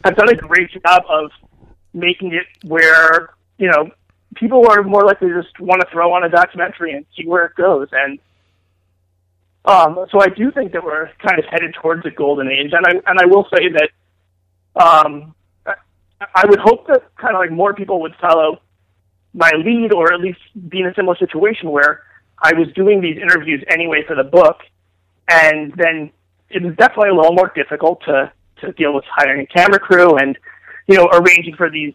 [0.05, 1.31] have done a great job of
[1.93, 3.89] making it where you know
[4.35, 7.45] people are more likely to just want to throw on a documentary and see where
[7.45, 8.19] it goes and
[9.65, 12.85] um so I do think that we're kind of headed towards a golden age and
[12.85, 13.89] I and I will say that
[14.81, 15.35] um
[16.35, 18.61] I- would hope that kind of like more people would follow
[19.33, 20.39] my lead or at least
[20.69, 22.03] be in a similar situation where
[22.41, 24.57] I was doing these interviews anyway for the book
[25.29, 26.11] and then
[26.49, 28.31] it was definitely a little more difficult to
[28.61, 30.37] to deal with hiring a camera crew and
[30.87, 31.93] you know arranging for these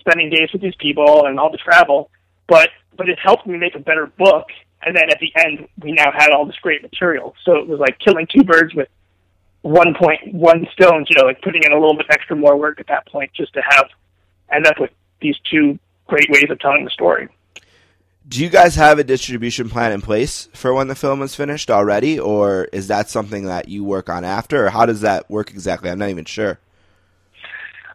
[0.00, 2.10] spending days with these people and all the travel
[2.50, 4.48] but but it helped me make a better book.
[4.82, 7.34] And then at the end we now had all this great material.
[7.44, 8.88] So it was like killing two birds with
[9.62, 12.80] one point one stones you know like putting in a little bit extra more work
[12.80, 13.84] at that point just to have
[14.50, 14.90] end up with
[15.20, 17.28] these two great ways of telling the story.
[18.26, 21.70] Do you guys have a distribution plan in place for when the film is finished
[21.70, 25.50] already, or is that something that you work on after, or how does that work
[25.50, 25.90] exactly?
[25.90, 26.58] I'm not even sure.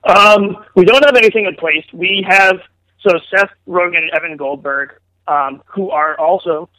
[0.05, 1.85] Um, we don't have anything in place.
[1.91, 2.59] We have
[3.01, 4.93] so Seth Rogen and Evan Goldberg,
[5.27, 6.69] um, who are also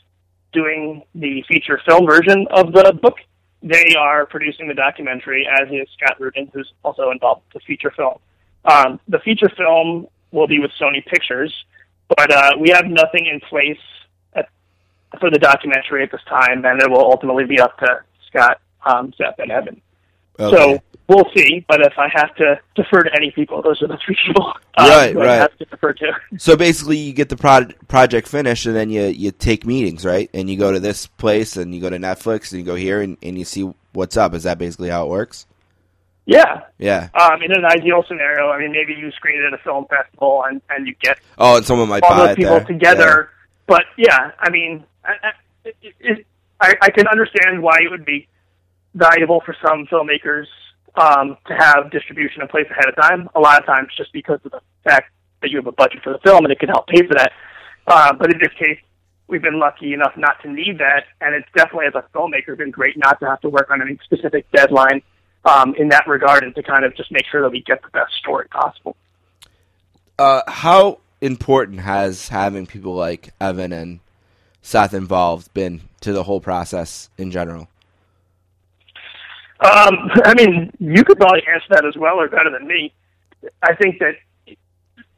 [0.52, 3.16] doing the feature film version of the book.
[3.62, 7.90] They are producing the documentary, as is Scott Rudin, who's also involved with the feature
[7.90, 8.18] film.
[8.64, 11.52] Um, the feature film will be with Sony Pictures,
[12.08, 13.78] but uh, we have nothing in place
[14.34, 14.48] at,
[15.20, 19.12] for the documentary at this time, and it will ultimately be up to Scott, um,
[19.16, 19.80] Seth, and Evan.
[20.38, 20.56] Okay.
[20.56, 21.64] So we'll see.
[21.68, 24.52] But if I have to defer to any people, those are the three people.
[24.76, 26.12] uh, Right, who I have to defer to.
[26.38, 30.28] So basically, you get the pro- project finished, and then you you take meetings, right?
[30.34, 33.00] And you go to this place, and you go to Netflix, and you go here,
[33.00, 34.34] and, and you see what's up.
[34.34, 35.46] Is that basically how it works?
[36.26, 36.62] Yeah.
[36.78, 37.08] Yeah.
[37.14, 40.42] Um, in an ideal scenario, I mean, maybe you screen it at a film festival
[40.48, 43.30] and, and you get Oh, and someone might all those people together.
[43.68, 45.32] But yeah, I mean, I, I,
[45.64, 46.26] it, it,
[46.60, 48.26] I, I can understand why it would be
[48.96, 50.46] valuable for some filmmakers
[50.96, 53.28] um, to have distribution in place ahead of time.
[53.34, 55.12] A lot of times, just because of the fact
[55.42, 57.32] that you have a budget for the film and it can help pay for that.
[57.86, 58.78] Uh, but in this case,
[59.28, 62.70] we've been lucky enough not to need that, and it's definitely as a filmmaker been
[62.70, 65.02] great not to have to work on any specific deadline
[65.44, 67.88] um, in that regard, and to kind of just make sure that we get the
[67.90, 68.96] best story possible.
[70.18, 74.00] Uh, how important has having people like Evan and
[74.62, 77.68] Seth involved been to the whole process in general?
[79.66, 82.92] Um, I mean, you could probably answer that as well or better than me.
[83.62, 84.14] I think that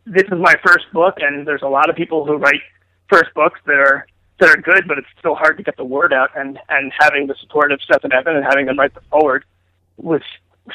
[0.06, 2.60] this is my first book, and there's a lot of people who write
[3.08, 4.06] first books that are
[4.40, 6.30] that are good, but it's still hard to get the word out.
[6.36, 9.44] And and having the support of Seth and Evan and having them write the forward
[9.96, 10.22] was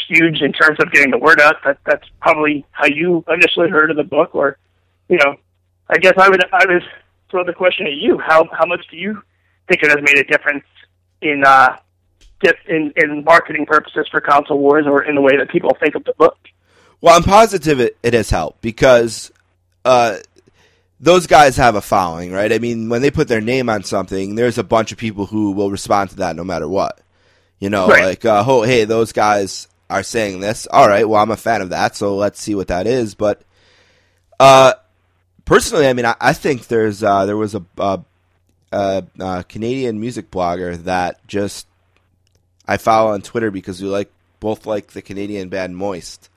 [0.07, 1.55] huge in terms of getting the word out.
[1.65, 4.57] That that's probably how you initially heard of the book, or
[5.09, 5.35] you know,
[5.89, 6.83] I guess I would I would
[7.31, 8.19] throw the question at you.
[8.19, 9.21] How how much do you
[9.67, 10.65] think it has made a difference
[11.21, 11.77] in uh,
[12.67, 16.03] in, in marketing purposes for console wars or in the way that people think of
[16.03, 16.37] the book.
[17.01, 19.31] Well, I'm positive it, it has helped because
[19.83, 20.17] uh,
[20.99, 22.51] those guys have a following, right?
[22.51, 25.51] I mean, when they put their name on something, there's a bunch of people who
[25.51, 26.99] will respond to that no matter what.
[27.59, 28.03] You know, Right.
[28.03, 30.67] like, uh, oh, hey, those guys are saying this.
[30.67, 33.15] All right, well, I'm a fan of that, so let's see what that is.
[33.15, 33.41] But
[34.39, 34.73] uh,
[35.45, 38.01] personally, I mean, I, I think there's uh, there was a, a,
[38.71, 41.67] a, a Canadian music blogger that just
[42.67, 46.29] I follow on Twitter because we like both like the Canadian band Moist.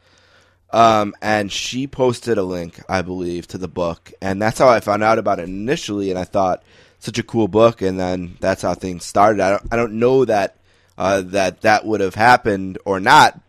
[0.70, 4.81] Um, and she posted a link, I believe, to the book, and that's how I
[4.81, 6.11] found out about it initially.
[6.11, 6.62] And I thought
[6.98, 9.40] such a cool book, and then that's how things started.
[9.40, 10.57] I don't, I don't know that
[10.98, 13.40] uh, that that would have happened or not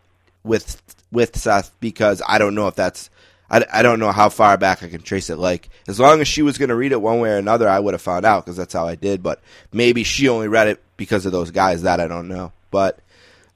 [0.43, 0.81] with
[1.11, 3.09] with Seth because I don't know if that's
[3.49, 5.37] I, I don't know how far back I can trace it.
[5.37, 7.79] Like as long as she was going to read it one way or another, I
[7.79, 9.23] would have found out because that's how I did.
[9.23, 9.41] But
[9.71, 11.83] maybe she only read it because of those guys.
[11.83, 12.51] That I don't know.
[12.71, 12.99] But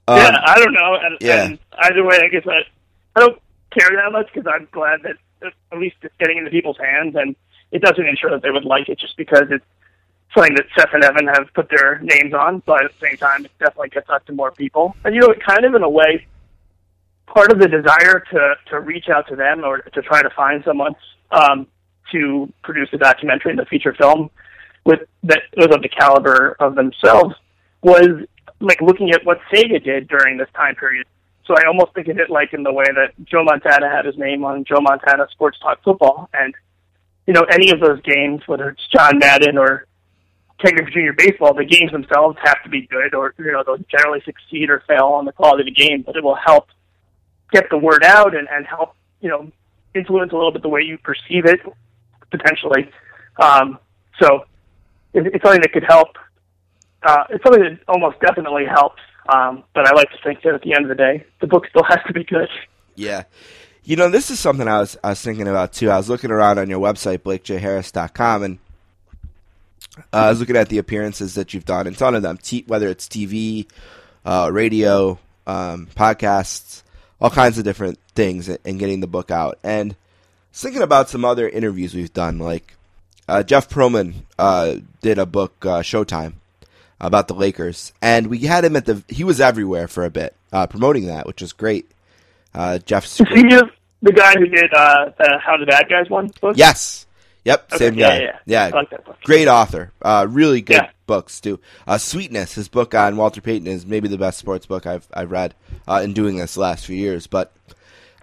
[0.07, 0.97] um, yeah, I don't know.
[1.01, 1.43] And, yeah.
[1.45, 2.61] and either way, I guess I,
[3.15, 5.15] I don't care that much because I'm glad that
[5.71, 7.35] at least it's getting into people's hands, and
[7.71, 9.65] it doesn't ensure that they would like it just because it's
[10.33, 12.61] something that Seth and Evan have put their names on.
[12.65, 14.95] But at the same time, it definitely gets out to more people.
[15.03, 16.25] And you know, it kind of in a way,
[17.27, 20.63] part of the desire to to reach out to them or to try to find
[20.63, 20.95] someone
[21.31, 21.67] um,
[22.11, 24.29] to produce a documentary and a feature film
[24.85, 27.35] with that was of the caliber of themselves
[27.81, 28.25] was
[28.61, 31.07] like looking at what Sega did during this time period.
[31.45, 34.17] So I almost think of it like in the way that Joe Montana had his
[34.17, 36.53] name on Joe Montana Sports Talk Football, and
[37.27, 39.87] you know any of those games, whether it's John Madden or
[40.59, 44.21] Griffey Junior Baseball, the games themselves have to be good, or you know they'll generally
[44.23, 46.67] succeed or fail on the quality of the game, but it will help
[47.51, 49.51] get the word out and, and help you know
[49.95, 51.59] influence a little bit the way you perceive it
[52.29, 52.89] potentially.
[53.41, 53.79] Um,
[54.19, 54.45] so
[55.13, 56.09] it, it's something that could help.
[57.03, 59.01] Uh, it's something that almost definitely helps.
[59.33, 61.67] Um, but I like to think that at the end of the day, the book
[61.69, 62.49] still has to be good.
[62.95, 63.23] Yeah.
[63.83, 65.89] You know, this is something I was I was thinking about too.
[65.89, 68.59] I was looking around on your website, blakejharris.com, and
[69.97, 72.63] uh, I was looking at the appearances that you've done, and ton of them, t-
[72.67, 73.67] whether it's TV,
[74.23, 75.17] uh, radio,
[75.47, 76.83] um, podcasts,
[77.19, 79.57] all kinds of different things, and getting the book out.
[79.63, 79.95] And
[80.53, 82.75] thinking about some other interviews we've done, like
[83.27, 86.33] uh, Jeff Pearlman uh, did a book, uh, Showtime,
[87.01, 89.03] about the Lakers, and we had him at the.
[89.09, 91.89] He was everywhere for a bit, uh, promoting that, which was great.
[92.53, 93.69] Uh, Jeff's Is he the
[94.01, 96.55] the guy who did uh, the How the Bad Guys one book?
[96.57, 97.05] Yes.
[97.43, 98.23] Yep, Okay, same yeah, guy.
[98.23, 98.65] yeah, yeah.
[98.65, 99.17] I like that book.
[99.23, 99.91] Great author.
[99.99, 100.89] Uh, really good Yeah.
[101.07, 101.59] books too.
[101.87, 105.31] Uh, Sweetness, his book on Walter Payton is maybe the best sports book I've I've
[105.31, 105.55] read
[105.87, 107.25] uh, in doing this the last few years.
[107.25, 107.51] But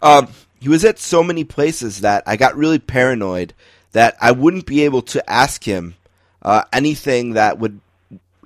[0.02, 0.28] um,
[0.60, 3.54] he was at so many places that I got really paranoid
[3.90, 5.96] that I wouldn't be able to ask him
[6.42, 7.80] uh, anything that would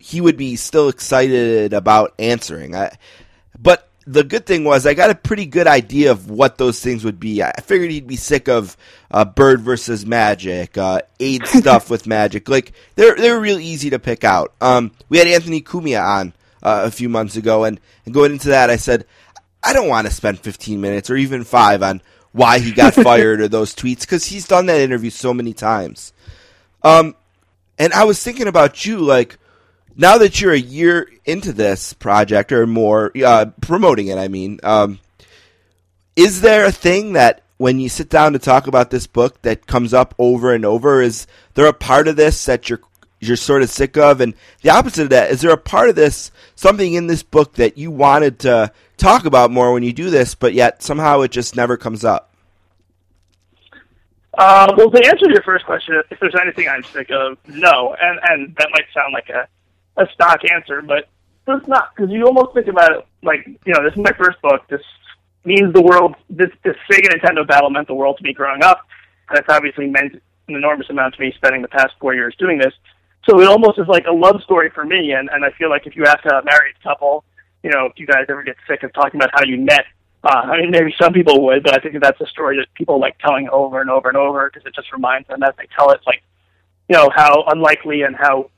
[0.03, 2.75] he would be still excited about answering.
[2.75, 2.97] I,
[3.57, 7.05] but the good thing was I got a pretty good idea of what those things
[7.05, 7.41] would be.
[7.41, 8.77] I figured he'd be sick of
[9.13, 12.49] uh, Bird versus Magic, uh, AIDS stuff with Magic.
[12.49, 14.53] Like they're they're real easy to pick out.
[14.61, 16.35] Um, we had Anthony Cumia on
[16.65, 19.07] uh, a few months ago, and, and going into that, I said
[19.63, 22.03] I don't want to spend 15 minutes or even five on
[22.33, 26.13] why he got fired or those tweets because he's done that interview so many times.
[26.83, 27.15] Um,
[27.79, 29.39] and I was thinking about you, like
[29.97, 34.61] now that you're a year into this project or more, uh, promoting it, I mean,
[34.63, 34.99] um,
[36.17, 39.67] is there a thing that when you sit down to talk about this book that
[39.67, 41.01] comes up over and over?
[41.01, 42.81] Is there a part of this that you're
[43.21, 44.21] you're sort of sick of?
[44.21, 47.55] And the opposite of that, is there a part of this, something in this book
[47.55, 51.31] that you wanted to talk about more when you do this, but yet somehow it
[51.31, 52.35] just never comes up?
[54.35, 58.19] Uh, well, to answer your first question, if there's anything I'm sick of, no, and
[58.29, 59.47] and that might sound like a
[59.97, 61.09] a stock answer, but
[61.49, 64.41] it's not because you almost think about it like you know this is my first
[64.43, 64.63] book.
[64.69, 64.81] This
[65.45, 66.15] means the world.
[66.31, 68.81] This this Sega Nintendo battle meant the world to me growing up,
[69.29, 70.15] and it's obviously meant
[70.49, 72.73] an enormous amount to me spending the past four years doing this.
[73.29, 75.87] So it almost is like a love story for me, and and I feel like
[75.87, 77.25] if you ask a married couple,
[77.63, 79.85] you know, if you guys ever get sick of talking about how you met,
[80.25, 83.01] uh, I mean, maybe some people would, but I think that's a story that people
[83.01, 85.91] like telling over and over and over because it just reminds them as they tell
[85.91, 86.23] it, like,
[86.89, 88.51] you know, how unlikely and how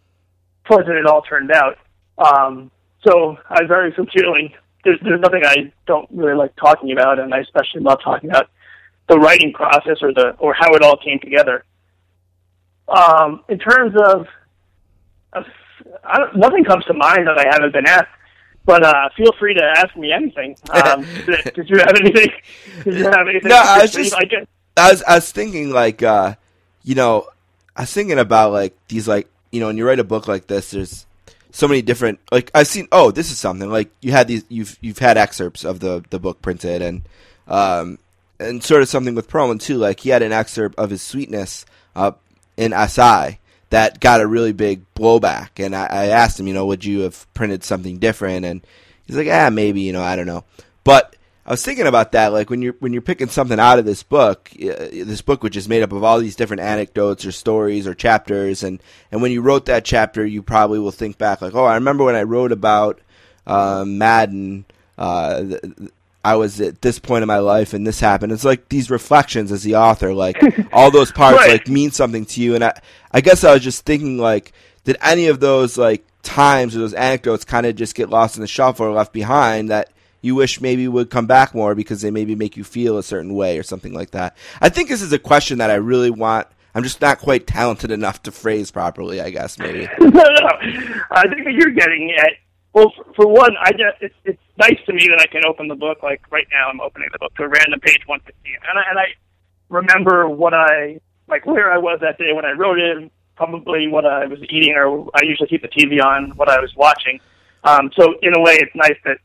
[0.65, 1.78] pleasant it all turned out.
[2.19, 2.70] Um,
[3.07, 4.55] so I was very sincerely,
[4.85, 8.49] there's, there's nothing I don't really like talking about, and I especially love talking about
[9.09, 11.65] the writing process or the or how it all came together.
[12.89, 14.27] Um, in terms of,
[15.32, 15.45] of
[16.05, 18.09] I don't, nothing comes to mind that I haven't been asked.
[18.66, 20.57] But uh, feel free to ask me anything.
[20.70, 22.31] Um, did, did you have anything?
[22.82, 23.51] Did you have anything?
[23.51, 24.47] No, I was just, I guess-
[24.77, 26.35] I was, I was thinking like, uh,
[26.82, 27.28] you know,
[27.77, 30.48] I was thinking about like these like, you know, when you write a book like
[30.48, 31.06] this, there's
[31.52, 32.89] so many different like I've seen.
[32.90, 34.44] Oh, this is something like you had these.
[34.48, 37.02] You've you've had excerpts of the the book printed and
[37.47, 37.98] um
[38.40, 39.76] and sort of something with Pearlman too.
[39.76, 41.64] Like he had an excerpt of his sweetness
[41.94, 42.12] uh
[42.56, 43.39] in SI
[43.70, 47.01] that got a really big blowback, and I, I asked him, you know, would you
[47.01, 48.44] have printed something different?
[48.44, 48.66] And
[49.06, 50.44] he's like, ah, maybe, you know, I don't know,
[50.82, 51.14] but.
[51.47, 54.03] I was thinking about that, like when you're when you're picking something out of this
[54.03, 57.87] book, uh, this book which is made up of all these different anecdotes or stories
[57.87, 61.55] or chapters, and and when you wrote that chapter, you probably will think back like,
[61.55, 63.01] oh, I remember when I wrote about
[63.47, 64.65] uh, Madden.
[64.97, 65.91] Uh, th- th-
[66.27, 68.33] I was at this point in my life, and this happened.
[68.33, 70.41] It's like these reflections as the author, like
[70.73, 71.51] all those parts, Right.
[71.51, 72.55] like mean something to you.
[72.55, 72.81] And I,
[73.12, 74.55] I guess I was just thinking, like,
[74.85, 78.41] did any of those like times or those anecdotes kind of just get lost in
[78.41, 79.91] the shuffle or left behind that
[80.25, 83.35] you wish maybe would come back more because they maybe make you feel a certain
[83.35, 84.37] way or something like that?
[84.61, 86.49] I think this is a question that I really want.
[86.75, 89.21] I'm just not quite talented enough to phrase properly.
[89.21, 89.87] I guess maybe.
[90.01, 90.49] no, no.
[91.11, 92.31] I think that you're getting at.
[92.73, 95.77] Well, for, one, I just it's it's nice to me that I can open the
[95.77, 96.03] book.
[96.03, 98.99] Like right now, I'm opening the book to a random page 115, and I, and
[98.99, 99.07] I
[99.69, 104.07] remember what I like where I was that day when I wrote it, probably what
[104.07, 107.21] I was eating, or I usually keep the TV on, what I was watching.
[107.63, 109.19] Um, so in a way, it's nice that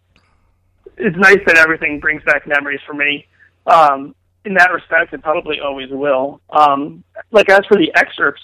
[0.99, 3.25] it's nice that everything brings back memories for me.
[3.67, 4.15] Um,
[4.45, 6.41] in that respect, it probably always will.
[6.49, 8.41] Um, like as for the excerpts,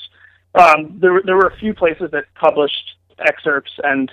[0.56, 4.12] um, there were- there were a few places that published excerpts, and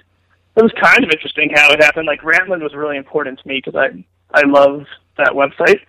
[0.56, 2.06] it was kind of interesting how it happened.
[2.06, 4.04] Like Grantland was really important to me because I
[4.34, 4.86] I love
[5.18, 5.80] that website,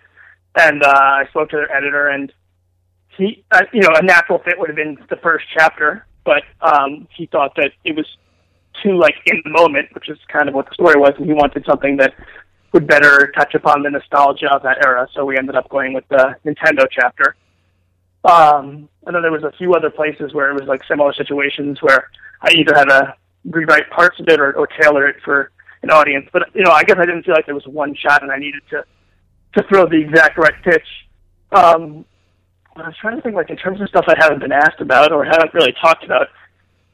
[0.56, 2.32] and uh, I spoke to their editor, and
[3.16, 7.08] he, uh, you know, a natural fit would have been the first chapter, but um,
[7.16, 8.06] he thought that it was
[8.82, 11.32] too like in the moment, which is kind of what the story was, and he
[11.32, 12.12] wanted something that
[12.74, 15.08] would better touch upon the nostalgia of that era.
[15.14, 17.36] So we ended up going with the Nintendo chapter.
[18.24, 21.80] Um, and then there was a few other places where it was like similar situations
[21.80, 22.10] where
[22.42, 23.14] I either had to
[23.44, 25.52] rewrite parts of it or, or tailor it for
[25.82, 26.28] an audience.
[26.32, 28.38] But you know, I guess I didn't feel like there was one shot, and I
[28.38, 28.84] needed to
[29.56, 30.86] to throw the exact right pitch.
[31.52, 32.04] Um,
[32.74, 35.12] I was trying to think, like in terms of stuff I haven't been asked about
[35.12, 36.28] or haven't really talked about.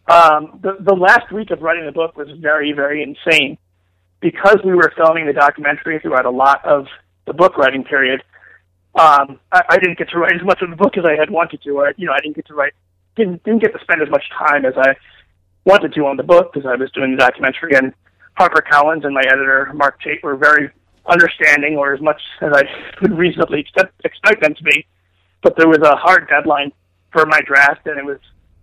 [0.09, 3.57] Um, the the last week of writing the book was very very insane
[4.21, 6.87] because we were filming the documentary throughout a lot of
[7.27, 8.23] the book writing period
[8.95, 11.31] um, I, I didn't get to write as much of the book as I had
[11.31, 11.71] wanted to.
[11.71, 12.73] Or, you know, I didn't get to write,
[13.17, 14.95] didn't didn't get to spend as much time as I
[15.65, 17.75] wanted to on the book because I was doing the documentary.
[17.75, 17.95] And
[18.35, 20.71] Harper Collins and my editor Mark Tate were very
[21.07, 22.63] understanding, or as much as I
[23.03, 24.87] would reasonably expect, expect them to be.
[25.43, 26.73] But there was a hard deadline
[27.13, 28.19] for my draft, and it was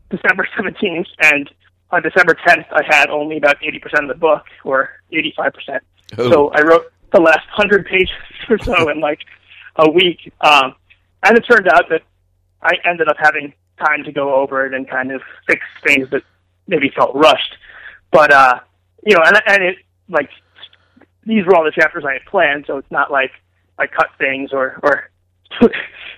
[0.10, 1.08] December 17th.
[1.22, 1.50] And
[1.92, 5.80] on December 10th, I had only about 80% of the book, or 85%.
[6.18, 6.32] Oh.
[6.32, 8.16] So I wrote the last 100 pages
[8.50, 9.20] or so in like
[9.78, 10.32] a week.
[10.42, 10.76] Um,
[11.24, 12.04] and it turned out that
[12.62, 16.24] I ended up having time to go over it and kind of fix things that
[16.68, 17.56] maybe felt rushed.
[18.12, 18.60] But, uh,
[19.06, 19.78] you know, and, and it,
[20.10, 20.30] like,
[21.26, 23.32] these were all the chapters I had planned, so it's not like
[23.78, 25.10] I cut things or, or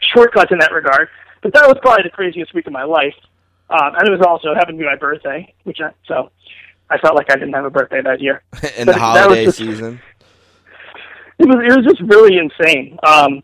[0.02, 1.10] shortcuts in that regard.
[1.41, 3.16] But that was probably the craziest week of my life.
[3.70, 6.32] Um, and it was also happened to be my birthday, which I, so
[6.90, 8.41] I felt like I didn't have a birthday that year.
[8.78, 10.02] in But the holiday just- season.
[11.38, 12.98] it was it was just really insane.
[13.04, 13.44] Um,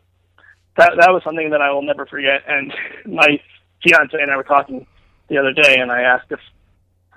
[0.78, 2.42] that that was something that I will never forget.
[2.48, 2.74] And
[3.06, 3.40] my
[3.84, 4.86] fiance and I were talking
[5.30, 6.40] the other day, and I asked if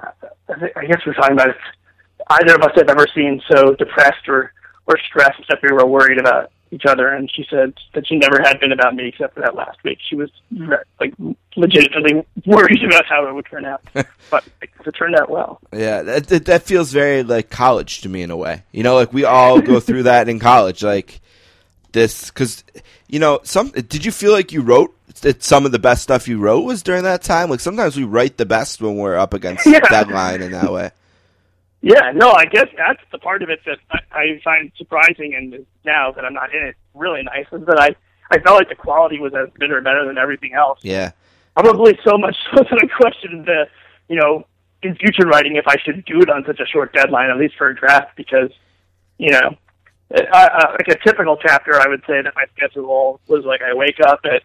[0.01, 1.57] I guess we we're talking about if
[2.31, 4.53] either of us had ever seen so depressed or
[4.87, 7.09] or stressed that we were worried about each other.
[7.09, 9.99] And she said that she never had been about me except for that last week.
[10.09, 10.31] She was
[11.01, 11.15] like
[11.57, 13.83] legitimately worried about how it would turn out,
[14.31, 15.61] but it turned out well.
[15.73, 18.63] Yeah, that, that that feels very like college to me in a way.
[18.73, 21.21] You know, like we all go through that in college, like
[21.93, 22.65] this because
[23.09, 23.71] you know some.
[23.71, 26.83] Did you feel like you wrote that some of the best stuff you wrote was
[26.83, 27.51] during that time?
[27.51, 29.81] Like sometimes we write the best when we're up against Yeah.
[29.89, 30.91] deadline in that way.
[31.81, 35.65] Yeah, no, I guess that's the part of it that I, I find surprising, and
[35.85, 37.95] now that I'm not in it, really nice is that I
[38.31, 40.81] I felt like the quality was as good or better than everything else.
[40.83, 41.13] Yeah,
[41.59, 43.67] Probably so much so that I questioned the,
[44.09, 44.47] you know,
[44.81, 47.57] in future writing if I should do it on such a short deadline, at least
[47.59, 48.51] for a draft, because,
[49.19, 49.57] you know,
[50.15, 53.75] I, I, like a typical chapter, I would say that my schedule was like I
[53.75, 54.43] wake up at,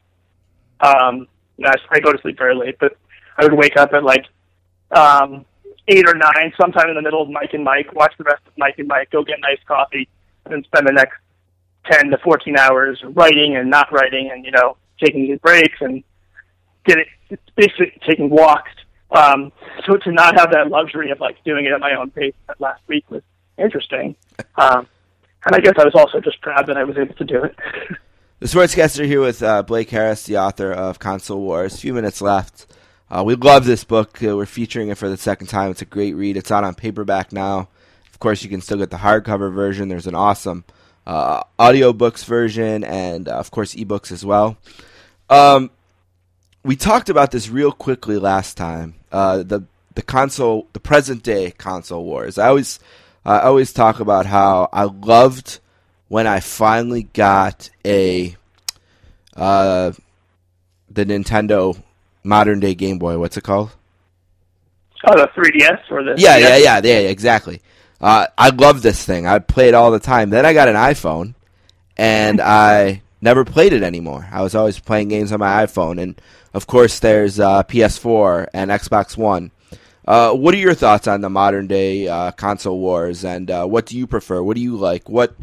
[0.84, 1.28] um,
[1.58, 2.98] you know, I, I go to sleep very late, but
[3.38, 4.26] I would wake up at like,
[4.90, 5.46] um,
[5.88, 8.54] eight or nine, sometime in the middle of Mike and Mike, watch the rest of
[8.58, 10.08] Mike and Mike, go get nice coffee,
[10.46, 11.18] and spend the next
[11.92, 16.04] ten to fourteen hours writing and not writing, and you know, taking breaks and
[16.86, 18.72] get it, basically taking walks.
[19.12, 19.52] Um,
[19.86, 22.60] so to not have that luxury of like doing it at my own pace that
[22.60, 23.22] last week was
[23.58, 24.16] interesting.
[24.56, 24.88] Um,
[25.46, 27.56] and I guess I was also just proud that I was able to do it.
[28.40, 31.76] the Sportscaster here with uh, Blake Harris, the author of Console Wars.
[31.76, 32.66] A few minutes left.
[33.14, 34.24] Uh, we love this book.
[34.24, 35.70] Uh, we're featuring it for the second time.
[35.70, 36.36] It's a great read.
[36.36, 37.70] It's out on paperback now.
[38.12, 39.88] Of course, you can still get the hardcover version.
[39.88, 40.64] There's an awesome
[41.06, 44.58] uh, audiobooks version and, uh, of course, ebooks as well.
[45.30, 45.70] Um,
[46.64, 48.96] we talked about this real quickly last time.
[49.12, 49.62] Uh, the
[49.94, 52.40] the console, the present day console wars.
[52.40, 52.80] I always
[53.24, 55.60] I always talk about how I loved
[56.08, 58.36] when I finally got a
[59.36, 59.92] uh,
[60.90, 61.80] the Nintendo
[62.24, 63.18] modern day Game Boy.
[63.18, 63.72] What's it called?
[65.06, 67.62] Oh, the 3DS or the Yeah, yeah, yeah, yeah, exactly.
[68.00, 69.28] Uh, I love this thing.
[69.28, 70.30] I play it all the time.
[70.30, 71.36] Then I got an iPhone,
[71.98, 74.28] and I never played it anymore.
[74.32, 76.22] I was always playing games on my iPhone, and
[76.54, 79.52] of course, there's uh, PS4 and Xbox One.
[80.06, 83.86] Uh, what are your thoughts on the modern day uh, console wars, and uh, what
[83.86, 84.42] do you prefer?
[84.42, 85.08] What do you like?
[85.08, 85.36] What,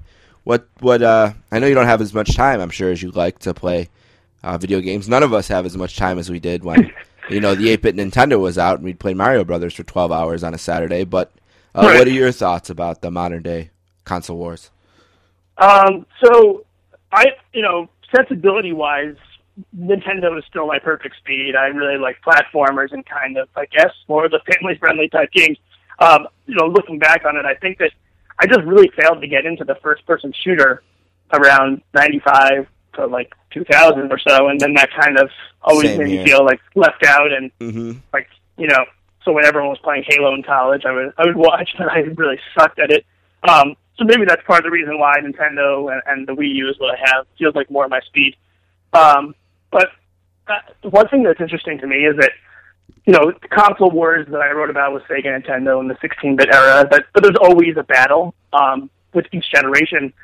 [0.44, 1.02] what, what?
[1.02, 3.54] Uh, I know you don't have as much time, I'm sure, as you'd like to
[3.54, 3.88] play
[4.42, 5.08] uh, video games.
[5.08, 6.92] None of us have as much time as we did when
[7.30, 10.42] you know the 8-bit Nintendo was out and we'd play Mario Brothers for 12 hours
[10.44, 11.04] on a Saturday.
[11.04, 11.32] But
[11.74, 11.98] uh, Right.
[11.98, 13.70] what are your thoughts about the modern day
[14.04, 14.70] console wars?
[15.58, 16.64] Um, so
[17.12, 19.16] I, you know, sensibility wise,
[19.76, 21.54] Nintendo is still my perfect speed.
[21.54, 25.30] I really like platformers and kind of, I guess, more of the family friendly type
[25.32, 25.58] games.
[25.98, 27.90] Um, you know, looking back on it, I think that
[28.38, 30.82] I just really failed to get into the first person shooter
[31.32, 34.48] around 95 to like 2000 or so.
[34.48, 35.30] And then that kind of
[35.62, 36.24] always Same made here.
[36.24, 37.92] me feel like left out and Mm-hmm.
[38.12, 38.84] like you know
[39.24, 41.98] so when everyone was playing halo in college i would i would watch but i
[42.16, 43.04] really sucked at it
[43.48, 46.70] um so maybe that's part of the reason why Nintendo and, and the Wii U
[46.70, 47.26] is what I have.
[47.38, 48.34] Feels like more of my speed.
[48.94, 49.34] Um,
[49.70, 49.88] but
[50.48, 52.30] uh, one thing that's interesting to me is that
[53.04, 55.96] you know the console wars that I wrote about with Sega and Nintendo in the
[55.96, 56.86] 16-bit era.
[56.90, 60.14] But but there's always a battle um, with each generation.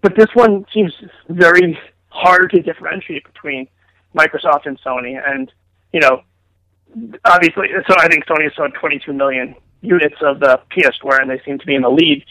[0.00, 0.94] But this one seems
[1.28, 1.78] very
[2.18, 3.68] hard to differentiate between
[4.14, 5.20] Microsoft and Sony.
[5.24, 5.52] And
[5.92, 6.22] you know,
[7.24, 11.40] obviously, so I think Sony has sold 22 million units of the PS4, and they
[11.44, 12.24] seem to be in the lead.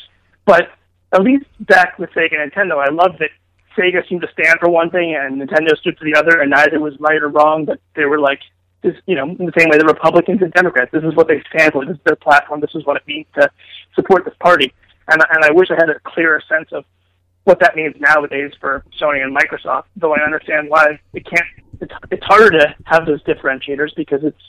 [0.45, 0.69] But
[1.13, 3.29] at least back with Sega and Nintendo, I love that
[3.77, 6.79] Sega seemed to stand for one thing and Nintendo stood for the other, and neither
[6.79, 8.39] was right or wrong, but they were like,
[8.83, 11.41] this, you know, in the same way the Republicans and Democrats, this is what they
[11.49, 13.49] stand for, this is their platform, this is what it means to
[13.95, 14.73] support this party.
[15.07, 16.85] And, and I wish I had a clearer sense of
[17.47, 21.45] what that means nowadays for Sony and Microsoft, though I understand why it can't,
[21.79, 24.41] it's, it's harder to have those differentiators because it's,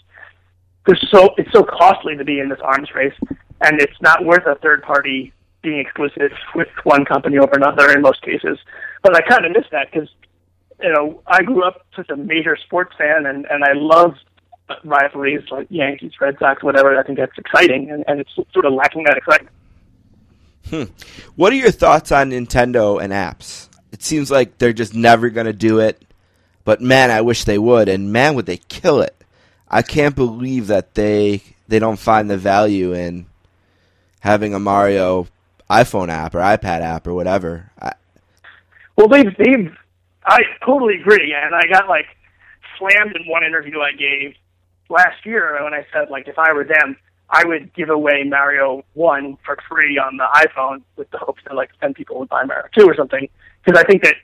[0.85, 3.15] there's so, it's so costly to be in this arms race,
[3.61, 8.03] and it's not worth a third party being exclusive with one company over another in
[8.03, 8.59] most cases.
[9.05, 10.09] But I kind of miss that because,
[10.83, 14.15] you know, I grew up such a major sports fan and, and I love
[14.83, 16.99] rivalries like Yankees, Red Sox, whatever.
[16.99, 19.55] I think that's exciting and, and it's sort of lacking that excitement.
[20.71, 20.85] Hmm.
[21.37, 23.69] What are your thoughts on Nintendo and apps?
[23.93, 26.03] It seems like they're just never going to do it,
[26.65, 29.15] but man, I wish they would, and man, would they kill it!
[29.69, 33.27] I can't believe that they they don't find the value in
[34.21, 35.27] having a Mario
[35.71, 37.71] iPhone app or iPad app or whatever.
[37.81, 37.93] I,
[38.97, 39.75] well, they've they've
[40.25, 42.07] I totally agree, and I got like
[42.79, 44.35] slammed in one interview I gave
[44.89, 46.97] last year when I said like if I were them,
[47.31, 51.55] I would give away Mario One for free on the iPhone with the hopes that
[51.55, 53.29] like ten people would buy Mario Two or something.
[53.65, 54.15] Because I think that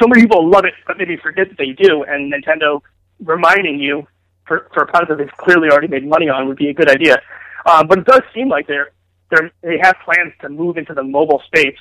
[0.00, 2.80] so many people love it, but maybe forget that they do, and Nintendo
[3.24, 4.06] reminding you
[4.46, 6.90] for for a product that they've clearly already made money on would be a good
[6.90, 7.20] idea.
[7.66, 8.90] Um, but it does seem like they're
[9.30, 11.78] they're they have plans to move into the mobile space.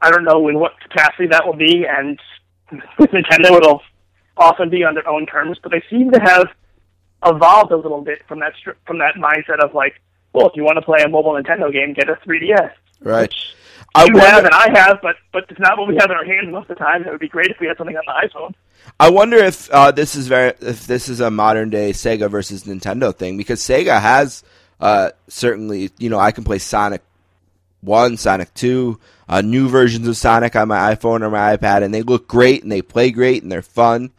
[0.00, 2.18] I don't know in what capacity that will be, and
[2.98, 3.82] with Nintendo it'll
[4.36, 5.58] often be on their own terms.
[5.62, 6.48] But they seem to have
[7.24, 8.52] evolved a little bit from that
[8.86, 10.00] from that mindset of like,
[10.32, 12.72] well, if you want to play a mobile Nintendo game, get a 3DS.
[13.00, 13.32] right.
[13.96, 16.24] I you have and I have, but but it's not what we have in our
[16.24, 17.04] hands most of the time.
[17.04, 18.54] It would be great if we had something on the iPhone.
[18.98, 22.64] I wonder if uh, this is very if this is a modern day Sega versus
[22.64, 24.42] Nintendo thing because Sega has
[24.80, 27.02] uh, certainly you know I can play Sonic
[27.82, 28.98] One, Sonic Two,
[29.28, 32.64] uh, new versions of Sonic on my iPhone or my iPad, and they look great
[32.64, 34.10] and they play great and they're fun.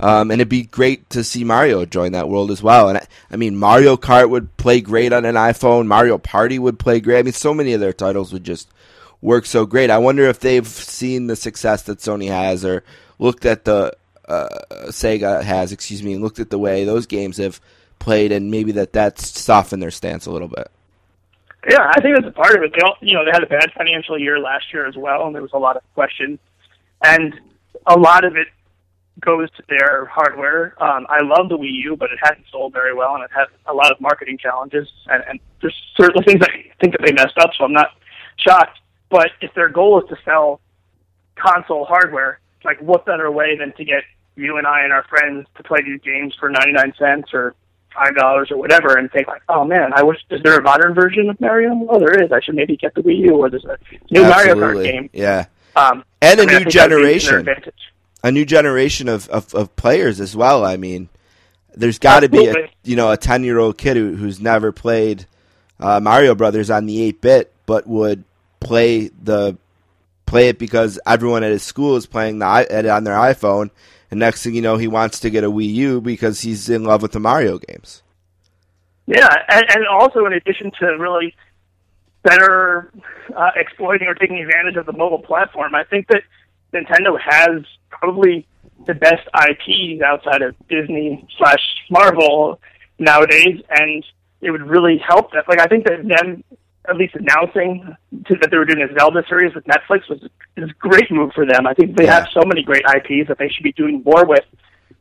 [0.00, 2.88] Um, and it'd be great to see Mario join that world as well.
[2.88, 5.86] And I, I mean, Mario Kart would play great on an iPhone.
[5.86, 7.18] Mario Party would play great.
[7.18, 8.68] I mean, so many of their titles would just
[9.20, 9.90] work so great.
[9.90, 12.82] I wonder if they've seen the success that Sony has, or
[13.18, 13.94] looked at the
[14.26, 14.48] uh,
[14.86, 17.60] Sega has, excuse me, and looked at the way those games have
[17.98, 20.70] played, and maybe that that's softened their stance a little bit.
[21.68, 22.72] Yeah, I think that's a part of it.
[22.72, 25.34] They all, you know, they had a bad financial year last year as well, and
[25.34, 26.38] there was a lot of questions,
[27.04, 27.38] and
[27.86, 28.48] a lot of it
[29.18, 30.74] goes to their hardware.
[30.82, 33.48] Um, I love the Wii U, but it hasn't sold very well, and it has
[33.66, 37.36] a lot of marketing challenges, and, and there's certainly things I think that they messed
[37.38, 37.50] up.
[37.58, 37.88] So I'm not
[38.38, 38.78] shocked.
[39.10, 40.60] But if their goal is to sell
[41.36, 44.04] console hardware, like what better way than to get
[44.36, 47.54] you and I and our friends to play these games for 99 cents or
[47.94, 50.94] five dollars or whatever, and think like, oh man, I wish is there a modern
[50.94, 51.86] version of Mario?
[51.88, 52.30] Oh, there is.
[52.30, 53.76] I should maybe get the Wii U or there's a
[54.10, 55.10] new Mario Kart game.
[55.12, 55.46] Yeah.
[55.74, 57.70] Um, And a I mean, new think that would be to their generation.
[58.22, 60.64] A new generation of, of, of players as well.
[60.64, 61.08] I mean,
[61.74, 64.72] there's got to be a you know a ten year old kid who, who's never
[64.72, 65.26] played
[65.78, 68.24] uh, Mario Brothers on the eight bit, but would
[68.60, 69.56] play the
[70.26, 73.70] play it because everyone at his school is playing the it on their iPhone,
[74.10, 76.84] and next thing you know, he wants to get a Wii U because he's in
[76.84, 78.02] love with the Mario games.
[79.06, 81.34] Yeah, and, and also in addition to really
[82.22, 82.92] better
[83.34, 86.22] uh, exploiting or taking advantage of the mobile platform, I think that
[86.72, 88.46] Nintendo has probably
[88.86, 91.60] the best IPs outside of Disney slash
[91.90, 92.60] Marvel
[92.98, 94.04] nowadays, and
[94.40, 95.48] it would really help that.
[95.48, 96.44] Like I think that them
[96.88, 97.94] at least announcing
[98.26, 100.20] to, that they were doing a Zelda series with Netflix was
[100.56, 101.66] is a great move for them.
[101.66, 104.44] I think they have so many great IPs that they should be doing more with,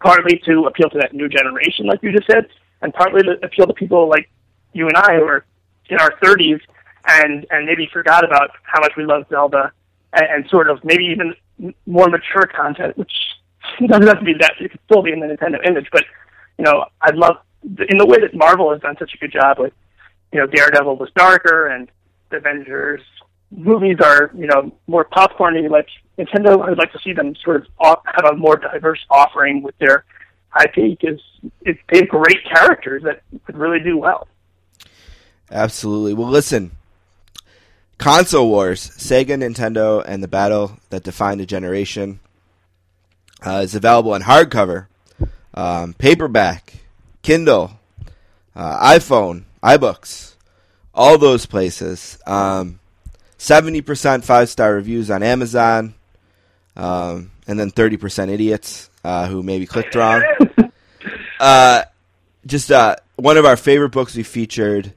[0.04, 2.48] partly to appeal to that new generation, like you just said,
[2.82, 4.30] and partly to appeal to people like
[4.74, 5.46] you and I who are
[5.90, 6.60] in our 30s
[7.08, 9.72] and and maybe forgot about how much we love Zelda
[10.14, 11.34] and, and sort of maybe even
[11.86, 13.12] more mature content, which
[13.88, 14.54] doesn't have to be that.
[14.60, 16.06] It could still be in the Nintendo image, but
[16.58, 19.60] you know, I'd love in the way that Marvel has done such a good job
[19.60, 19.74] with
[20.32, 21.90] you know Daredevil was darker and
[22.30, 23.02] the Avengers
[23.52, 25.70] movies are you know more popcorny.
[25.70, 25.88] Like
[26.18, 29.78] Nintendo, I would like to see them sort of have a more diverse offering with
[29.80, 30.06] their
[30.64, 31.22] IP because
[31.62, 34.28] it, they have great characters that could really do well.
[35.52, 36.14] Absolutely.
[36.14, 36.72] Well, listen,
[38.00, 42.20] Console Wars: Sega, Nintendo, and the Battle That Defined a Generation
[43.46, 44.88] uh, is available in hardcover,
[45.54, 46.74] um, paperback,
[47.22, 47.74] Kindle,
[48.56, 50.34] uh, iPhone, iBooks,
[50.94, 52.18] all those places.
[52.26, 52.80] Um,
[53.38, 55.94] 70% five star reviews on Amazon,
[56.76, 60.24] um, and then 30% idiots uh, who maybe clicked wrong.
[61.40, 61.84] uh,
[62.46, 64.94] just uh, one of our favorite books we featured.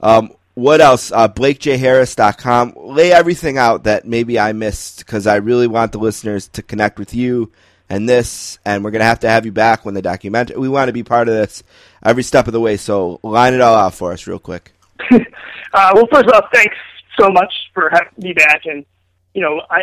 [0.00, 1.12] Um, what else?
[1.12, 2.72] Uh, BlakeJHarris.com.
[2.76, 6.98] Lay everything out that maybe I missed because I really want the listeners to connect
[6.98, 7.52] with you
[7.90, 10.56] and this, and we're going to have to have you back when the documentary.
[10.56, 11.62] We want to be part of this
[12.02, 14.72] every step of the way, so line it all out for us real quick.
[15.10, 16.76] uh, well, first off, thanks
[17.20, 18.62] so much for having me back.
[18.64, 18.86] And
[19.34, 19.82] you know, I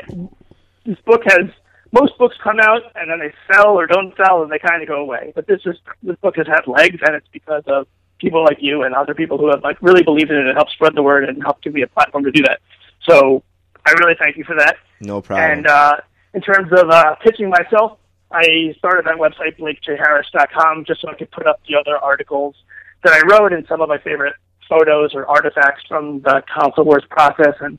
[0.88, 1.52] this book has
[1.91, 4.88] most books come out and then they sell or don't sell and they kind of
[4.88, 5.34] go away.
[5.36, 7.86] But this is this book has had legs, and it's because of
[8.24, 10.72] people like you and other people who have like really believed in it and helped
[10.72, 12.60] spread the word and helped give me a platform to do that.
[13.08, 13.44] So
[13.86, 14.78] I really thank you for that.
[15.02, 15.52] No problem.
[15.52, 15.98] And uh,
[16.34, 18.00] in terms of uh, pitching myself,
[18.32, 22.56] I started that website, BlakeJHarris.com, just so I could put up the other articles
[23.04, 24.34] that I wrote and some of my favorite
[24.68, 27.78] photos or artifacts from the console wars process and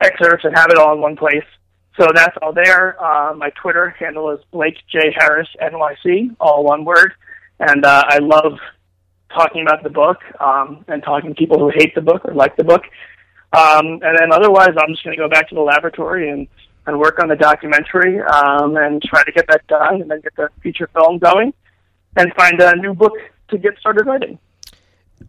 [0.00, 1.44] excerpts and have it all in one place.
[1.98, 3.02] So that's all there.
[3.02, 7.12] Uh, my Twitter handle is Blake J Harris NYC, all one word.
[7.58, 8.58] And uh, I love
[9.30, 12.56] talking about the book um, and talking to people who hate the book or like
[12.56, 12.82] the book.
[13.52, 16.46] Um, and then otherwise, I'm just going to go back to the laboratory and,
[16.86, 20.36] and work on the documentary um, and try to get that done and then get
[20.36, 21.52] the feature film going
[22.16, 23.12] and find a new book
[23.48, 24.38] to get started writing.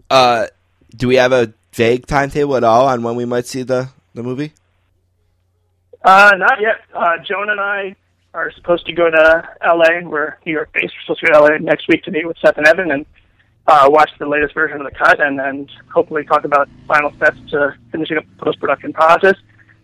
[0.09, 0.47] Uh,
[0.95, 4.23] do we have a vague timetable at all on when we might see the, the
[4.23, 4.53] movie?
[6.03, 6.77] Uh, not yet.
[6.93, 7.95] Uh, Jonah and I
[8.33, 10.07] are supposed to go to LA.
[10.07, 10.93] We're New York based.
[10.93, 13.05] We're supposed to go to LA next week to meet with Seth and Evan and
[13.69, 17.37] uh, watch the latest version of the cut and then hopefully talk about final steps
[17.51, 19.35] to finishing up the post production process.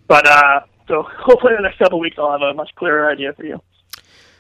[0.07, 3.33] But uh, so hopefully in the next couple weeks I'll have a much clearer idea
[3.33, 3.61] for you.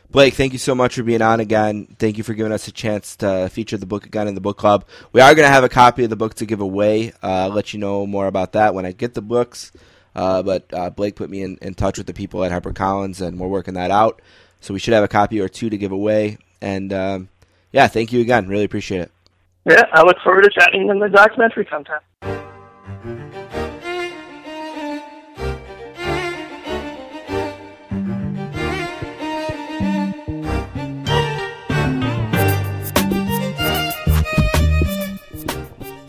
[0.09, 1.93] Blake, thank you so much for being on again.
[1.99, 4.57] Thank you for giving us a chance to feature the book again in the book
[4.57, 4.85] club.
[5.11, 7.11] We are going to have a copy of the book to give away.
[7.21, 9.71] Uh, I'll let you know more about that when I get the books.
[10.15, 13.37] Uh, but uh, Blake put me in, in touch with the people at HarperCollins, and
[13.39, 14.21] we're working that out.
[14.61, 16.37] So we should have a copy or two to give away.
[16.61, 17.29] And um,
[17.73, 18.47] yeah, thank you again.
[18.47, 19.11] Really appreciate it.
[19.67, 22.01] Yeah, I look forward to chatting in the documentary sometime.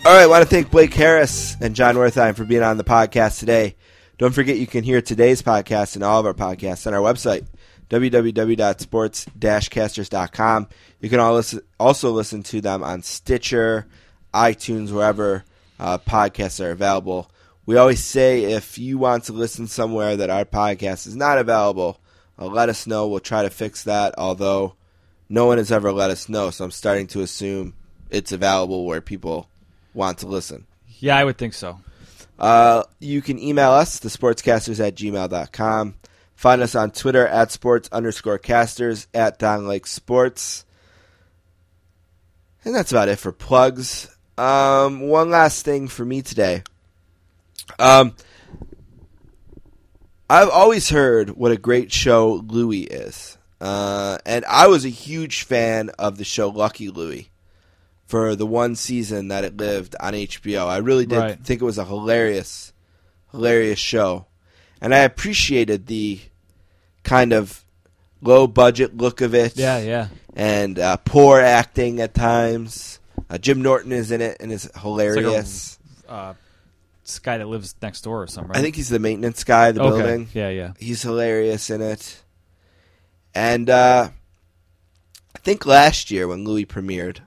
[0.05, 2.85] All right, I want to thank Blake Harris and Jon Wertheim for being on the
[2.85, 3.75] podcast today.
[4.19, 7.47] Don't forget you can hear today's podcast and all of our podcasts on our website,
[7.91, 10.69] www.sports-casters.com.
[11.01, 11.21] You can
[11.79, 13.87] also listen to them on Stitcher,
[14.35, 15.45] iTunes, wherever
[15.79, 17.31] uh, podcasts are available.
[17.65, 22.01] We always say if you want to listen somewhere that our podcast is not available,
[22.39, 23.09] uh, let us know.
[23.09, 24.75] We'll try to fix that, although
[25.29, 27.75] no one has ever let us know, so I'm starting to assume
[28.11, 29.49] it's available where people
[29.95, 30.67] want to listen.
[30.99, 31.81] Yeah, I would think so.
[32.39, 35.95] Uh, you can email us, thesportscasters at gmail.com.
[36.37, 40.65] Find us on Twitter at sports underscore casters at Don Lake Sports.
[42.65, 44.15] And that's about it for plugs.
[44.39, 46.63] Um, one last thing for me today.
[47.79, 48.15] Um,
[50.29, 53.39] I've always heard what a great show Louie is.
[53.61, 57.31] Uh, and I was a huge fan of the show Lucky Louie
[58.07, 60.67] for the one season that it lived on HBO.
[60.67, 61.43] I really did Right.
[61.43, 62.73] think it was a hilarious,
[63.31, 64.27] hilarious show,
[64.81, 66.21] and I appreciated the
[67.03, 67.65] kind of
[68.21, 69.57] low budget look of it.
[69.57, 70.09] Yeah, yeah.
[70.35, 73.01] and uh, poor acting at times.
[73.29, 75.79] Uh, Jim Norton is in it and is It's hilarious.
[76.07, 76.35] like a uh,
[77.03, 78.51] this guy that lives next door or something.
[78.51, 78.59] Right?
[78.59, 79.97] I think he's the maintenance guy of the Okay.
[80.03, 80.29] building.
[80.35, 80.73] Yeah, yeah.
[80.79, 82.23] He's hilarious in it.
[83.35, 84.11] And uh,
[85.35, 87.19] I think last year when Louis premiered,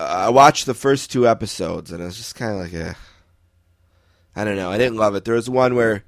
[0.00, 2.96] uh, I watched the first two episodes and it was just kind of like a.
[4.36, 4.70] I don't know.
[4.70, 5.24] I didn't love it.
[5.24, 6.04] There was one where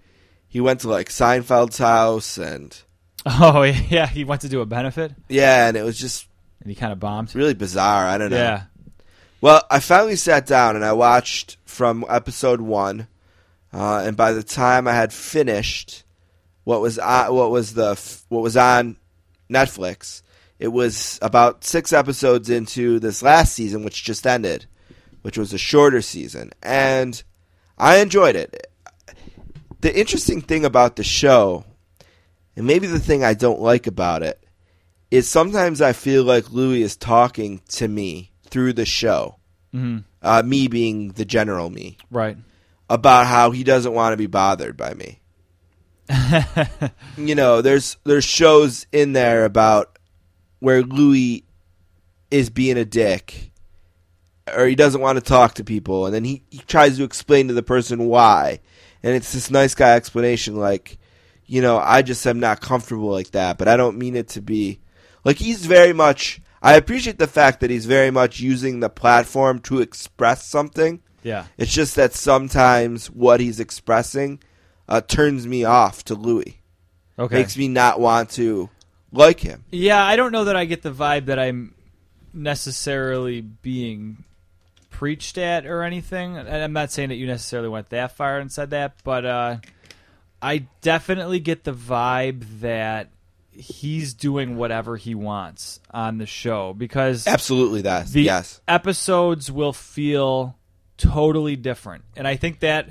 [0.47, 2.79] he went to like Seinfeld's house and
[3.27, 6.27] Oh yeah, he went to do a benefit yeah, and it was just
[6.61, 7.35] and he kind of bombed.
[7.35, 8.07] really bizarre.
[8.07, 8.37] I don't know.
[8.37, 8.63] Yeah.
[9.41, 13.07] Well, I finally sat down and I watched from episode one,
[13.73, 16.03] uh, and by the time I had finished
[16.65, 18.97] what was on, what was the f- what was on
[19.49, 20.23] Netflix,
[20.59, 24.67] it was about six episodes into this last season, which just ended,
[25.23, 27.23] which was a shorter season, and
[27.79, 28.67] I enjoyed it.
[29.81, 31.65] The interesting thing about the show,
[32.57, 34.43] and maybe the thing I don't like about it,
[35.11, 39.37] is sometimes I feel like Louis is talking to me through the show.
[39.75, 40.05] Mhm.
[40.21, 41.97] Uh, me being the general me.
[42.11, 42.37] Right.
[42.91, 45.21] about how he doesn't want to be bothered by me.
[47.19, 49.99] you know, there's there's shows in there about
[50.61, 51.45] where Louis
[52.31, 53.51] is being a dick
[54.57, 57.49] or he doesn't want to talk to people and then he, he tries to explain
[57.49, 58.61] to the person why.
[59.03, 60.99] And it's this nice guy explanation like,
[61.47, 64.43] you know, I just am not comfortable like that, but I don't mean it to
[64.43, 64.81] be
[65.25, 69.61] like he's very much I appreciate the fact that he's very much using the platform
[69.61, 71.01] to express something.
[71.23, 71.47] Yeah.
[71.57, 74.41] It's just that sometimes what he's expressing
[74.89, 76.61] uh, turns me off to Louis.
[77.19, 77.37] Okay.
[77.37, 78.71] Makes me not want to
[79.13, 79.65] like him.
[79.71, 81.75] Yeah, I don't know that I get the vibe that I'm
[82.33, 84.25] necessarily being
[84.99, 86.37] preached at or anything.
[86.37, 89.57] And I'm not saying that you necessarily went that far and said that, but uh,
[90.43, 93.11] I definitely get the vibe that
[93.53, 98.09] he's doing whatever he wants on the show because Absolutely that.
[98.09, 98.61] the yes.
[98.67, 100.57] episodes will feel
[100.97, 102.03] totally different.
[102.17, 102.91] And I think that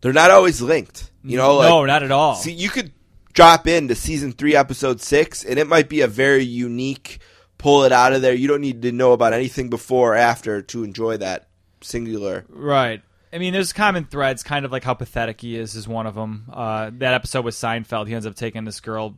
[0.00, 1.12] They're not always linked.
[1.22, 2.34] You know, like, no, not at all.
[2.34, 2.90] See, you could
[3.32, 7.20] drop into season three, episode six, and it might be a very unique.
[7.64, 8.34] Pull it out of there.
[8.34, 11.48] You don't need to know about anything before or after to enjoy that
[11.80, 12.44] singular.
[12.50, 13.00] Right.
[13.32, 16.14] I mean, there's common threads, kind of like how pathetic he is, is one of
[16.14, 16.44] them.
[16.52, 19.16] Uh, that episode with Seinfeld, he ends up taking this girl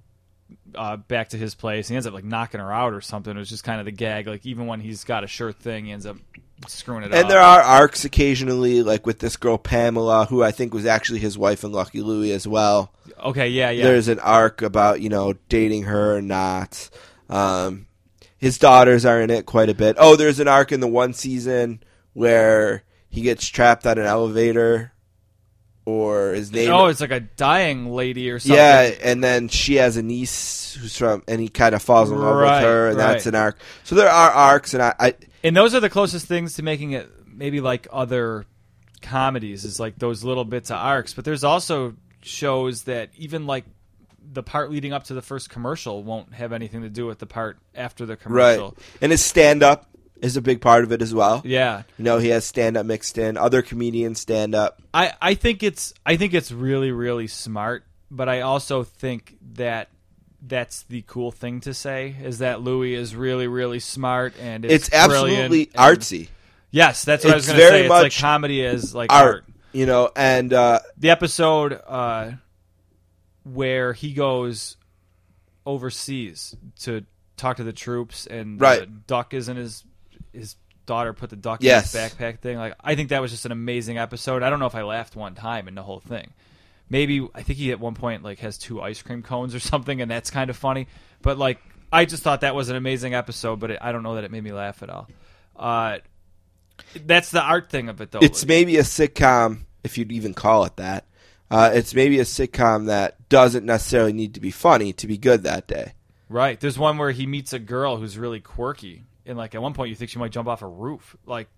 [0.77, 1.89] uh, back to his place.
[1.89, 3.35] He ends up like knocking her out or something.
[3.35, 4.29] It was just kind of the gag.
[4.29, 6.17] Like even when he's got a sure thing, he ends up
[6.69, 7.19] screwing it up.
[7.19, 11.19] And there are arcs occasionally, like with this girl Pamela, who I think was actually
[11.19, 12.93] his wife in Lucky Louie as well.
[13.19, 13.83] Okay, yeah, yeah.
[13.83, 16.91] There's an arc about you know dating her or not.
[17.29, 17.87] Um,
[18.39, 19.97] his daughters are in it quite a bit.
[19.99, 21.83] Oh, there's an arc in the one season
[22.13, 24.93] where he gets trapped on an elevator,
[25.85, 26.71] or his name.
[26.71, 28.57] oh, it's like a dying lady or something.
[28.57, 32.19] Yeah, and then she has a niece who's from, and he kind of falls in
[32.19, 33.59] love Right, with her, and that's an arc.
[33.85, 35.15] So there are arcs, and I, I
[35.45, 38.47] And those are the closest things to making it maybe like other
[39.03, 41.15] comedies is like those little bits of arcs.
[41.15, 43.65] But there's also shows that even like
[44.33, 47.27] the part leading up to the first commercial won't have anything to do with the
[47.27, 48.69] part after the commercial.
[48.71, 49.89] right, and his stand up
[50.21, 51.43] is a big part of it as well.
[51.45, 51.83] Yeah.
[51.99, 53.37] you know he has stand up mixed in.
[53.37, 54.83] Other comedians stand up.
[54.93, 59.89] I, I think it's I think it's really really smart, but I also think that
[60.43, 64.89] that's the cool thing to say is that Louis is really really smart and it's,
[64.89, 66.29] It's, absolutely artsy.
[66.71, 67.81] Yes, that's what I was going to very say.
[67.83, 69.45] It's like much comedy is like art, art.
[69.73, 72.33] you know, and uh, the episode uh,
[73.53, 74.77] where he goes
[75.65, 77.05] overseas to
[77.37, 78.81] talk to the troops and Right.
[78.81, 79.85] the duck is in his
[80.33, 80.57] his
[80.87, 81.95] daughter put the duck Yes.
[81.95, 84.61] in his backpack thing like i think that was just an amazing episode i don't
[84.61, 86.33] know if i laughed one time in the whole thing
[86.89, 90.01] maybe i think he at one point like has two ice cream cones or something
[90.01, 90.87] and that's kind of funny
[91.23, 91.61] but like
[91.93, 94.31] i just thought that was an amazing episode but it, i don't know that it
[94.31, 95.09] made me laugh at all
[95.57, 95.99] uh,
[97.07, 100.65] that's the art thing of it though it's maybe a sitcom if you'd even call
[100.65, 101.05] it that.
[101.49, 105.43] Uh, it's maybe a sitcom that doesn't necessarily need to be funny to be good
[105.43, 105.93] that day.
[106.29, 106.59] Right.
[106.59, 109.91] There's one where he meets a girl who's really quirky, and like at one point
[109.91, 111.49] you think she might jump off a roof, like,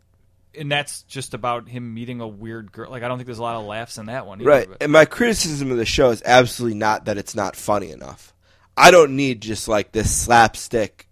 [0.59, 2.90] and that's just about him meeting a weird girl.
[2.90, 4.40] Like I don't think there's a lot of laughs in that one.
[4.40, 4.69] Either, Right.
[4.69, 8.35] but- And my criticism of the show is absolutely not that it's not funny enough.
[8.77, 11.09] I don't need just like this slapstick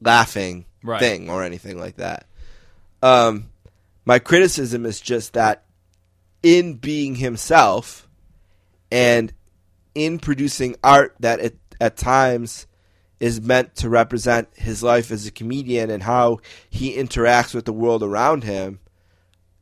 [0.00, 1.00] laughing Right.
[1.00, 2.26] thing or anything like that.
[3.02, 3.50] Um,
[4.04, 5.64] my criticism is just that
[6.42, 8.08] in being himself
[8.90, 9.32] and
[9.96, 12.66] in producing art that at, at times
[13.18, 17.72] is meant to represent his life as a comedian and how he interacts with the
[17.72, 18.78] world around him,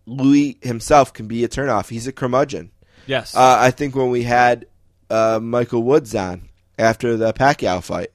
[0.06, 1.88] Louis himself can be a turnoff.
[1.88, 2.72] He's a curmudgeon.
[3.06, 3.34] Yes.
[3.34, 4.66] Uh, I think when we had
[5.08, 6.48] uh, Michael Woods on
[6.78, 8.10] after the Pacquiao fight,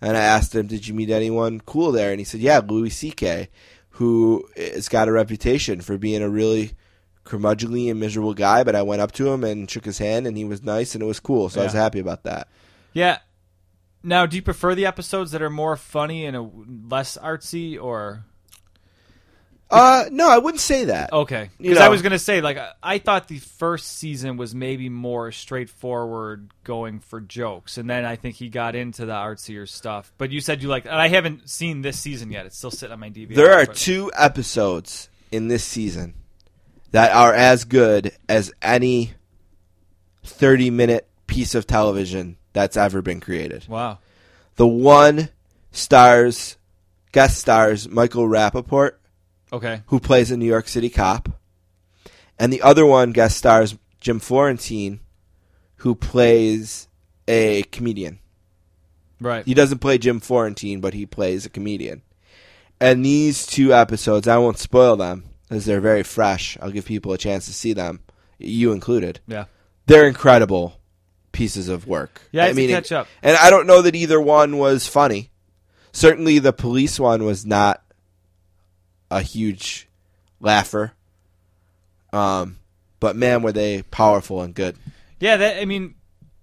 [0.00, 2.90] and I asked him, "Did you meet anyone cool there?" And he said, "Yeah, Louis
[2.90, 3.48] C.K.,
[3.90, 6.72] who has got a reputation for being a really
[7.24, 10.36] curmudgeonly and miserable guy." But I went up to him and shook his hand, and
[10.36, 11.48] he was nice, and it was cool.
[11.48, 11.80] So I was Yeah.
[11.82, 12.48] happy about that.
[12.92, 13.18] yeah.
[14.06, 16.46] Now, do you prefer the episodes that are more funny and a,
[16.90, 18.24] less artsy, or
[19.70, 21.10] Uh, no, I wouldn't say that.
[21.12, 21.48] okay?
[21.58, 21.90] You Because I know.
[21.90, 27.00] was gonna say, like, I- I thought the first season was maybe more straightforward, going
[27.00, 30.12] for jokes, and then I think he got into the artsier stuff.
[30.18, 32.44] But you said you like, and I haven't seen this season yet.
[32.46, 33.34] It's still sitting on my DVR.
[33.36, 36.12] There are but- two episodes in this season
[36.94, 39.14] that are as good as any
[40.22, 43.66] 30 minute piece of television that's ever been created.
[43.66, 43.98] Wow.
[44.54, 45.30] The one
[45.72, 46.56] stars,
[47.10, 48.92] guest stars Michael Rapaport,
[49.52, 49.82] Okay.
[49.86, 51.30] who plays a New York City cop,
[52.38, 55.00] and the other one guest stars Jim Florentine,
[55.78, 56.86] who plays
[57.26, 58.20] a comedian.
[59.20, 59.44] Right.
[59.44, 62.02] He doesn't play Jim Florentine, but he plays a comedian.
[62.78, 66.56] And these two episodes, I won't spoil them as they're very fresh.
[66.60, 68.00] I'll give people a chance to see them
[68.38, 69.20] you included.
[69.26, 69.44] Yeah.
[69.86, 70.80] they're incredible
[71.32, 72.22] pieces of work.
[72.32, 73.08] Yeah, I to catch up.
[73.22, 75.30] And I don't know that either one was funny.
[75.92, 77.82] Certainly, the police one was not
[79.10, 79.88] a huge
[80.40, 80.92] laugher.
[82.12, 82.58] Um,
[83.00, 84.76] but man, were they powerful and good.
[85.20, 85.94] Yeah, that I mean,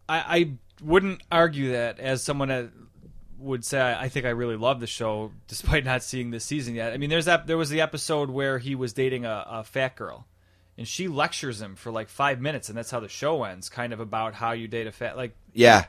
[0.07, 0.51] I, I
[0.81, 2.69] wouldn't argue that as someone that
[3.41, 6.93] would say I, think I really love the show despite not seeing this season yet.
[6.93, 9.95] I mean, there's that there was the episode where he was dating a, a fat
[9.95, 10.27] girl,
[10.77, 13.93] and she lectures him for like five minutes, and that's how the show ends, kind
[13.93, 15.85] of about how you date a fat like Yeah,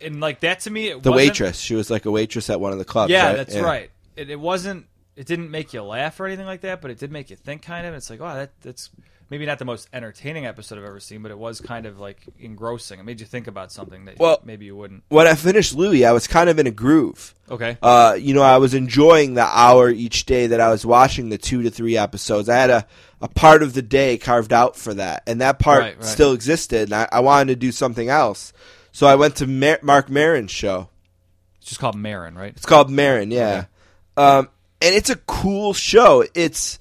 [0.00, 0.88] and like that to me.
[0.88, 1.58] It the waitress.
[1.58, 3.10] She was like a waitress at one of the clubs.
[3.10, 3.36] Yeah, right?
[3.36, 3.90] that's right.
[4.16, 4.86] It, it wasn't.
[5.16, 7.62] It didn't make you laugh or anything like that, but it did make you think,
[7.62, 7.94] kind of.
[7.94, 8.90] It's like, oh, that that's
[9.30, 12.20] maybe not the most entertaining episode I've ever seen, but it was kind of like
[12.38, 12.98] engrossing.
[13.00, 15.04] It made you think about something that Well, maybe you wouldn't.
[15.08, 17.34] When I finished Louis, I was kind of in a groove.
[17.50, 17.78] Okay.
[17.80, 21.38] Uh, you know, I was enjoying the hour each day that I was watching the
[21.38, 22.48] two to three episodes.
[22.48, 22.86] I had a,
[23.20, 26.04] a part of the day carved out for that, and that part Right, right.
[26.04, 26.90] still existed.
[26.90, 28.52] And I, I wanted to do something else,
[28.92, 30.88] so I went to Mar- Mark Maron's show.
[31.60, 32.52] It's just called Maron, right?
[32.56, 33.66] It's called Maron, yeah.
[34.16, 34.48] Um,
[34.82, 36.24] and it's a cool show.
[36.34, 36.78] It's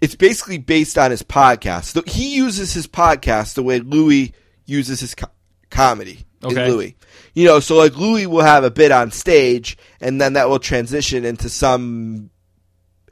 [0.00, 2.06] it's basically based on his podcast.
[2.08, 4.32] He uses his podcast the way Louis
[4.66, 5.30] uses his co-
[5.70, 6.64] comedy Okay.
[6.66, 6.96] in Louis.
[7.34, 10.58] You know, so like Louis will have a bit on stage, and then that will
[10.58, 12.30] transition into some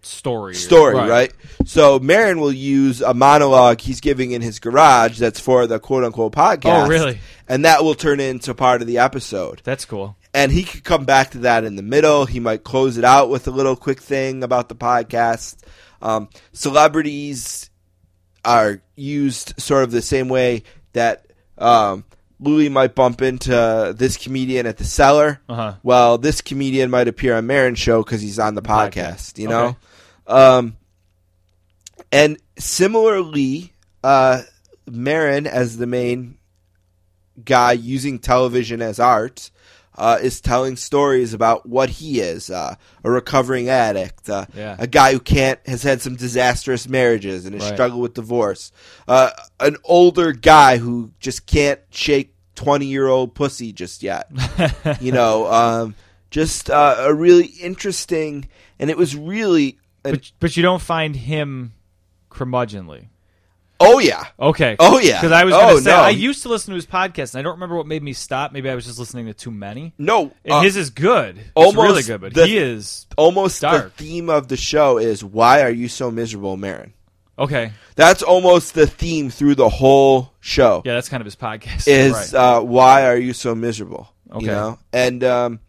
[0.02, 0.52] Story.
[0.52, 1.32] or- story, right?
[1.64, 6.04] So Maron will use a monologue he's giving in his garage that's for the quote
[6.04, 6.84] unquote podcast.
[6.84, 7.18] Oh, really?
[7.48, 10.16] And that will turn into part of the episode That's cool.
[10.34, 12.26] and he could come back to that in the middle.
[12.26, 15.56] He might close it out with a little quick thing about the podcast.
[16.06, 17.68] Um, celebrities
[18.44, 20.62] are used sort of the same way
[20.92, 21.26] that
[21.58, 22.04] um,
[22.38, 25.40] Louis might bump into this comedian at the cellar.
[25.48, 25.74] Uh-huh.
[25.82, 29.38] Well, this comedian might appear on Maron's show because he's on the podcast.
[29.38, 29.76] You know, Okay.
[30.28, 30.76] um,
[32.12, 33.72] and similarly,
[34.04, 34.42] uh,
[34.88, 36.38] Maron as the main
[37.44, 39.50] guy using television as art
[39.98, 42.74] uh, is telling stories about what he is uh,
[43.05, 44.77] a recovering addict, uh, Yeah.
[44.78, 47.74] a guy who can't has had some disastrous marriages and has Right.
[47.74, 48.73] struggled with divorce,
[49.09, 54.31] uh, an older guy who just can't shake twenty year old pussy just yet.
[55.01, 55.94] you know, um,
[56.31, 58.48] just uh, a really interesting,
[58.78, 59.78] and it was really.
[60.05, 61.73] An, But but you don't find him
[62.31, 63.09] curmudgeonly.
[63.78, 64.74] Oh yeah, Okay.
[64.78, 65.20] Oh, yeah.
[65.20, 65.97] Because I was Oh, going to say no.
[65.98, 68.53] I used to listen to his podcast, and I don't remember what made me stop.
[68.53, 69.93] Maybe I was just listening to too many.
[69.98, 71.36] no, And uh, his is good.
[71.39, 73.94] It's almost really good, but the- he is almost dark.
[73.97, 76.94] the theme of the show is why are you so miserable, Maron?
[77.39, 77.73] okay.
[77.97, 80.81] That's almost the theme through the whole show.
[80.86, 81.86] Yeah, that's kind of his podcast.
[81.86, 82.35] Is right.
[82.35, 84.09] uh, why are you so miserable?
[84.32, 84.47] Okay.
[84.47, 85.61] You know, and um,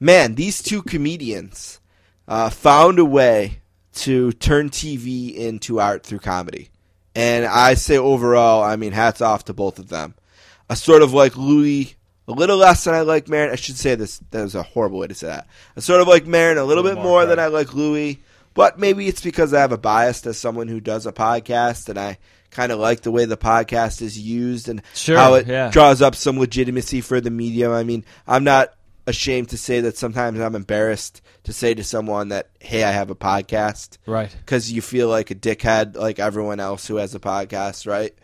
[0.00, 1.78] man, these two comedians
[2.26, 3.60] uh, found a way
[3.96, 6.68] to turn TV into art through comedy,
[7.14, 10.14] and I say overall, I mean, hats off to both of them.
[10.68, 11.94] A sort of like Louis,
[12.26, 13.50] a little less than I like Maron.
[13.52, 14.18] I should say this.
[14.30, 15.46] That was a horrible way to say that.
[15.76, 17.38] A sort of like Maron, a little, little bit more, more than.
[17.38, 18.20] I like Louis.
[18.54, 21.98] But maybe it's because I have a bias as someone who does a podcast, and
[21.98, 22.18] I
[22.50, 25.70] kind of like the way the podcast is used and Sure, how it yeah.
[25.70, 27.72] draws up some legitimacy for the medium.
[27.72, 28.72] I mean, I'm not
[29.06, 33.10] ashamed to say that sometimes I'm embarrassed to say to someone that, "Hey, I have
[33.10, 34.34] a podcast," Right.
[34.44, 38.14] Because you feel like a dickhead, like everyone else who has a podcast, right?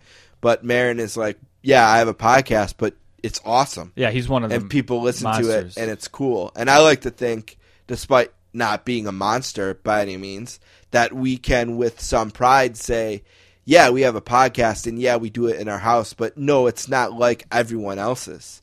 [0.40, 4.42] But Maron is like, "Yeah, I have a podcast, but it's awesome." Yeah, he's one
[4.44, 4.62] of them.
[4.62, 5.74] and people listen monsters.
[5.74, 6.52] to it and it's cool.
[6.56, 10.58] And I like to think, despite not being a monster by any means,
[10.90, 13.22] that we can with some pride say,
[13.64, 16.66] yeah, we have a podcast and yeah, we do it in our house, but no,
[16.66, 18.62] it's not like everyone else's.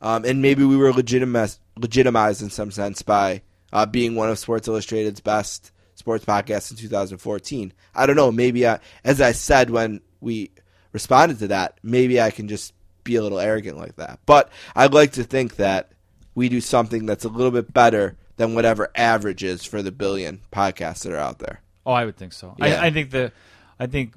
[0.00, 3.42] Um, and maybe we were legitimized, legitimized in some sense by
[3.72, 7.72] uh, being one of Sports Illustrated's best sports podcasts in 2014.
[7.94, 8.30] I don't know.
[8.30, 10.52] Maybe I, as I said when we
[10.92, 12.72] responded to that, maybe I can just
[13.04, 14.20] be a little arrogant like that.
[14.24, 15.92] But I'd like to think that
[16.34, 20.40] we do something that's a little bit better than whatever average is for the billion
[20.52, 21.60] podcasts that are out there.
[21.84, 22.54] Oh, I would think so.
[22.58, 22.80] Yeah.
[22.80, 23.32] I, I think the,
[23.80, 24.14] I think,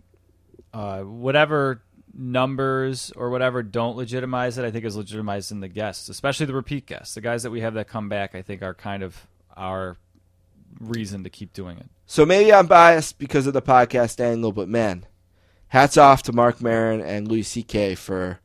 [0.74, 1.82] uh, whatever
[2.14, 6.54] numbers or whatever don't legitimize it, I think is legitimized in the guests, especially the
[6.54, 7.16] repeat guests.
[7.16, 9.98] The guys that we have that come back, I think, are kind of our
[10.80, 11.88] reason to keep doing it.
[12.06, 15.06] So maybe I'm biased because of the podcast angle, but man,
[15.70, 17.96] hats off to Mark Maron and Louis C.K.
[17.96, 18.40] for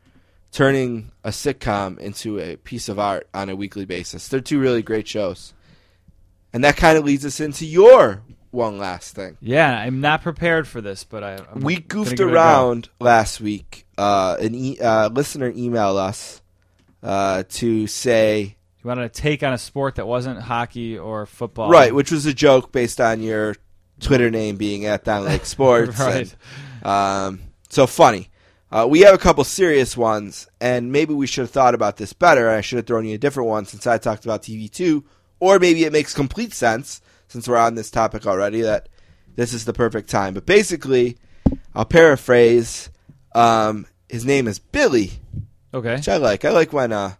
[0.53, 4.29] turning a sitcom into a piece of art on a weekly basis.
[4.29, 5.53] They're two really great shows.
[6.53, 8.23] And that kind of leads us into your
[8.57, 9.37] one last thing.
[9.41, 12.33] Yeah, I'm not prepared for this, but I I'm we goofed give it a go.
[12.35, 13.87] around last week.
[13.97, 16.43] Uh, an e- uh, listener emailed us
[17.03, 21.71] uh, to say You wanted to take on a sport that wasn't hockey or football,
[21.71, 23.55] right, which was a joke based on your
[24.01, 25.99] Twitter name being at Down Lake Sports.
[26.01, 26.35] Right.
[26.83, 28.31] And, um, So funny.
[28.71, 32.13] Uh, we have a couple serious ones, and maybe we should have thought about this
[32.13, 32.51] better.
[32.51, 35.05] I should have thrown you a different one since I talked about TV two,
[35.39, 38.89] or maybe it makes complete sense since we're on this topic already that
[39.37, 40.35] this is the perfect time.
[40.35, 41.17] But basically,
[41.75, 42.91] I'll paraphrase.
[43.35, 45.13] Um, his name is Billy,
[45.75, 45.97] Okay.
[45.97, 46.45] which I like.
[46.45, 47.15] I like when uh,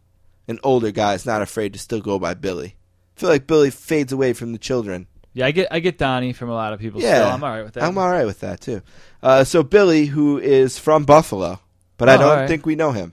[0.49, 2.77] an older guy is not afraid to still go by Billy.
[3.17, 5.07] I feel like Billy fades away from the children.
[5.35, 7.03] Yeah, I get I get Donnie from a lot of people.
[7.03, 7.29] Yeah, still.
[7.29, 7.83] I'm all right with that.
[7.85, 8.81] I'm all right with that too.
[9.23, 11.61] Uh, so Billy, who is from Buffalo,
[11.99, 12.49] but I Oh, don't all right.
[12.49, 13.13] think we know him.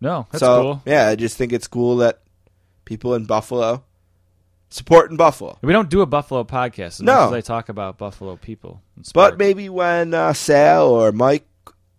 [0.00, 0.82] No, that's so cool.
[0.86, 2.22] yeah, I just think it's cool that
[2.86, 3.84] people in Buffalo
[4.70, 5.58] support in Buffalo.
[5.62, 7.26] We don't do a Buffalo podcast as No.
[7.28, 8.82] as I talk about Buffalo people.
[9.14, 11.44] But maybe when uh, Sal or Mike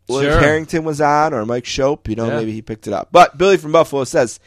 [0.10, 0.40] Sure.
[0.40, 2.38] Harrington was on, or Mike Schopp, you know, Yeah.
[2.38, 3.10] maybe he picked it up.
[3.12, 4.40] But Billy from Buffalo says,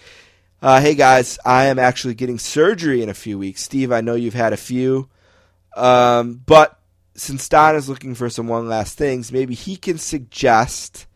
[0.61, 3.63] uh, "Hey guys, I am actually getting surgery in a few weeks.
[3.63, 5.09] Steve, I know you've had a few,
[5.77, 6.81] um, but
[7.15, 11.07] since Don is looking for some one last things, maybe he can suggest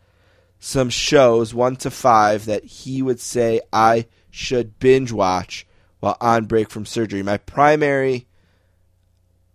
[0.59, 5.66] some shows, one to five, that he would say I should binge watch
[5.99, 7.23] while on break from surgery.
[7.23, 8.27] My primary."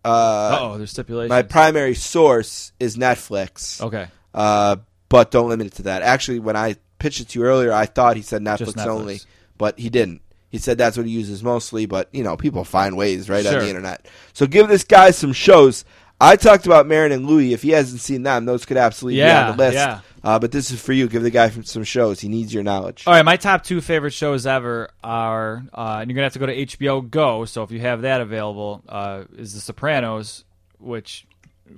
[0.04, 1.30] Uh, oh, there's stipulations.
[1.30, 3.80] my primary source is Netflix.
[3.80, 4.08] Okay.
[4.34, 4.76] Uh,
[5.08, 6.02] but don't limit it to that.
[6.02, 8.86] Actually, when I pitched it to you earlier, I thought he said Netflix, Netflix.
[8.88, 9.20] only,
[9.58, 10.22] but he didn't.
[10.48, 13.54] He said that's what he uses mostly, but you know, people find ways right on
[13.54, 14.06] the internet.
[14.32, 15.84] So give this guy some shows.
[16.20, 17.52] I talked about Marin and Louis.
[17.52, 19.74] If he hasn't seen them, those could absolutely Yeah, be on the list.
[19.76, 20.00] yeah.
[20.24, 21.08] Uh, but this is for you.
[21.08, 22.20] Give the guy some shows.
[22.20, 23.04] He needs your knowledge.
[23.06, 26.38] All right, my top two favorite shows ever are, uh, and you're gonna have to
[26.38, 27.44] go to HBO Go.
[27.44, 30.44] So if you have that available, uh, is The Sopranos,
[30.78, 31.26] which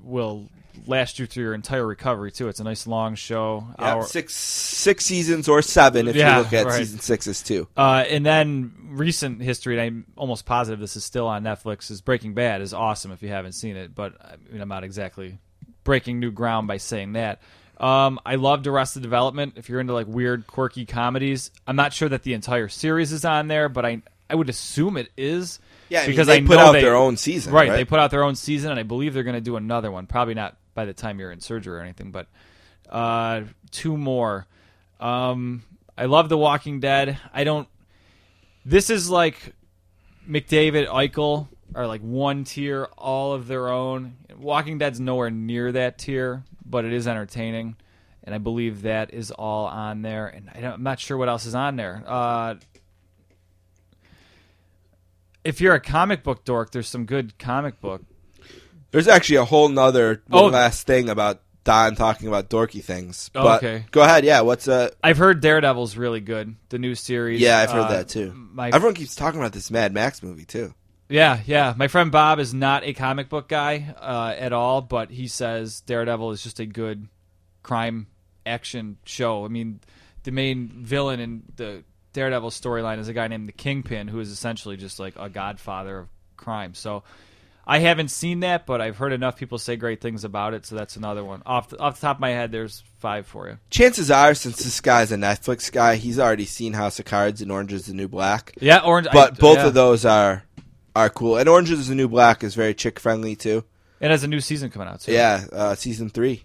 [0.03, 0.49] will
[0.87, 2.49] last you through your entire recovery too.
[2.49, 3.65] It's a nice long show.
[3.79, 6.75] Yeah, hour- six six seasons or seven if Yeah, you look at right.
[6.75, 7.69] season sixes too.
[7.77, 11.91] Uh, and then recent history, and I'm almost positive this is still on Netflix.
[11.91, 14.85] Is Breaking Bad is awesome if you haven't seen it, but I mean, I'm not
[14.85, 15.39] exactly
[15.85, 17.41] breaking new ground by saying that.
[17.79, 19.55] Um, I loved Arrested Development.
[19.57, 23.25] If you're into like weird, quirky comedies, I'm not sure that the entire series is
[23.25, 25.59] on there, but I I would assume it is.
[25.91, 27.77] Yeah, I mean, because they I put out they- their own season, Right, right?
[27.77, 30.07] they put out their own season, and I believe they're going to do another one.
[30.07, 32.27] Probably not by the time you're in surgery or anything, but
[32.89, 34.47] uh, two more.
[34.99, 35.63] Um,
[35.99, 37.19] I love The Walking Dead.
[37.35, 37.69] I don't.
[38.65, 39.53] This is like
[40.29, 44.16] McDavid, Eichel are like one tier, all of their own.
[44.36, 47.77] Walking Dead's nowhere near that tier, but it is entertaining,
[48.24, 50.27] and I believe that is all on there.
[50.27, 52.03] And I don't, I'm not sure what else is on there.
[52.07, 52.55] Uh,
[55.45, 58.03] if you're a comic book dork, there's some good comic book.
[58.91, 60.47] There's actually a whole nother one Oh.
[60.49, 63.31] last thing about Don talking about dorky things.
[63.35, 63.86] Oh, okay.
[63.91, 64.24] Go ahead.
[64.24, 64.43] Yeah.
[64.43, 64.91] What's uh?
[65.03, 67.41] I've heard Daredevil's really good, the new series.
[67.41, 68.32] Yeah, I've heard Uh, that too.
[68.35, 70.74] My Everyone keeps talking about this Mad Max movie too.
[71.09, 71.75] Yeah, yeah.
[71.77, 75.81] My friend Bob is not a comic book guy uh, at all, but he says
[75.83, 77.09] Daredevil is just a good
[77.63, 78.07] crime
[78.47, 79.45] action show.
[79.45, 79.81] I mean,
[80.23, 84.31] the main villain in the Daredevil storyline is a guy named the Kingpin, who is
[84.31, 86.75] essentially just like a godfather of crime.
[86.75, 87.03] So
[87.67, 90.77] I haven't seen that, but I've heard enough people say great things about it, so
[90.77, 91.43] that's another one.
[91.45, 93.59] Off the, off the top of my head, there's five for you.
[93.71, 97.51] Chances are, since this guy's a Netflix guy, he's already seen House of Cards and
[97.51, 98.55] Orange is the New Black.
[98.61, 99.09] Yeah, Orange.
[99.13, 99.67] But I- both yeah.
[99.67, 100.45] of those are
[100.95, 101.37] are cool.
[101.37, 103.65] And Orange is the New Black is very chick friendly too.
[104.01, 105.12] It has a new season coming out, too.
[105.12, 106.45] Yeah, uh, season three.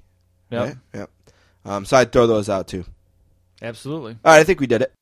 [0.49, 0.61] Yep.
[0.61, 0.75] Right?
[0.93, 1.09] Yep.
[1.65, 2.85] Um, so I'd throw those out too.
[3.61, 4.17] Absolutely.
[4.23, 4.93] All right, I think we did it.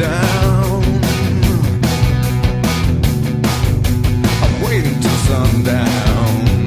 [0.00, 0.82] down.
[4.42, 6.66] I'm sundown.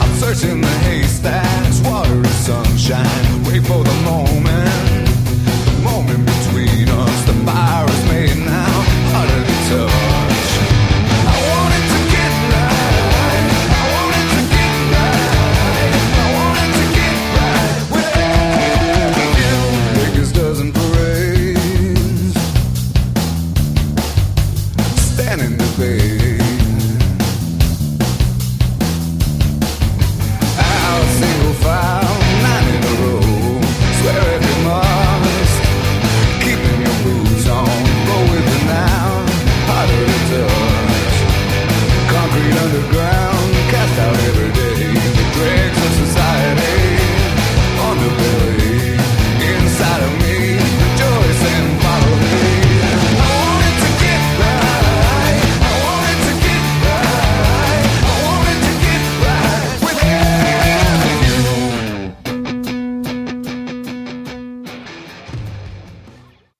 [0.00, 0.68] I'm searching the
[1.22, 3.44] that is water and sunshine.
[3.44, 4.91] Wait for the moment.